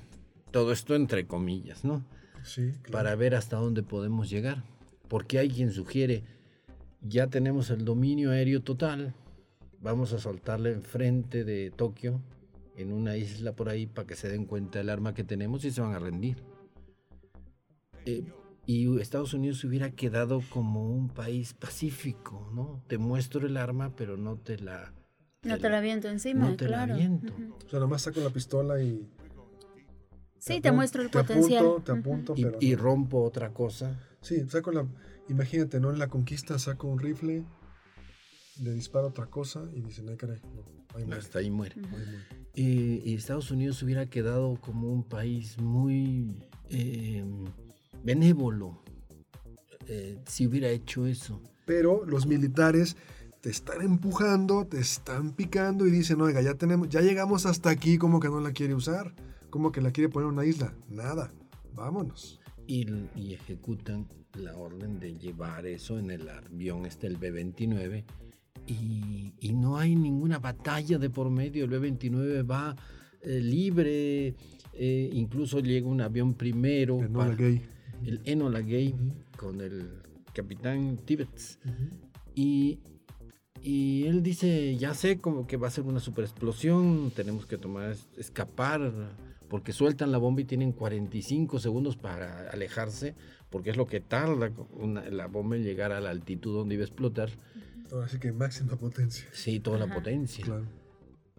Todo 0.50 0.72
esto 0.72 0.94
entre 0.94 1.26
comillas, 1.26 1.84
¿no? 1.84 2.04
Sí, 2.42 2.72
Para 2.92 3.16
ver 3.16 3.34
hasta 3.34 3.56
dónde 3.56 3.82
podemos 3.82 4.30
llegar. 4.30 4.62
Porque 5.08 5.38
hay 5.38 5.48
quien 5.48 5.72
sugiere, 5.72 6.24
ya 7.00 7.28
tenemos 7.28 7.70
el 7.70 7.84
dominio 7.84 8.30
aéreo 8.30 8.60
total, 8.60 9.14
vamos 9.80 10.12
a 10.12 10.18
soltarle 10.18 10.72
enfrente 10.72 11.44
de 11.44 11.70
Tokio, 11.70 12.20
en 12.76 12.92
una 12.92 13.16
isla 13.16 13.52
por 13.52 13.68
ahí, 13.68 13.86
para 13.86 14.06
que 14.06 14.16
se 14.16 14.28
den 14.28 14.44
cuenta 14.46 14.78
del 14.78 14.90
arma 14.90 15.14
que 15.14 15.24
tenemos 15.24 15.64
y 15.64 15.70
se 15.70 15.80
van 15.80 15.94
a 15.94 15.98
rendir. 15.98 16.36
Eh, 18.04 18.24
y 18.66 19.00
Estados 19.00 19.32
Unidos 19.32 19.62
hubiera 19.62 19.92
quedado 19.92 20.42
como 20.50 20.90
un 20.90 21.08
país 21.08 21.54
pacífico, 21.54 22.50
¿no? 22.52 22.82
Te 22.88 22.98
muestro 22.98 23.46
el 23.46 23.56
arma, 23.56 23.94
pero 23.94 24.16
no 24.16 24.36
te 24.36 24.58
la... 24.58 24.92
no 25.44 25.58
te 25.58 25.70
la 25.70 25.78
aviento 25.78 26.08
encima, 26.08 26.50
no 26.50 26.56
te 26.56 26.68
La 26.68 26.82
aviento. 26.82 27.32
O 27.64 27.68
sea, 27.70 27.78
nomás 27.78 28.02
saco 28.02 28.20
la 28.20 28.30
pistola 28.30 28.82
y... 28.82 29.08
Sí, 30.40 30.60
te, 30.60 30.72
muestro 30.72 31.02
el 31.02 31.10
potencial. 31.10 31.64
Apunto, 31.64 31.82
te 31.82 31.98
apunto, 31.98 32.34
y, 32.36 32.44
pero... 32.44 32.58
Y 32.60 32.74
rompo 32.74 33.22
otra 33.22 33.52
cosa. 33.52 34.00
Sí, 34.20 34.44
saco 34.48 34.72
la... 34.72 34.86
Imagínate, 35.28 35.80
¿no? 35.80 35.90
En 35.90 35.98
la 35.98 36.08
conquista 36.08 36.58
saco 36.58 36.88
un 36.88 36.98
rifle, 36.98 37.44
le 38.62 38.72
disparo 38.72 39.08
otra 39.08 39.26
cosa 39.26 39.64
y 39.74 39.80
dicen, 39.80 40.08
ay 40.08 40.16
caray, 40.16 40.40
no, 40.54 40.64
ahí 40.96 41.04
muere. 41.04 41.20
Hasta 41.20 41.38
ahí 41.38 41.50
muere. 41.50 41.76
Y, 42.54 43.14
Estados 43.14 43.50
Unidos 43.52 43.80
hubiera 43.84 44.06
quedado 44.06 44.56
como 44.60 44.88
un 44.88 45.04
país 45.04 45.56
muy... 45.58 46.48
Eh, 46.70 47.24
benévolo 48.06 48.80
eh, 49.88 50.16
si 50.26 50.46
hubiera 50.46 50.70
hecho 50.70 51.06
eso. 51.06 51.42
Pero 51.66 52.06
los 52.06 52.26
militares 52.26 52.96
te 53.40 53.50
están 53.50 53.82
empujando, 53.82 54.64
te 54.64 54.78
están 54.78 55.32
picando 55.32 55.86
y 55.86 55.90
dicen, 55.90 56.20
oiga, 56.20 56.40
ya 56.40 56.54
tenemos, 56.54 56.88
ya 56.88 57.00
llegamos 57.00 57.46
hasta 57.46 57.68
aquí, 57.68 57.98
como 57.98 58.20
que 58.20 58.28
no 58.28 58.40
la 58.40 58.52
quiere 58.52 58.74
usar, 58.74 59.12
como 59.50 59.72
que 59.72 59.80
la 59.80 59.90
quiere 59.90 60.08
poner 60.08 60.28
en 60.28 60.34
una 60.34 60.44
isla. 60.44 60.72
Nada, 60.88 61.32
vámonos. 61.74 62.40
Y, 62.68 62.86
ejecutan 63.32 64.06
la 64.34 64.56
orden 64.56 65.00
de 65.00 65.16
llevar 65.16 65.66
eso 65.66 65.98
en 65.98 66.10
el 66.10 66.28
avión 66.28 66.86
este, 66.86 67.08
el 67.08 67.16
B-29, 67.16 68.04
y, 68.68 69.52
no 69.52 69.78
hay 69.78 69.96
ninguna 69.96 70.38
batalla 70.38 70.98
de 70.98 71.10
por 71.10 71.30
medio, 71.30 71.64
el 71.64 71.70
B-29 71.70 72.48
va 72.48 72.76
eh, 73.22 73.40
libre, 73.40 74.34
eh, 74.74 75.10
incluso 75.12 75.60
llega 75.60 75.88
un 75.88 76.00
avión 76.00 76.34
primero. 76.34 76.98
Para, 77.12 77.34
gay 77.34 77.62
el 78.04 78.20
Enola 78.24 78.60
Gay 78.60 78.94
con 79.36 79.60
el 79.60 79.90
capitán 80.32 80.98
Tibbets. 80.98 81.58
y, 82.34 82.78
y 83.62 84.04
él 84.06 84.22
dice, 84.22 84.76
ya 84.76 84.94
sé 84.94 85.18
como 85.18 85.46
que 85.46 85.56
va 85.56 85.68
a 85.68 85.70
ser 85.70 85.84
una 85.84 86.00
super 86.00 86.24
explosión, 86.24 87.10
tenemos 87.14 87.46
que 87.46 87.58
tomar, 87.58 87.96
escapar, 88.16 88.92
porque 89.48 89.72
sueltan 89.72 90.12
la 90.12 90.18
bomba 90.18 90.42
y 90.42 90.44
tienen 90.44 90.72
45 90.72 91.58
segundos 91.58 91.96
para 91.96 92.50
alejarse, 92.50 93.14
porque 93.50 93.70
es 93.70 93.76
lo 93.76 93.86
que 93.86 94.00
tarda 94.00 94.50
la 95.10 95.26
bomba 95.26 95.56
en 95.56 95.62
llegar 95.62 95.92
a 95.92 96.00
la 96.00 96.10
altitud 96.10 96.54
donde 96.54 96.74
iba 96.74 96.82
a 96.82 96.86
explotar. 96.86 97.30
Así 98.04 98.18
que 98.18 98.32
máxima 98.32 98.76
potencia. 98.76 99.26
Sí, 99.32 99.60
toda 99.60 99.78
la 99.78 99.92
potencia. 99.92 100.44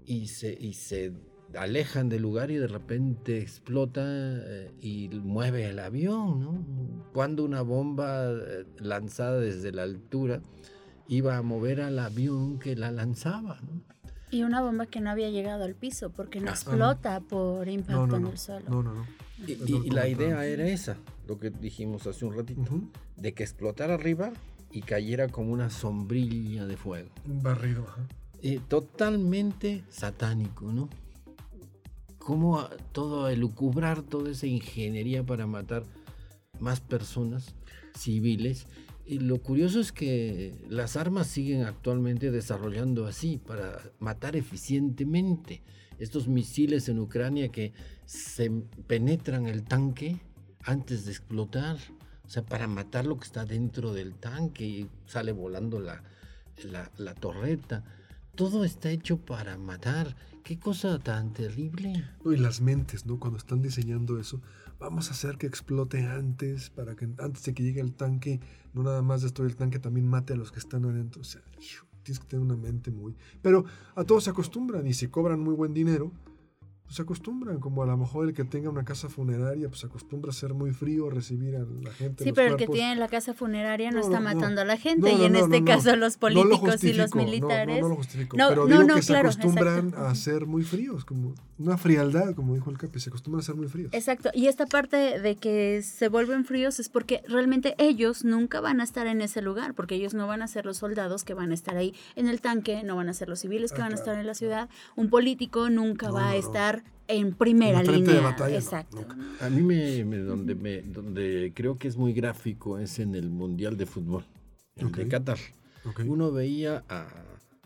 Y 0.05 0.28
se, 0.28 0.58
y 0.58 0.74
se 0.74 1.12
alejan 1.55 2.09
del 2.09 2.21
lugar 2.21 2.51
y 2.51 2.57
de 2.57 2.67
repente 2.67 3.39
explota 3.39 4.03
eh, 4.05 4.71
y 4.81 5.09
mueve 5.09 5.69
el 5.69 5.79
avión, 5.79 6.39
¿no? 6.41 6.65
Cuando 7.13 7.43
una 7.43 7.61
bomba 7.61 8.31
eh, 8.31 8.65
lanzada 8.79 9.39
desde 9.39 9.71
la 9.71 9.83
altura 9.83 10.41
iba 11.07 11.37
a 11.37 11.41
mover 11.41 11.81
al 11.81 11.99
avión 11.99 12.59
que 12.59 12.75
la 12.75 12.91
lanzaba, 12.91 13.59
Y 14.29 14.43
una 14.43 14.61
bomba 14.61 14.87
que 14.87 14.99
no 14.99 15.09
había 15.09 15.29
llegado 15.29 15.63
al 15.63 15.73
piso 15.73 16.09
porque 16.09 16.41
no 16.41 16.49
ah, 16.49 16.53
explota 16.53 17.21
por 17.21 17.67
impacto 17.69 18.17
en 18.17 18.27
el 18.27 18.37
suelo. 18.37 18.69
No, 18.69 18.83
no, 18.83 18.93
no. 18.93 19.05
Y, 19.45 19.89
la 19.91 20.07
idea 20.07 20.45
era 20.45 20.67
esa, 20.67 20.97
lo 21.27 21.37
que 21.37 21.51
dijimos 21.51 22.07
hace 22.07 22.25
un 22.25 22.35
ratito, 22.35 22.81
de 23.15 23.33
que 23.33 23.43
explotara 23.43 23.93
arriba 23.93 24.33
y 24.71 24.81
cayera 24.81 25.29
como 25.29 25.53
una 25.53 25.69
sombrilla 25.69 26.65
de 26.65 26.75
fuego. 26.75 27.09
Un 27.25 27.41
barrido, 27.41 27.85
eh, 28.41 28.59
totalmente 28.67 29.83
satánico, 29.89 30.71
¿no? 30.71 30.89
Cómo 32.28 32.67
todo 32.91 33.30
elucubrar 33.30 34.01
toda 34.01 34.32
esa 34.32 34.47
ingeniería 34.47 35.25
para 35.25 35.47
matar 35.47 35.86
más 36.59 36.82
personas 36.82 37.55
civiles. 37.97 38.67
Y 39.05 39.19
lo 39.19 39.41
curioso 39.41 39.80
es 39.80 39.93
que 39.93 40.53
las 40.67 40.97
armas 40.97 41.28
siguen 41.28 41.63
actualmente 41.63 42.30
desarrollando 42.30 43.05
así, 43.07 43.38
para 43.38 43.82
matar 43.99 44.36
eficientemente. 44.36 45.63
Estos 45.99 46.28
misiles 46.28 46.89
en 46.89 46.99
Ucrania 46.99 47.47
que 47.47 47.71
se 48.03 48.51
penetran 48.88 49.47
el 49.47 49.63
tanque 49.63 50.19
antes 50.65 51.05
de 51.05 51.11
explotar, 51.13 51.78
o 52.25 52.30
sea, 52.30 52.43
para 52.43 52.67
matar 52.67 53.05
lo 53.05 53.17
que 53.17 53.23
está 53.23 53.45
dentro 53.45 53.93
del 53.93 54.15
tanque 54.15 54.65
y 54.65 54.89
sale 55.05 55.32
volando 55.32 55.80
la, 55.80 56.03
la, 56.69 56.91
la 56.97 57.15
torreta. 57.15 57.86
Todo 58.38 58.63
está 58.63 58.91
hecho 58.91 59.17
para 59.17 59.57
matar 59.57 60.15
Qué 60.47 60.57
cosa 60.57 60.97
tan 60.97 61.33
terrible. 61.33 62.05
No, 62.23 62.31
y 62.31 62.38
las 62.38 62.61
mentes, 62.61 63.05
¿no? 63.05 63.19
Cuando 63.19 63.38
están 63.38 63.61
diseñando 63.61 64.17
eso, 64.17 64.41
vamos 64.79 65.09
a 65.09 65.11
hacer 65.11 65.38
que 65.38 65.45
explote 65.45 66.05
antes, 66.05 66.69
para 66.69 66.95
que 66.95 67.09
antes 67.19 67.43
de 67.43 67.53
que 67.53 67.63
llegue 67.63 67.81
el 67.81 67.93
tanque, 67.93 68.39
no 68.73 68.81
nada 68.81 69.01
más 69.01 69.23
destruya 69.23 69.49
el 69.49 69.57
tanque, 69.57 69.77
también 69.77 70.07
mate 70.07 70.31
a 70.31 70.35
los 70.38 70.53
que 70.53 70.59
están 70.59 70.85
adentro. 70.85 71.19
O 71.19 71.25
sea, 71.25 71.41
tienes 72.01 72.21
que 72.21 72.27
tener 72.27 72.45
una 72.45 72.55
mente 72.55 72.91
muy... 72.91 73.13
Pero 73.41 73.65
a 73.93 74.05
todos 74.05 74.23
se 74.23 74.29
acostumbran 74.29 74.88
y 74.88 74.93
se 74.93 75.11
cobran 75.11 75.41
muy 75.41 75.53
buen 75.53 75.73
dinero 75.73 76.13
pues 76.88 76.95
se 76.95 77.01
acostumbran, 77.01 77.59
como 77.59 77.83
a 77.83 77.85
lo 77.85 77.97
mejor 77.97 78.29
el 78.29 78.33
que 78.33 78.45
tenga 78.45 78.69
una 78.69 78.85
casa 78.85 79.09
funeraria, 79.09 79.67
pues 79.67 79.81
se 79.81 79.88
acostumbra 79.88 80.29
a 80.29 80.33
ser 80.33 80.53
muy 80.53 80.71
frío, 80.71 81.09
recibir 81.09 81.57
a 81.57 81.65
la 81.83 81.91
gente. 81.91 82.23
Sí, 82.23 82.31
pero 82.31 82.53
el 82.53 82.55
que 82.55 82.65
tiene 82.65 82.95
la 82.95 83.09
casa 83.09 83.33
funeraria 83.33 83.91
no, 83.91 83.99
está 83.99 84.21
matando 84.21 84.61
a 84.61 84.65
la 84.65 84.77
gente, 84.77 85.11
y 85.11 85.25
en 85.25 85.35
este 85.35 85.65
caso 85.65 85.97
los 85.97 86.15
políticos 86.15 86.81
y 86.85 86.93
los 86.93 87.13
militares. 87.13 87.81
No, 87.81 87.89
lo 87.89 87.95
justifico, 87.97 88.38
pero 88.38 88.65
digo 88.67 88.95
que 88.95 89.01
se 89.01 89.17
acostumbran 89.17 89.93
a 89.97 90.15
ser 90.15 90.45
muy 90.45 90.63
fríos, 90.63 91.03
como 91.03 91.35
una 91.59 91.77
frialdad, 91.77 92.33
como 92.35 92.53
dijo 92.53 92.69
el 92.69 92.77
Capi, 92.77 93.01
se 93.01 93.09
acostumbran 93.09 93.41
a 93.41 93.43
ser 93.43 93.55
muy 93.55 93.67
fríos. 93.67 93.93
Exacto, 93.93 94.29
y 94.33 94.47
esta 94.47 94.65
parte 94.65 95.19
de 95.19 95.35
que 95.35 95.81
se 95.81 96.07
vuelven 96.07 96.45
fríos 96.45 96.79
es 96.79 96.88
porque 96.88 97.21
realmente 97.27 97.75
ellos 97.79 98.23
nunca 98.23 98.61
van 98.61 98.79
a 98.79 98.85
estar 98.85 99.07
en 99.07 99.19
ese 99.19 99.41
lugar, 99.41 99.73
porque 99.73 99.95
ellos 99.95 100.13
no 100.13 100.25
van 100.25 100.41
a 100.41 100.47
ser 100.47 100.65
los 100.65 100.77
soldados 100.77 101.25
que 101.25 101.33
van 101.33 101.51
a 101.51 101.53
estar 101.53 101.75
ahí 101.75 101.93
en 102.15 102.27
el 102.27 102.39
tanque, 102.39 102.83
no 102.83 102.95
van 102.95 103.09
a 103.09 103.13
ser 103.13 103.27
los 103.27 103.39
civiles 103.39 103.73
que 103.73 103.81
ah, 103.81 103.85
van 103.85 103.91
a 103.91 103.95
estar 103.95 104.17
en 104.17 104.25
la 104.25 104.35
ciudad, 104.35 104.69
un 104.95 105.09
político 105.09 105.69
nunca 105.69 106.11
va 106.11 106.29
a 106.29 106.35
estar 106.38 106.76
en 107.07 107.34
primera 107.34 107.84
línea. 107.84 108.36
Exacto. 108.49 109.05
A 109.41 109.49
mí 109.49 109.61
me, 109.61 110.03
donde 110.17 110.55
me 110.55 110.82
donde 110.82 111.51
creo 111.55 111.78
que 111.78 111.88
es 111.88 111.97
muy 111.97 112.13
gráfico 112.13 112.80
es 112.80 112.99
en 112.99 113.15
el 113.15 113.30
Mundial 113.30 113.78
de 113.78 113.86
Fútbol, 113.86 114.25
el 114.75 114.91
de 114.91 115.07
Qatar. 115.07 115.38
Uno 116.05 116.32
veía 116.32 116.84
a 116.89 117.07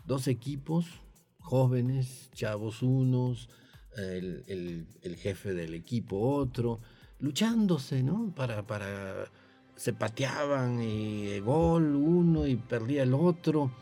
dos 0.06 0.28
equipos 0.28 0.86
jóvenes, 1.40 2.30
chavos 2.34 2.82
unos, 2.82 3.48
el, 3.96 4.86
jefe 5.16 5.54
del 5.54 5.74
equipo 5.74 6.18
otro, 6.20 6.80
luchándose, 7.18 8.02
¿no? 8.02 8.32
Para, 8.34 8.66
para 8.66 9.26
se 9.76 9.92
pateaban 9.92 10.80
y 10.80 11.40
gol 11.40 11.96
uno 11.96 12.46
y 12.46 12.56
perdía 12.56 13.02
el 13.02 13.14
otro 13.14 13.72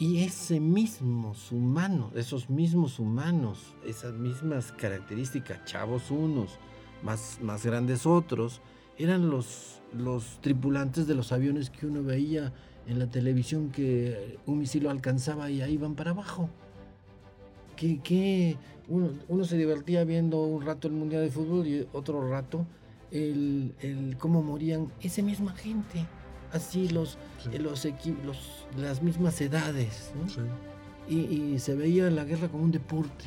y 0.00 0.24
ese 0.24 0.58
mismo 0.58 1.34
humano, 1.52 2.10
esos 2.16 2.50
mismos 2.50 2.98
humanos, 2.98 3.76
esas 3.86 4.14
mismas 4.14 4.72
características, 4.72 5.64
chavos 5.64 6.10
unos, 6.10 6.58
más, 7.04 7.38
más 7.40 7.64
grandes 7.64 8.04
otros, 8.06 8.60
eran 8.98 9.30
los 9.30 9.80
los 9.92 10.38
tripulantes 10.40 11.06
de 11.06 11.14
los 11.14 11.32
aviones 11.32 11.70
que 11.70 11.86
uno 11.86 12.02
veía 12.02 12.52
en 12.86 12.98
la 12.98 13.08
televisión 13.08 13.70
que 13.70 14.38
un 14.46 14.58
misil 14.58 14.84
lo 14.84 14.90
alcanzaba 14.90 15.50
y 15.50 15.62
ahí 15.62 15.76
van 15.76 15.94
para 15.94 16.10
abajo. 16.10 16.48
Que, 17.76 18.58
uno, 18.88 19.44
se 19.44 19.56
divertía 19.56 20.04
viendo 20.04 20.42
un 20.42 20.66
rato 20.66 20.86
el 20.86 20.92
Mundial 20.92 21.22
de 21.22 21.30
Fútbol 21.30 21.66
y 21.66 21.88
otro 21.94 22.28
rato 22.28 22.66
el, 23.10 23.74
cómo 24.18 24.42
morían 24.42 24.88
esa 25.00 25.22
misma 25.22 25.52
gente. 25.54 26.06
Así 26.52 26.88
los, 26.88 27.16
los, 27.58 27.86
las 28.76 29.02
mismas 29.02 29.40
edades. 29.40 30.12
Y, 31.08 31.58
se 31.58 31.74
veía 31.74 32.10
la 32.10 32.24
guerra 32.24 32.48
como 32.48 32.64
un 32.64 32.72
deporte. 32.72 33.24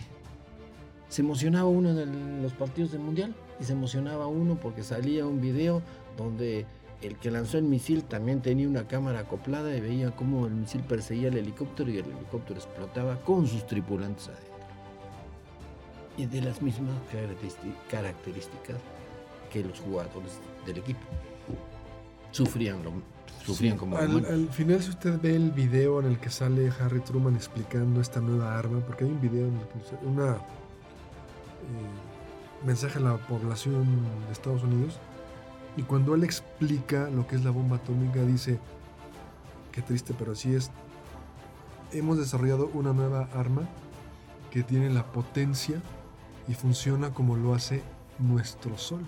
Se 1.09 1.21
emocionaba 1.21 1.67
uno 1.67 1.89
en 1.99 2.41
los 2.41 2.53
partidos 2.53 2.91
del 2.91 3.01
Mundial 3.01 3.36
y 3.59 3.63
se 3.63 3.74
emocionaba 3.74 4.28
uno 4.28 4.59
porque 4.59 4.84
salía 4.84 5.26
un 5.26 5.41
video 5.41 5.82
donde 6.17 6.65
el 7.01 7.17
que 7.17 7.30
lanzó 7.30 7.57
el 7.57 7.65
misil 7.65 8.03
también 8.03 8.41
tenía 8.41 8.67
una 8.67 8.88
cámara 8.88 9.19
acoplada 9.19 9.76
y 9.76 9.82
veía 9.82 10.11
cómo 10.15 10.47
el 10.47 10.53
misil 10.53 10.82
perseguía 10.82 11.28
el 11.28 11.38
helicóptero 11.38 11.91
y 11.91 11.97
el 11.97 12.05
helicóptero 12.05 12.59
explotaba 12.59 13.21
con 13.21 13.45
sus 13.45 13.67
tripulantes 13.67 14.30
adentro. 14.30 14.53
Y 16.17 16.26
de 16.26 16.41
las 16.41 16.61
mismas 16.61 16.95
características 17.91 18.78
que 19.51 19.63
los 19.63 19.80
jugadores 19.80 20.39
del 20.65 20.78
equipo. 20.78 21.01
Sufrían, 22.32 22.84
lo, 22.84 22.93
sufrían 23.45 23.77
como 23.77 23.97
al, 23.97 24.25
al, 24.25 24.49
final, 24.49 24.81
si 24.81 24.89
usted 24.89 25.19
ve 25.21 25.36
el 25.36 25.51
video 25.51 25.99
en 25.99 26.07
el 26.07 26.19
que 26.19 26.29
sale 26.29 26.71
Harry 26.79 27.01
Truman 27.01 27.36
explicando 27.36 28.01
esta 28.01 28.21
nueva 28.21 28.57
arma, 28.57 28.79
porque 28.79 29.03
hay 29.03 29.11
un 29.11 29.21
video, 29.21 29.47
una 30.03 30.36
eh, 30.36 30.38
mensaje 32.65 32.99
a 32.99 33.01
la 33.01 33.17
población 33.17 33.86
de 34.27 34.31
Estados 34.31 34.63
Unidos, 34.63 34.99
y 35.75 35.81
cuando 35.84 36.15
él 36.15 36.23
explica 36.23 37.09
lo 37.09 37.27
que 37.27 37.36
es 37.36 37.43
la 37.43 37.51
bomba 37.51 37.77
atómica, 37.77 38.21
dice, 38.23 38.59
qué 39.71 39.81
triste, 39.81 40.13
pero 40.17 40.34
así 40.34 40.53
es, 40.53 40.71
hemos 41.91 42.17
desarrollado 42.17 42.69
una 42.73 42.93
nueva 42.93 43.27
arma 43.34 43.67
que 44.51 44.63
tiene 44.63 44.89
la 44.89 45.03
potencia 45.11 45.81
y 46.47 46.53
funciona 46.53 47.13
como 47.13 47.36
lo 47.36 47.53
hace 47.53 47.81
nuestro 48.19 48.77
Sol. 48.77 49.01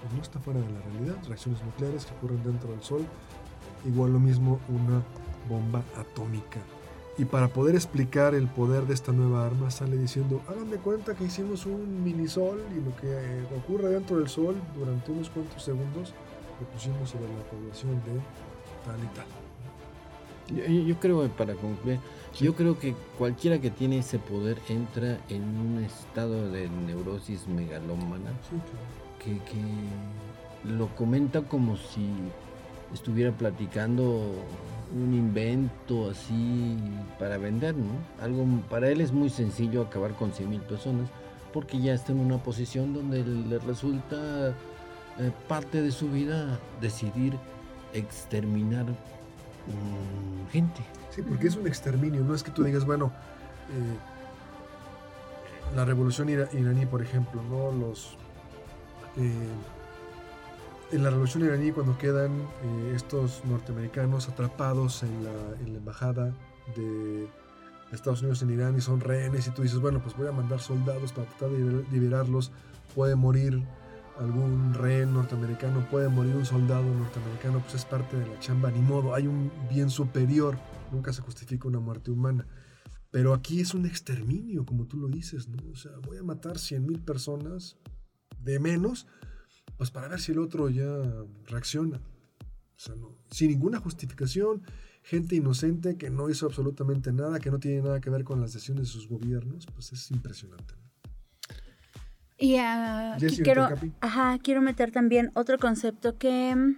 Pues 0.00 0.14
no 0.14 0.22
está 0.22 0.38
fuera 0.38 0.60
de 0.60 0.70
la 0.70 0.80
realidad, 0.80 1.16
reacciones 1.26 1.62
nucleares 1.64 2.06
que 2.06 2.14
ocurren 2.14 2.42
dentro 2.44 2.70
del 2.70 2.82
Sol, 2.82 3.04
igual 3.84 4.12
lo 4.12 4.20
mismo 4.20 4.60
una 4.68 5.02
bomba 5.48 5.82
atómica. 5.96 6.60
Y 7.16 7.26
para 7.26 7.48
poder 7.48 7.76
explicar 7.76 8.34
el 8.34 8.48
poder 8.48 8.86
de 8.86 8.94
esta 8.94 9.12
nueva 9.12 9.46
arma, 9.46 9.70
sale 9.70 9.96
diciendo, 9.96 10.42
hagan 10.48 10.68
de 10.70 10.78
cuenta 10.78 11.14
que 11.14 11.24
hicimos 11.24 11.64
un 11.64 12.02
mini 12.02 12.26
sol 12.26 12.60
y 12.72 12.80
lo 12.80 12.96
que 12.96 13.06
eh, 13.06 13.46
ocurre 13.56 13.88
dentro 13.88 14.18
del 14.18 14.28
sol 14.28 14.56
durante 14.76 15.12
unos 15.12 15.30
cuantos 15.30 15.62
segundos 15.62 16.12
lo 16.60 16.66
pusimos 16.68 17.10
sobre 17.10 17.28
la 17.28 17.44
población 17.44 17.92
de 18.04 18.20
tal 18.84 18.98
y 19.02 19.14
tal. 19.14 19.26
Yo, 20.86 21.00
creo, 21.00 21.26
para 21.28 21.54
concluir, 21.54 22.00
yo 22.38 22.54
creo 22.54 22.78
que 22.78 22.94
cualquiera 23.16 23.60
que 23.60 23.70
tiene 23.70 23.98
ese 23.98 24.18
poder 24.18 24.58
entra 24.68 25.18
en 25.28 25.42
un 25.42 25.82
estado 25.82 26.50
de 26.50 26.68
neurosis 26.68 27.48
megalómana 27.48 28.30
que, 29.18 29.38
que 29.38 30.68
lo 30.70 30.88
comenta 30.96 31.42
como 31.42 31.76
si 31.76 32.10
estuviera 32.94 33.32
platicando 33.32 34.32
un 34.94 35.12
invento 35.12 36.10
así 36.10 36.76
para 37.18 37.36
vender, 37.36 37.74
¿no? 37.74 37.92
Algo 38.22 38.46
para 38.70 38.88
él 38.88 39.00
es 39.00 39.12
muy 39.12 39.28
sencillo 39.28 39.82
acabar 39.82 40.12
con 40.12 40.32
100 40.32 40.48
mil 40.48 40.60
personas 40.60 41.08
porque 41.52 41.80
ya 41.80 41.94
está 41.94 42.12
en 42.12 42.20
una 42.20 42.38
posición 42.38 42.92
donde 42.92 43.24
le 43.24 43.58
resulta 43.60 44.54
eh, 45.18 45.30
parte 45.46 45.82
de 45.82 45.92
su 45.92 46.10
vida 46.10 46.58
decidir 46.80 47.34
exterminar 47.92 48.86
mm, 48.86 50.50
gente. 50.50 50.80
Sí, 51.10 51.22
porque 51.22 51.46
es 51.46 51.56
un 51.56 51.68
exterminio, 51.68 52.22
no 52.22 52.34
es 52.34 52.42
que 52.42 52.50
tú 52.50 52.64
digas, 52.64 52.84
bueno, 52.84 53.12
eh, 53.70 55.76
la 55.76 55.84
revolución 55.84 56.28
iraní, 56.28 56.86
por 56.86 57.02
ejemplo, 57.02 57.40
¿no? 57.48 57.70
Los 57.70 58.16
eh, 59.16 59.30
en 60.92 61.02
la 61.02 61.10
revolución 61.10 61.44
iraní 61.44 61.72
cuando 61.72 61.96
quedan 61.98 62.32
eh, 62.40 62.92
estos 62.94 63.44
norteamericanos 63.44 64.28
atrapados 64.28 65.02
en 65.02 65.24
la, 65.24 65.76
embajada 65.76 66.34
de 66.76 67.28
Estados 67.92 68.20
Unidos 68.22 68.42
en 68.42 68.50
Irán 68.50 68.76
y 68.76 68.80
son 68.80 69.00
rehenes 69.00 69.46
y 69.46 69.50
tú 69.50 69.62
dices, 69.62 69.78
bueno, 69.78 70.02
pues 70.02 70.16
voy 70.16 70.26
a 70.26 70.32
mandar 70.32 70.60
soldados 70.60 71.12
para 71.12 71.28
tratar 71.28 71.50
de 71.50 71.84
liberarlos, 71.92 72.50
puede 72.94 73.14
morir 73.14 73.62
algún 74.18 74.74
rehén 74.74 75.12
norteamericano, 75.12 75.86
puede 75.90 76.08
morir 76.08 76.34
un 76.34 76.46
soldado 76.46 76.82
norteamericano, 76.82 77.60
pues 77.60 77.74
es 77.74 77.84
parte 77.84 78.16
de 78.16 78.26
la 78.26 78.38
chamba, 78.40 78.70
ni 78.70 78.80
modo, 78.80 79.14
hay 79.14 79.26
un 79.26 79.50
bien 79.68 79.90
superior, 79.90 80.56
nunca 80.92 81.12
se 81.12 81.22
justifica 81.22 81.68
una 81.68 81.80
muerte 81.80 82.10
humana. 82.10 82.46
Pero 83.10 83.32
aquí 83.32 83.60
es 83.60 83.74
un 83.74 83.86
exterminio, 83.86 84.64
como 84.64 84.86
tú 84.86 84.96
lo 84.96 85.08
dices, 85.08 85.48
¿no? 85.48 85.70
O 85.70 85.76
sea, 85.76 85.92
voy 86.04 86.18
a 86.18 86.22
matar 86.24 86.58
100 86.58 86.84
mil 86.84 87.00
personas 87.00 87.76
de 88.40 88.58
menos 88.58 89.06
pues 89.76 89.90
para 89.90 90.08
ver 90.08 90.20
si 90.20 90.32
el 90.32 90.38
otro 90.38 90.68
ya 90.68 90.86
reacciona. 91.46 91.98
O 91.98 92.80
sea, 92.80 92.94
no, 92.96 93.16
sin 93.30 93.50
ninguna 93.50 93.78
justificación, 93.78 94.62
gente 95.02 95.36
inocente 95.36 95.96
que 95.96 96.10
no 96.10 96.28
hizo 96.28 96.46
absolutamente 96.46 97.12
nada, 97.12 97.38
que 97.38 97.50
no 97.50 97.58
tiene 97.58 97.82
nada 97.82 98.00
que 98.00 98.10
ver 98.10 98.24
con 98.24 98.40
las 98.40 98.52
decisiones 98.52 98.86
de 98.86 98.92
sus 98.92 99.08
gobiernos, 99.08 99.66
pues 99.66 99.92
es 99.92 100.10
impresionante. 100.10 100.74
Y 102.36 102.56
uh, 102.56 103.16
quiero, 103.42 103.68
ajá, 104.00 104.38
quiero 104.42 104.60
meter 104.60 104.90
también 104.90 105.30
otro 105.34 105.58
concepto 105.58 106.18
que 106.18 106.54
mm, 106.54 106.76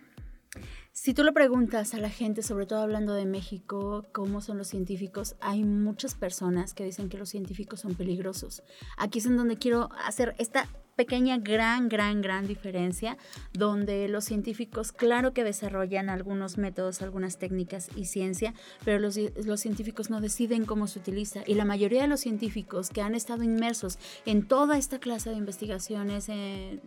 si 0.92 1.14
tú 1.14 1.24
le 1.24 1.32
preguntas 1.32 1.94
a 1.94 1.99
la 1.99 2.11
gente, 2.11 2.42
sobre 2.42 2.66
todo 2.66 2.80
hablando 2.80 3.14
de 3.14 3.26
México, 3.26 4.07
cómo 4.12 4.40
son 4.40 4.59
los 4.59 4.68
científicos, 4.68 5.36
hay 5.40 5.64
muchas 5.64 6.14
personas 6.14 6.74
que 6.74 6.84
dicen 6.84 7.09
que 7.09 7.18
los 7.18 7.30
científicos 7.30 7.80
son 7.80 7.94
peligrosos. 7.94 8.62
Aquí 8.97 9.18
es 9.18 9.26
en 9.26 9.36
donde 9.36 9.57
quiero 9.57 9.88
hacer 10.05 10.34
esta 10.38 10.68
pequeña, 10.97 11.38
gran, 11.38 11.88
gran, 11.88 12.22
gran 12.22 12.47
diferencia, 12.47 13.16
donde 13.53 14.09
los 14.09 14.24
científicos, 14.24 14.92
claro 14.92 15.32
que 15.32 15.44
desarrollan 15.44 16.09
algunos 16.09 16.57
métodos, 16.57 17.03
algunas 17.03 17.38
técnicas 17.38 17.90
y 17.94 18.07
ciencia, 18.07 18.55
pero 18.84 18.99
los, 18.99 19.14
científicos 19.61 20.11
no 20.11 20.20
deciden 20.20 20.64
cómo 20.64 20.86
se 20.86 20.99
utiliza. 20.99 21.42
Y 21.47 21.55
la 21.55 21.64
mayoría 21.64 22.03
de 22.03 22.09
los 22.09 22.20
científicos 22.20 22.88
que 22.88 23.03
han 23.03 23.14
estado 23.14 23.42
inmersos 23.42 23.99
en 24.24 24.49
toda 24.49 24.78
esta 24.78 24.99
clase 24.99 25.30
de 25.30 25.36
investigaciones, 25.36 26.28
en 26.28 26.80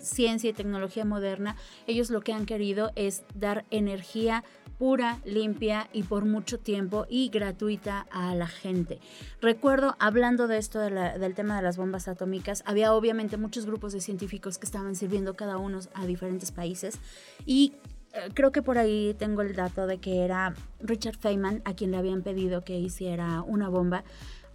ciencia 0.00 0.50
y 0.50 0.52
tecnología 0.52 1.04
moderna, 1.04 1.56
ellos 1.86 2.10
lo 2.10 2.20
que 2.20 2.32
han 2.32 2.46
querido 2.46 2.90
es 2.96 3.22
dar 3.34 3.64
energía 3.70 4.42
pura, 4.82 5.20
limpia 5.24 5.88
y 5.92 6.02
por 6.02 6.24
mucho 6.24 6.58
tiempo 6.58 7.06
y 7.08 7.28
gratuita 7.28 8.04
a 8.10 8.34
la 8.34 8.48
gente. 8.48 8.98
Recuerdo, 9.40 9.94
hablando 10.00 10.48
de 10.48 10.58
esto 10.58 10.80
del 10.80 11.34
tema 11.36 11.54
de 11.54 11.62
las 11.62 11.76
bombas 11.76 12.08
atómicas, 12.08 12.64
había 12.66 12.92
obviamente 12.92 13.36
muchos 13.36 13.64
grupos 13.64 13.92
de 13.92 14.00
científicos 14.00 14.58
que 14.58 14.66
estaban 14.66 14.96
sirviendo 14.96 15.34
cada 15.34 15.56
uno 15.56 15.78
a 15.94 16.04
diferentes 16.04 16.50
países 16.50 16.98
y 17.46 17.74
eh, 18.12 18.30
creo 18.34 18.50
que 18.50 18.60
por 18.60 18.76
ahí 18.76 19.14
tengo 19.16 19.42
el 19.42 19.54
dato 19.54 19.86
de 19.86 19.98
que 19.98 20.24
era 20.24 20.52
Richard 20.80 21.16
Feynman 21.16 21.62
a 21.64 21.74
quien 21.74 21.92
le 21.92 21.98
habían 21.98 22.22
pedido 22.22 22.64
que 22.64 22.76
hiciera 22.76 23.42
una 23.42 23.68
bomba. 23.68 24.02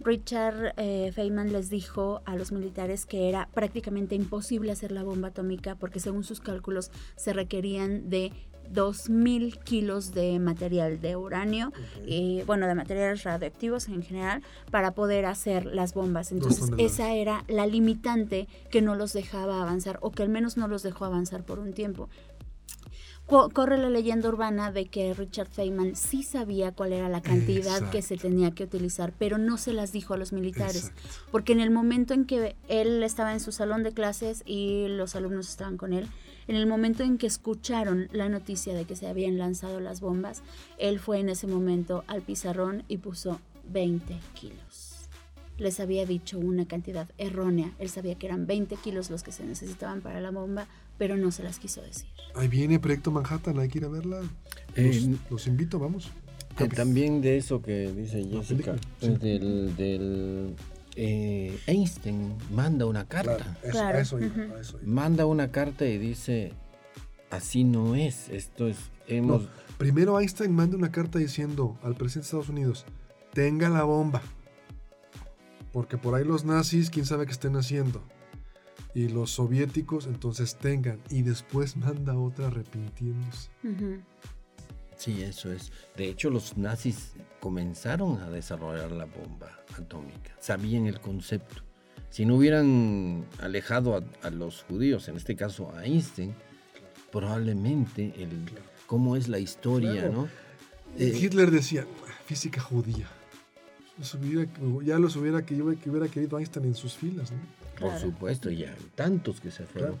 Richard 0.00 0.74
eh, 0.76 1.10
Feynman 1.10 1.54
les 1.54 1.70
dijo 1.70 2.20
a 2.26 2.36
los 2.36 2.52
militares 2.52 3.06
que 3.06 3.30
era 3.30 3.48
prácticamente 3.54 4.14
imposible 4.14 4.72
hacer 4.72 4.92
la 4.92 5.04
bomba 5.04 5.28
atómica 5.28 5.74
porque 5.74 6.00
según 6.00 6.22
sus 6.22 6.40
cálculos 6.40 6.90
se 7.16 7.32
requerían 7.32 8.10
de 8.10 8.30
2.000 8.72 9.62
kilos 9.62 10.12
de 10.14 10.38
material 10.38 11.00
de 11.00 11.16
uranio, 11.16 11.72
y, 12.06 12.42
bueno, 12.42 12.66
de 12.66 12.74
materiales 12.74 13.24
radioactivos 13.24 13.88
en 13.88 14.02
general, 14.02 14.42
para 14.70 14.92
poder 14.92 15.26
hacer 15.26 15.66
las 15.66 15.94
bombas. 15.94 16.32
Entonces, 16.32 16.70
esa 16.78 17.12
era 17.12 17.44
la 17.48 17.66
limitante 17.66 18.48
que 18.70 18.82
no 18.82 18.94
los 18.94 19.12
dejaba 19.12 19.62
avanzar, 19.62 19.98
o 20.02 20.10
que 20.10 20.22
al 20.22 20.28
menos 20.28 20.56
no 20.56 20.68
los 20.68 20.82
dejó 20.82 21.04
avanzar 21.04 21.44
por 21.44 21.58
un 21.58 21.72
tiempo. 21.72 22.08
Corre 23.26 23.76
la 23.76 23.90
leyenda 23.90 24.30
urbana 24.30 24.72
de 24.72 24.86
que 24.86 25.12
Richard 25.12 25.50
Feynman 25.50 25.96
sí 25.96 26.22
sabía 26.22 26.72
cuál 26.72 26.94
era 26.94 27.10
la 27.10 27.20
cantidad 27.20 27.90
que 27.90 28.00
se 28.00 28.16
tenía 28.16 28.52
que 28.52 28.64
utilizar, 28.64 29.12
pero 29.18 29.36
no 29.36 29.58
se 29.58 29.74
las 29.74 29.92
dijo 29.92 30.14
a 30.14 30.16
los 30.16 30.32
militares, 30.32 30.92
porque 31.30 31.52
en 31.52 31.60
el 31.60 31.70
momento 31.70 32.14
en 32.14 32.24
que 32.24 32.56
él 32.68 33.02
estaba 33.02 33.34
en 33.34 33.40
su 33.40 33.52
salón 33.52 33.82
de 33.82 33.92
clases 33.92 34.42
y 34.46 34.86
los 34.88 35.14
alumnos 35.14 35.50
estaban 35.50 35.76
con 35.76 35.92
él, 35.92 36.08
en 36.48 36.56
el 36.56 36.66
momento 36.66 37.02
en 37.02 37.18
que 37.18 37.26
escucharon 37.26 38.08
la 38.10 38.28
noticia 38.28 38.74
de 38.74 38.84
que 38.84 38.96
se 38.96 39.06
habían 39.06 39.36
lanzado 39.36 39.80
las 39.80 40.00
bombas, 40.00 40.42
él 40.78 40.98
fue 40.98 41.20
en 41.20 41.28
ese 41.28 41.46
momento 41.46 42.04
al 42.06 42.22
pizarrón 42.22 42.84
y 42.88 42.96
puso 42.96 43.38
20 43.70 44.18
kilos. 44.34 45.08
Les 45.58 45.78
había 45.78 46.06
dicho 46.06 46.38
una 46.38 46.66
cantidad 46.66 47.08
errónea. 47.18 47.72
Él 47.78 47.90
sabía 47.90 48.14
que 48.14 48.26
eran 48.26 48.46
20 48.46 48.76
kilos 48.76 49.10
los 49.10 49.22
que 49.22 49.32
se 49.32 49.44
necesitaban 49.44 50.00
para 50.00 50.20
la 50.20 50.30
bomba, 50.30 50.66
pero 50.96 51.16
no 51.16 51.30
se 51.32 51.42
las 51.42 51.58
quiso 51.58 51.82
decir. 51.82 52.06
Ahí 52.34 52.48
viene 52.48 52.78
Proyecto 52.78 53.10
Manhattan, 53.10 53.58
hay 53.58 53.68
que 53.68 53.78
ir 53.78 53.84
a 53.84 53.88
verla. 53.88 54.20
Los, 55.30 55.46
eh, 55.46 55.50
invito, 55.50 55.78
vamos. 55.78 56.10
también 56.74 57.20
de 57.20 57.36
eso 57.36 57.60
que 57.60 57.92
dice 57.92 58.24
Jessica, 58.24 58.76
del 59.00 60.54
eh, 61.00 61.60
Einstein 61.68 62.36
manda 62.50 62.84
una 62.84 63.06
carta. 63.06 63.56
Claro, 63.70 64.00
Manda 64.82 65.26
una 65.26 65.52
carta 65.52 65.86
y 65.86 65.96
dice, 65.96 66.52
así 67.30 67.62
no 67.62 67.94
es. 67.94 68.28
Esto 68.28 68.66
es. 68.66 68.78
Hemos... 69.06 69.48
primero 69.78 70.18
Einstein 70.18 70.52
manda 70.52 70.76
una 70.76 70.90
carta 70.90 71.20
diciendo 71.20 71.78
al 71.84 71.94
presidente 71.94 72.18
de 72.18 72.26
Estados 72.26 72.48
Unidos: 72.48 72.84
tenga 73.32 73.68
la 73.68 73.84
bomba. 73.84 74.22
Porque 75.72 75.98
por 75.98 76.16
ahí 76.16 76.24
los 76.24 76.44
nazis, 76.44 76.90
quién 76.90 77.06
sabe 77.06 77.26
qué 77.26 77.32
estén 77.32 77.54
haciendo. 77.54 78.02
Y 78.92 79.06
los 79.06 79.30
soviéticos, 79.30 80.06
entonces 80.06 80.56
tengan. 80.56 80.98
Y 81.10 81.22
después 81.22 81.76
manda 81.76 82.18
otra 82.18 82.48
arrepintiéndose. 82.48 83.50
Sí, 84.96 85.22
eso 85.22 85.52
es. 85.52 85.70
De 85.96 86.08
hecho, 86.08 86.28
los 86.28 86.56
nazis 86.56 87.12
comenzaron 87.38 88.20
a 88.20 88.30
desarrollar 88.30 88.90
la 88.90 89.04
bomba 89.04 89.57
atómica. 89.78 90.32
Sabían 90.40 90.86
el 90.86 91.00
concepto. 91.00 91.62
Si 92.10 92.24
no 92.24 92.36
hubieran 92.36 93.24
alejado 93.40 94.02
a, 94.22 94.30
los 94.30 94.62
judíos, 94.62 95.08
en 95.08 95.16
este 95.16 95.36
caso 95.36 95.72
a 95.76 95.84
Einstein, 95.84 96.34
probablemente 97.12 98.14
el 98.16 98.30
cómo 98.86 99.16
es 99.16 99.28
la 99.28 99.38
historia, 99.38 100.08
¿no? 100.08 100.28
Eh, 100.98 101.16
Hitler 101.20 101.50
decía, 101.50 101.86
física 102.24 102.60
judía. 102.60 103.06
ya 104.84 104.98
los 104.98 105.16
hubiera, 105.16 105.44
que, 105.44 105.54
hubiera 105.62 106.08
querido 106.08 106.38
Einstein 106.38 106.66
en 106.66 106.74
sus 106.74 106.94
filas, 106.94 107.30
¿no? 107.30 107.38
Por 107.78 107.98
supuesto, 107.98 108.50
ya 108.50 108.74
tantos 108.94 109.40
que 109.40 109.50
se 109.50 109.64
fueron. 109.64 109.98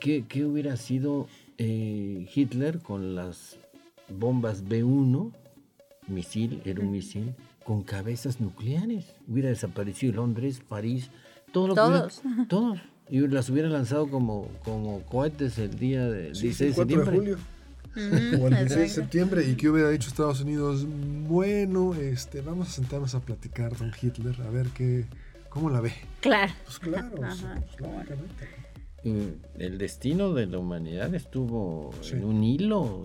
¿Qué, 0.00 0.44
hubiera 0.44 0.76
sido 0.76 1.28
eh, 1.58 2.26
Hitler 2.34 2.78
con 2.78 3.14
las 3.14 3.58
bombas 4.08 4.64
B1, 4.64 5.32
misil, 6.06 6.62
era 6.64 6.80
un 6.80 6.90
misil, 6.90 7.34
con 7.68 7.82
cabezas 7.82 8.40
nucleares? 8.40 9.14
Hubiera 9.28 9.50
desaparecido 9.50 10.14
Londres, 10.14 10.62
París, 10.66 11.10
todo 11.52 11.74
todos. 11.74 12.22
todos. 12.48 12.78
Y 13.10 13.20
las 13.28 13.50
hubiera 13.50 13.68
lanzado 13.68 14.08
como, 14.10 14.48
como 14.64 15.02
cohetes 15.02 15.58
el 15.58 15.78
día 15.78 16.08
del 16.08 16.32
16 16.32 16.58
de 16.58 16.72
septiembre. 16.72 17.10
De 17.10 17.18
julio. 17.18 17.38
o 18.42 18.48
el 18.48 18.54
16 18.54 18.78
de 18.78 18.88
septiembre 18.88 19.46
y 19.46 19.54
qué 19.54 19.68
hubiera 19.68 19.90
dicho 19.90 20.08
Estados 20.08 20.40
Unidos 20.40 20.86
bueno 21.28 21.94
este 21.94 22.42
vamos 22.42 22.68
a 22.68 22.70
sentarnos 22.70 23.14
a 23.14 23.20
platicar 23.20 23.74
con 23.74 23.92
Hitler 24.00 24.36
a 24.46 24.50
ver 24.50 24.68
qué 24.68 25.04
cómo 25.48 25.68
la 25.68 25.80
ve 25.80 25.92
claro 26.20 26.52
pues 26.64 26.78
claro 26.78 27.10
el 29.58 29.78
destino 29.78 30.32
de 30.32 30.46
la 30.46 30.58
humanidad 30.58 31.14
estuvo 31.14 31.90
en 32.12 32.24
un 32.24 32.42
hilo 32.44 33.04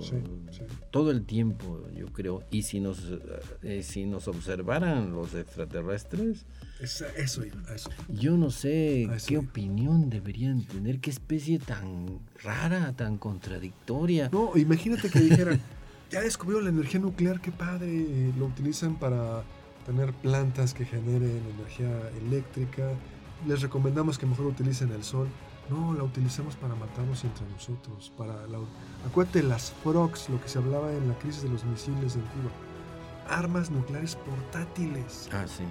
todo 0.92 1.12
el 1.12 1.26
tiempo, 1.26 1.82
yo 1.96 2.08
creo. 2.08 2.44
Y 2.52 2.64
si 2.64 2.80
nos, 2.80 3.12
eh, 3.64 3.82
si 3.84 4.06
nos 4.06 4.28
observaran 4.28 5.12
los 5.12 5.34
extraterrestres, 5.34 6.46
eso, 6.80 7.06
eso. 7.18 7.44
yo 8.10 8.38
no 8.38 8.52
sé 8.52 9.10
qué 9.28 9.38
opinión 9.38 10.10
deberían 10.10 10.64
tener, 10.64 11.00
qué 11.00 11.10
especie 11.10 11.60
tan 11.60 12.20
rara, 12.44 12.94
tan 12.94 13.18
contradictoria. 13.18 14.30
No, 14.32 14.52
imagínate 14.56 15.10
que 15.10 15.20
dijeran, 15.20 15.60
ya 16.12 16.22
descubrió 16.22 16.62
la 16.62 16.70
energía 16.70 17.00
nuclear, 17.00 17.42
qué 17.42 17.52
padre, 17.52 18.06
lo 18.38 18.46
utilizan 18.46 19.00
para 19.00 19.44
tener 19.86 20.14
plantas 20.14 20.74
que 20.74 20.86
generen 20.86 21.42
energía 21.58 22.10
eléctrica. 22.26 22.92
Les 23.48 23.62
recomendamos 23.62 24.18
que 24.18 24.26
mejor 24.26 24.48
utilicen 24.48 24.92
el 24.92 25.04
sol. 25.04 25.28
No, 25.70 25.94
la 25.94 26.04
utilizamos 26.04 26.56
para 26.56 26.76
matarnos 26.76 27.24
entre 27.24 27.46
nosotros. 27.48 28.12
Para 28.18 28.34
la... 28.48 28.60
Acuérdate 29.08 29.44
las 29.44 29.72
frogs, 29.84 30.30
lo 30.30 30.42
que 30.42 30.50
se 30.50 30.60
hablaba 30.60 30.92
en 30.92 31.08
la 31.08 31.18
crisis 31.20 31.44
de 31.44 31.50
los 31.50 31.64
misiles 31.64 32.16
en 32.16 32.22
Cuba. 32.22 32.52
Armas 33.30 33.72
nucleares 33.72 34.16
portátiles. 34.16 35.30
Ah, 35.32 35.46
sí. 35.48 35.64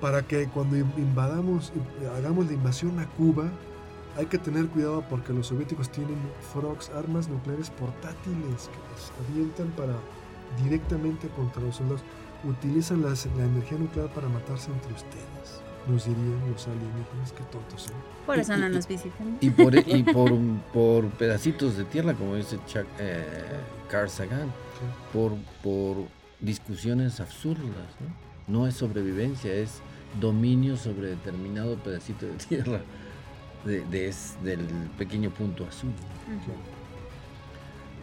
Para 0.00 0.22
que 0.22 0.46
cuando 0.48 0.76
invadamos, 0.76 1.72
hagamos 2.16 2.46
la 2.46 2.52
invasión 2.52 2.98
a 2.98 3.08
Cuba, 3.10 3.50
hay 4.16 4.26
que 4.26 4.38
tener 4.38 4.66
cuidado 4.68 5.04
porque 5.08 5.32
los 5.32 5.46
soviéticos 5.46 5.90
tienen 5.90 6.18
frogs, 6.52 6.90
armas 6.90 7.28
nucleares 7.28 7.70
portátiles 7.70 8.68
que 8.68 8.78
los 8.92 9.12
avientan 9.28 9.68
para 9.76 9.94
directamente 10.62 11.28
contra 11.28 11.62
los 11.62 11.76
soldados. 11.76 12.02
Utilizan 12.44 13.02
la 13.02 13.14
energía 13.44 13.78
nuclear 13.78 14.08
para 14.10 14.28
matarse 14.28 14.70
entre 14.70 14.92
ustedes 14.92 15.37
nos 15.88 16.04
dirían 16.04 16.40
los 16.52 16.66
alienígenas 16.66 17.32
que 17.32 17.42
tontos 17.44 17.82
son. 17.82 17.94
Por 18.26 18.38
eso 18.38 18.56
no 18.56 18.68
nos 18.68 18.86
visitan. 18.86 19.38
Y 19.40 19.50
por, 19.50 19.74
y 19.74 20.02
por, 20.02 20.32
por 20.72 21.06
pedacitos 21.10 21.76
de 21.76 21.84
tierra, 21.84 22.14
como 22.14 22.36
dice 22.36 22.58
Chuck, 22.66 22.86
eh, 22.98 23.24
Carl 23.90 24.08
Sagan, 24.08 24.52
por, 25.12 25.32
por 25.62 25.96
discusiones 26.40 27.20
absurdas. 27.20 27.66
¿no? 28.00 28.28
no 28.48 28.66
es 28.66 28.74
sobrevivencia, 28.74 29.52
es 29.52 29.80
dominio 30.20 30.76
sobre 30.76 31.08
determinado 31.08 31.76
pedacito 31.76 32.26
de 32.26 32.32
tierra 32.34 32.80
de, 33.64 33.84
de 33.84 34.14
del 34.42 34.66
pequeño 34.96 35.30
punto 35.30 35.66
azul. 35.66 35.90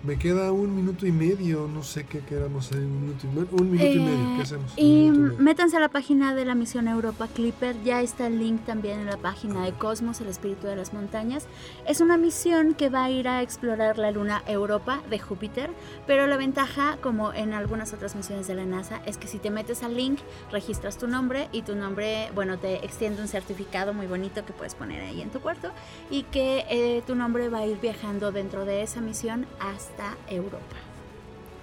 Me 0.06 0.20
queda 0.20 0.52
un 0.52 0.76
minuto 0.76 1.08
y 1.08 1.12
medio, 1.12 1.68
no 1.68 1.82
sé 1.82 2.06
qué 2.06 2.20
queramos 2.20 2.68
hacer, 2.68 2.84
un 2.84 3.02
minuto 3.02 3.26
y 3.26 3.28
medio. 3.30 3.48
Un 3.54 3.72
minuto 3.72 3.92
y 3.92 4.00
medio, 4.00 4.36
¿qué 4.36 4.38
eh, 4.38 4.44
hacemos? 4.44 4.74
Y 4.76 5.10
métanse 5.10 5.78
a 5.78 5.80
la 5.80 5.90
página 5.90 6.36
de 6.36 6.46
la 6.46 6.54
misión 6.54 6.88
Europa 6.88 7.28
Clipper, 7.28 7.76
ya 7.84 8.04
está 8.04 8.28
el 8.28 8.38
link 8.38 8.64
también 8.66 9.00
en 9.00 9.08
la 9.08 9.18
página 9.18 9.66
de 9.66 9.72
Cosmos, 9.72 10.22
el 10.22 10.28
espíritu 10.28 10.68
de 10.68 10.76
las 10.76 10.94
montañas. 10.94 11.48
Es 11.88 12.02
una 12.02 12.18
misión 12.18 12.76
que 12.76 12.90
va 12.90 13.06
a 13.06 13.10
ir 13.10 13.28
a 13.28 13.42
explorar 13.42 13.98
la 13.98 14.12
luna 14.12 14.44
Europa 14.46 15.02
de 15.10 15.18
Júpiter, 15.18 15.72
pero 16.06 16.28
la 16.28 16.38
ventaja, 16.38 17.00
como 17.02 17.34
en 17.34 17.54
algunas 17.54 17.92
otras 17.92 18.16
misiones 18.16 18.46
de 18.46 18.54
la 18.54 18.66
NASA, 18.66 19.02
es 19.08 19.18
que 19.18 19.28
si 19.28 19.40
te 19.40 19.50
metes 19.50 19.82
al 19.82 19.98
link, 19.98 20.20
registras 20.52 21.00
tu 21.00 21.08
nombre 21.08 21.50
y 21.52 21.64
tu 21.64 21.76
nombre, 21.76 22.30
bueno, 22.36 22.60
te 22.60 22.86
extiende 22.86 23.24
un 23.24 23.28
certificado 23.28 23.92
muy 23.92 24.06
bonito 24.06 24.46
que 24.46 24.54
puedes 24.54 24.76
poner 24.76 25.02
ahí 25.02 25.24
en 25.24 25.32
tu 25.32 25.40
cuarto 25.40 25.72
y 26.12 26.24
que 26.24 26.64
eh, 26.70 27.02
tu 27.08 27.16
nombre 27.16 27.50
va 27.50 27.60
a 27.60 27.66
ir 27.66 27.80
viajando 27.82 28.32
dentro 28.32 28.66
de 28.66 28.84
esa 28.84 29.02
misión 29.02 29.48
hasta 29.60 29.95
Europa. 30.30 30.76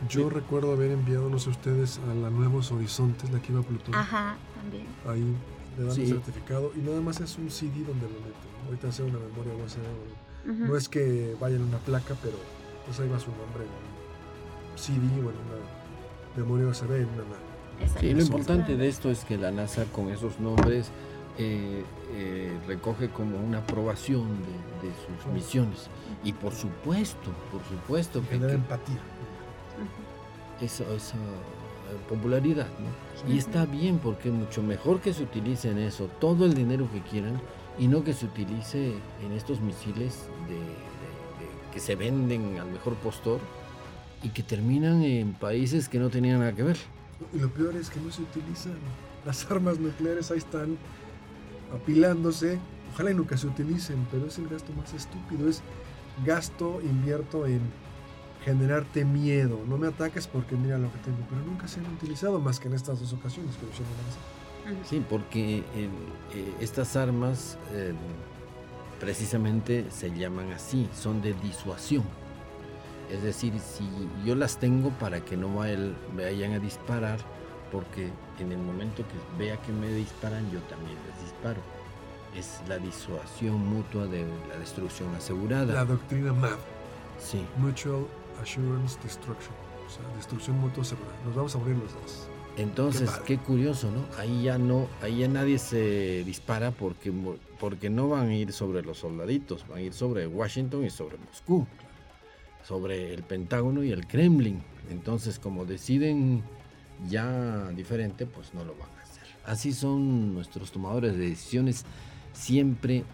Yo 0.08 0.28
recuerdo 0.30 0.72
haber 0.72 0.90
enviado, 0.90 1.28
no 1.28 1.38
sé 1.38 1.50
ustedes, 1.50 2.00
a 2.10 2.14
la 2.14 2.30
Nuevos 2.30 2.72
Horizontes, 2.72 3.30
la 3.30 3.40
que 3.40 3.52
iba 3.52 3.60
a 3.60 3.64
Plutón. 3.64 3.94
Ajá, 3.94 4.36
también. 4.56 4.86
Ahí 5.06 5.34
le 5.78 5.84
dan 5.84 6.00
el 6.00 6.06
certificado 6.08 6.72
y 6.74 6.80
nada 6.80 7.00
más 7.00 7.20
es 7.20 7.38
un 7.38 7.50
CD 7.50 7.84
donde 7.84 8.06
lo 8.06 8.14
meten. 8.14 8.52
Ahorita 8.66 8.88
hace 8.88 9.02
una 9.02 9.18
memoria 9.18 9.52
USB. 9.64 10.68
No 10.68 10.76
es 10.76 10.88
que 10.88 11.36
vaya 11.40 11.56
en 11.56 11.62
una 11.62 11.78
placa, 11.78 12.16
pero 12.20 12.36
pues 12.84 12.98
ahí 12.98 13.08
va 13.08 13.20
su 13.20 13.30
nombre 13.30 13.62
en 13.62 13.70
un 13.70 14.78
CD 14.78 15.06
o 15.18 15.30
en 15.30 15.36
una 15.36 16.36
memoria 16.36 16.66
USB 16.66 16.90
en 16.96 17.08
una 17.08 17.24
nave. 17.24 18.00
Sí, 18.00 18.12
lo 18.12 18.22
importante 18.22 18.76
de 18.76 18.88
esto 18.88 19.10
es 19.10 19.24
que 19.24 19.36
la 19.36 19.50
NASA 19.50 19.84
con 19.86 20.10
esos 20.10 20.40
nombres 20.40 20.90
eh, 21.38 21.84
eh, 22.14 22.56
recoge 22.66 23.08
como 23.08 23.38
una 23.38 23.58
aprobación 23.58 24.28
de, 24.82 25.22
sus 25.22 25.32
misiones. 25.32 25.88
Y 26.24 26.32
por 26.32 26.54
supuesto, 26.54 27.30
por 27.50 27.62
supuesto 27.64 28.20
que... 28.22 28.34
Genera 28.34 28.54
empatía. 28.54 29.00
Esa, 30.60 30.84
esa 30.94 31.16
eh, 31.16 31.96
popularidad, 32.08 32.68
Y 33.28 33.38
está 33.38 33.66
bien 33.66 33.98
porque 33.98 34.28
es 34.28 34.34
mucho 34.34 34.62
mejor 34.62 35.00
que 35.00 35.12
se 35.12 35.22
utilice 35.22 35.70
en 35.70 35.78
eso 35.78 36.08
todo 36.20 36.44
el 36.44 36.54
dinero 36.54 36.88
que 36.92 37.00
quieran 37.00 37.40
y 37.78 37.88
no 37.88 38.04
que 38.04 38.12
se 38.12 38.26
utilice 38.26 38.94
en 39.24 39.32
estos 39.32 39.60
misiles 39.60 40.28
que 41.72 41.80
se 41.80 41.96
venden 41.96 42.58
al 42.58 42.70
mejor 42.70 42.94
postor 42.96 43.40
y 44.22 44.28
que 44.28 44.42
terminan 44.42 45.02
en 45.02 45.32
países 45.32 45.88
que 45.88 45.98
no 45.98 46.10
tenían 46.10 46.40
nada 46.40 46.52
que 46.52 46.62
ver. 46.62 46.76
Y 47.32 47.38
lo 47.38 47.48
peor 47.50 47.74
es 47.76 47.90
que 47.90 47.98
no 48.00 48.10
se 48.12 48.22
utilizan. 48.22 48.74
Las 49.24 49.50
armas 49.50 49.78
nucleares 49.78 50.30
ahí 50.30 50.38
están 50.38 50.76
apilándose. 51.72 52.58
Ojalá 52.92 53.10
y 53.10 53.14
nunca 53.14 53.36
se 53.36 53.46
utilicen, 53.46 54.06
pero 54.10 54.26
es 54.26 54.38
el 54.38 54.48
gasto 54.48 54.72
más 54.74 54.92
estúpido. 54.92 55.48
Es 55.48 55.62
gasto, 56.24 56.80
invierto 56.82 57.46
en 57.46 57.60
generarte 58.44 59.04
miedo. 59.04 59.60
No 59.66 59.78
me 59.78 59.88
ataques 59.88 60.26
porque 60.26 60.56
mira 60.56 60.78
lo 60.78 60.92
que 60.92 60.98
tengo, 60.98 61.18
pero 61.28 61.40
nunca 61.42 61.68
se 61.68 61.80
han 61.80 61.86
utilizado 61.86 62.40
más 62.40 62.60
que 62.60 62.68
en 62.68 62.74
estas 62.74 63.00
dos 63.00 63.12
ocasiones 63.12 63.56
que 63.56 63.66
lo 63.66 63.72
hicieron 63.72 63.92
Sí, 64.88 65.04
porque 65.08 65.58
eh, 65.74 65.88
estas 66.60 66.94
armas 66.96 67.58
eh, 67.72 67.94
precisamente 69.00 69.86
se 69.90 70.16
llaman 70.16 70.52
así, 70.52 70.88
son 70.94 71.20
de 71.20 71.34
disuasión. 71.34 72.04
Es 73.10 73.22
decir, 73.22 73.52
si 73.58 73.84
yo 74.24 74.34
las 74.34 74.58
tengo 74.58 74.90
para 74.90 75.20
que 75.20 75.36
no 75.36 75.48
vayan 75.54 76.52
a 76.52 76.58
disparar, 76.58 77.18
porque 77.72 78.10
en 78.38 78.52
el 78.52 78.58
momento 78.58 79.02
que 79.02 79.42
vea 79.42 79.56
que 79.56 79.72
me 79.72 79.88
disparan, 79.88 80.44
yo 80.52 80.60
también 80.68 80.96
les 81.08 81.24
disparo. 81.24 81.60
Es 82.36 82.60
la 82.68 82.78
disuasión 82.78 83.66
mutua 83.66 84.06
de 84.06 84.24
la 84.48 84.58
destrucción 84.58 85.12
asegurada. 85.14 85.72
La 85.72 85.84
doctrina 85.84 86.32
MAD. 86.32 86.56
Sí. 87.18 87.44
Mutual 87.56 88.06
Assurance 88.40 88.98
Destruction. 89.02 89.54
O 89.86 89.90
sea, 89.90 90.16
destrucción 90.16 90.58
mutua 90.60 90.82
asegurada. 90.82 91.16
Nos 91.24 91.34
vamos 91.34 91.56
a 91.56 91.58
abrir 91.58 91.76
los 91.76 91.92
dos. 91.94 92.28
Entonces, 92.58 93.10
qué, 93.24 93.38
curioso, 93.38 93.90
¿no? 93.90 94.04
Ahí 94.18 94.42
ya 94.42 94.58
no, 94.58 94.86
ahí 95.00 95.20
ya 95.20 95.28
nadie 95.28 95.58
se 95.58 96.22
dispara 96.24 96.70
porque, 96.70 97.10
porque 97.58 97.88
no 97.88 98.10
van 98.10 98.28
a 98.28 98.34
ir 98.34 98.52
sobre 98.52 98.82
los 98.82 98.98
soldaditos, 98.98 99.66
van 99.66 99.78
a 99.78 99.80
ir 99.80 99.94
sobre 99.94 100.26
Washington 100.26 100.84
y 100.84 100.90
sobre 100.90 101.16
Moscú, 101.16 101.66
sobre 102.62 103.14
el 103.14 103.22
Pentágono 103.22 103.82
y 103.82 103.90
el 103.90 104.06
Kremlin. 104.06 104.62
Entonces, 104.90 105.38
como 105.38 105.64
deciden 105.64 106.42
ya 107.09 107.68
diferente, 107.70 108.26
pues 108.26 108.55
no 108.55 108.64
lo 108.64 108.74
van 108.74 108.90
a 108.99 109.03
hacer. 109.03 109.24
Así 109.45 109.72
son 109.72 110.34
nuestros 110.34 110.72
tomadores 110.72 111.16
de 111.16 111.30
decisiones, 111.30 111.84
siempre 112.32 113.05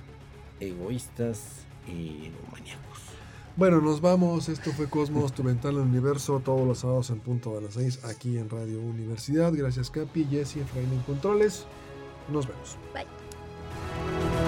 egoístas 0.60 1.66
y 1.86 2.30
maníacos. 2.52 2.98
Bueno, 3.56 3.80
nos 3.80 4.00
vamos. 4.00 4.48
Esto 4.48 4.70
fue 4.70 4.88
Cosmos, 4.88 5.32
tu 5.32 5.42
ventana 5.42 5.80
al 5.80 5.86
universo, 5.88 6.40
todos 6.44 6.64
los 6.66 6.78
sábados 6.78 7.10
en 7.10 7.18
punto 7.18 7.56
de 7.56 7.62
las 7.62 7.74
6 7.74 8.04
aquí 8.04 8.38
en 8.38 8.48
Radio 8.48 8.80
Universidad. 8.80 9.52
Gracias, 9.52 9.90
Capi, 9.90 10.26
Jesse, 10.30 10.58
Efraín 10.58 10.92
en 10.92 11.00
Controles. 11.00 11.66
Nos 12.30 12.46
vemos. 12.46 12.76
Bye. 12.94 14.47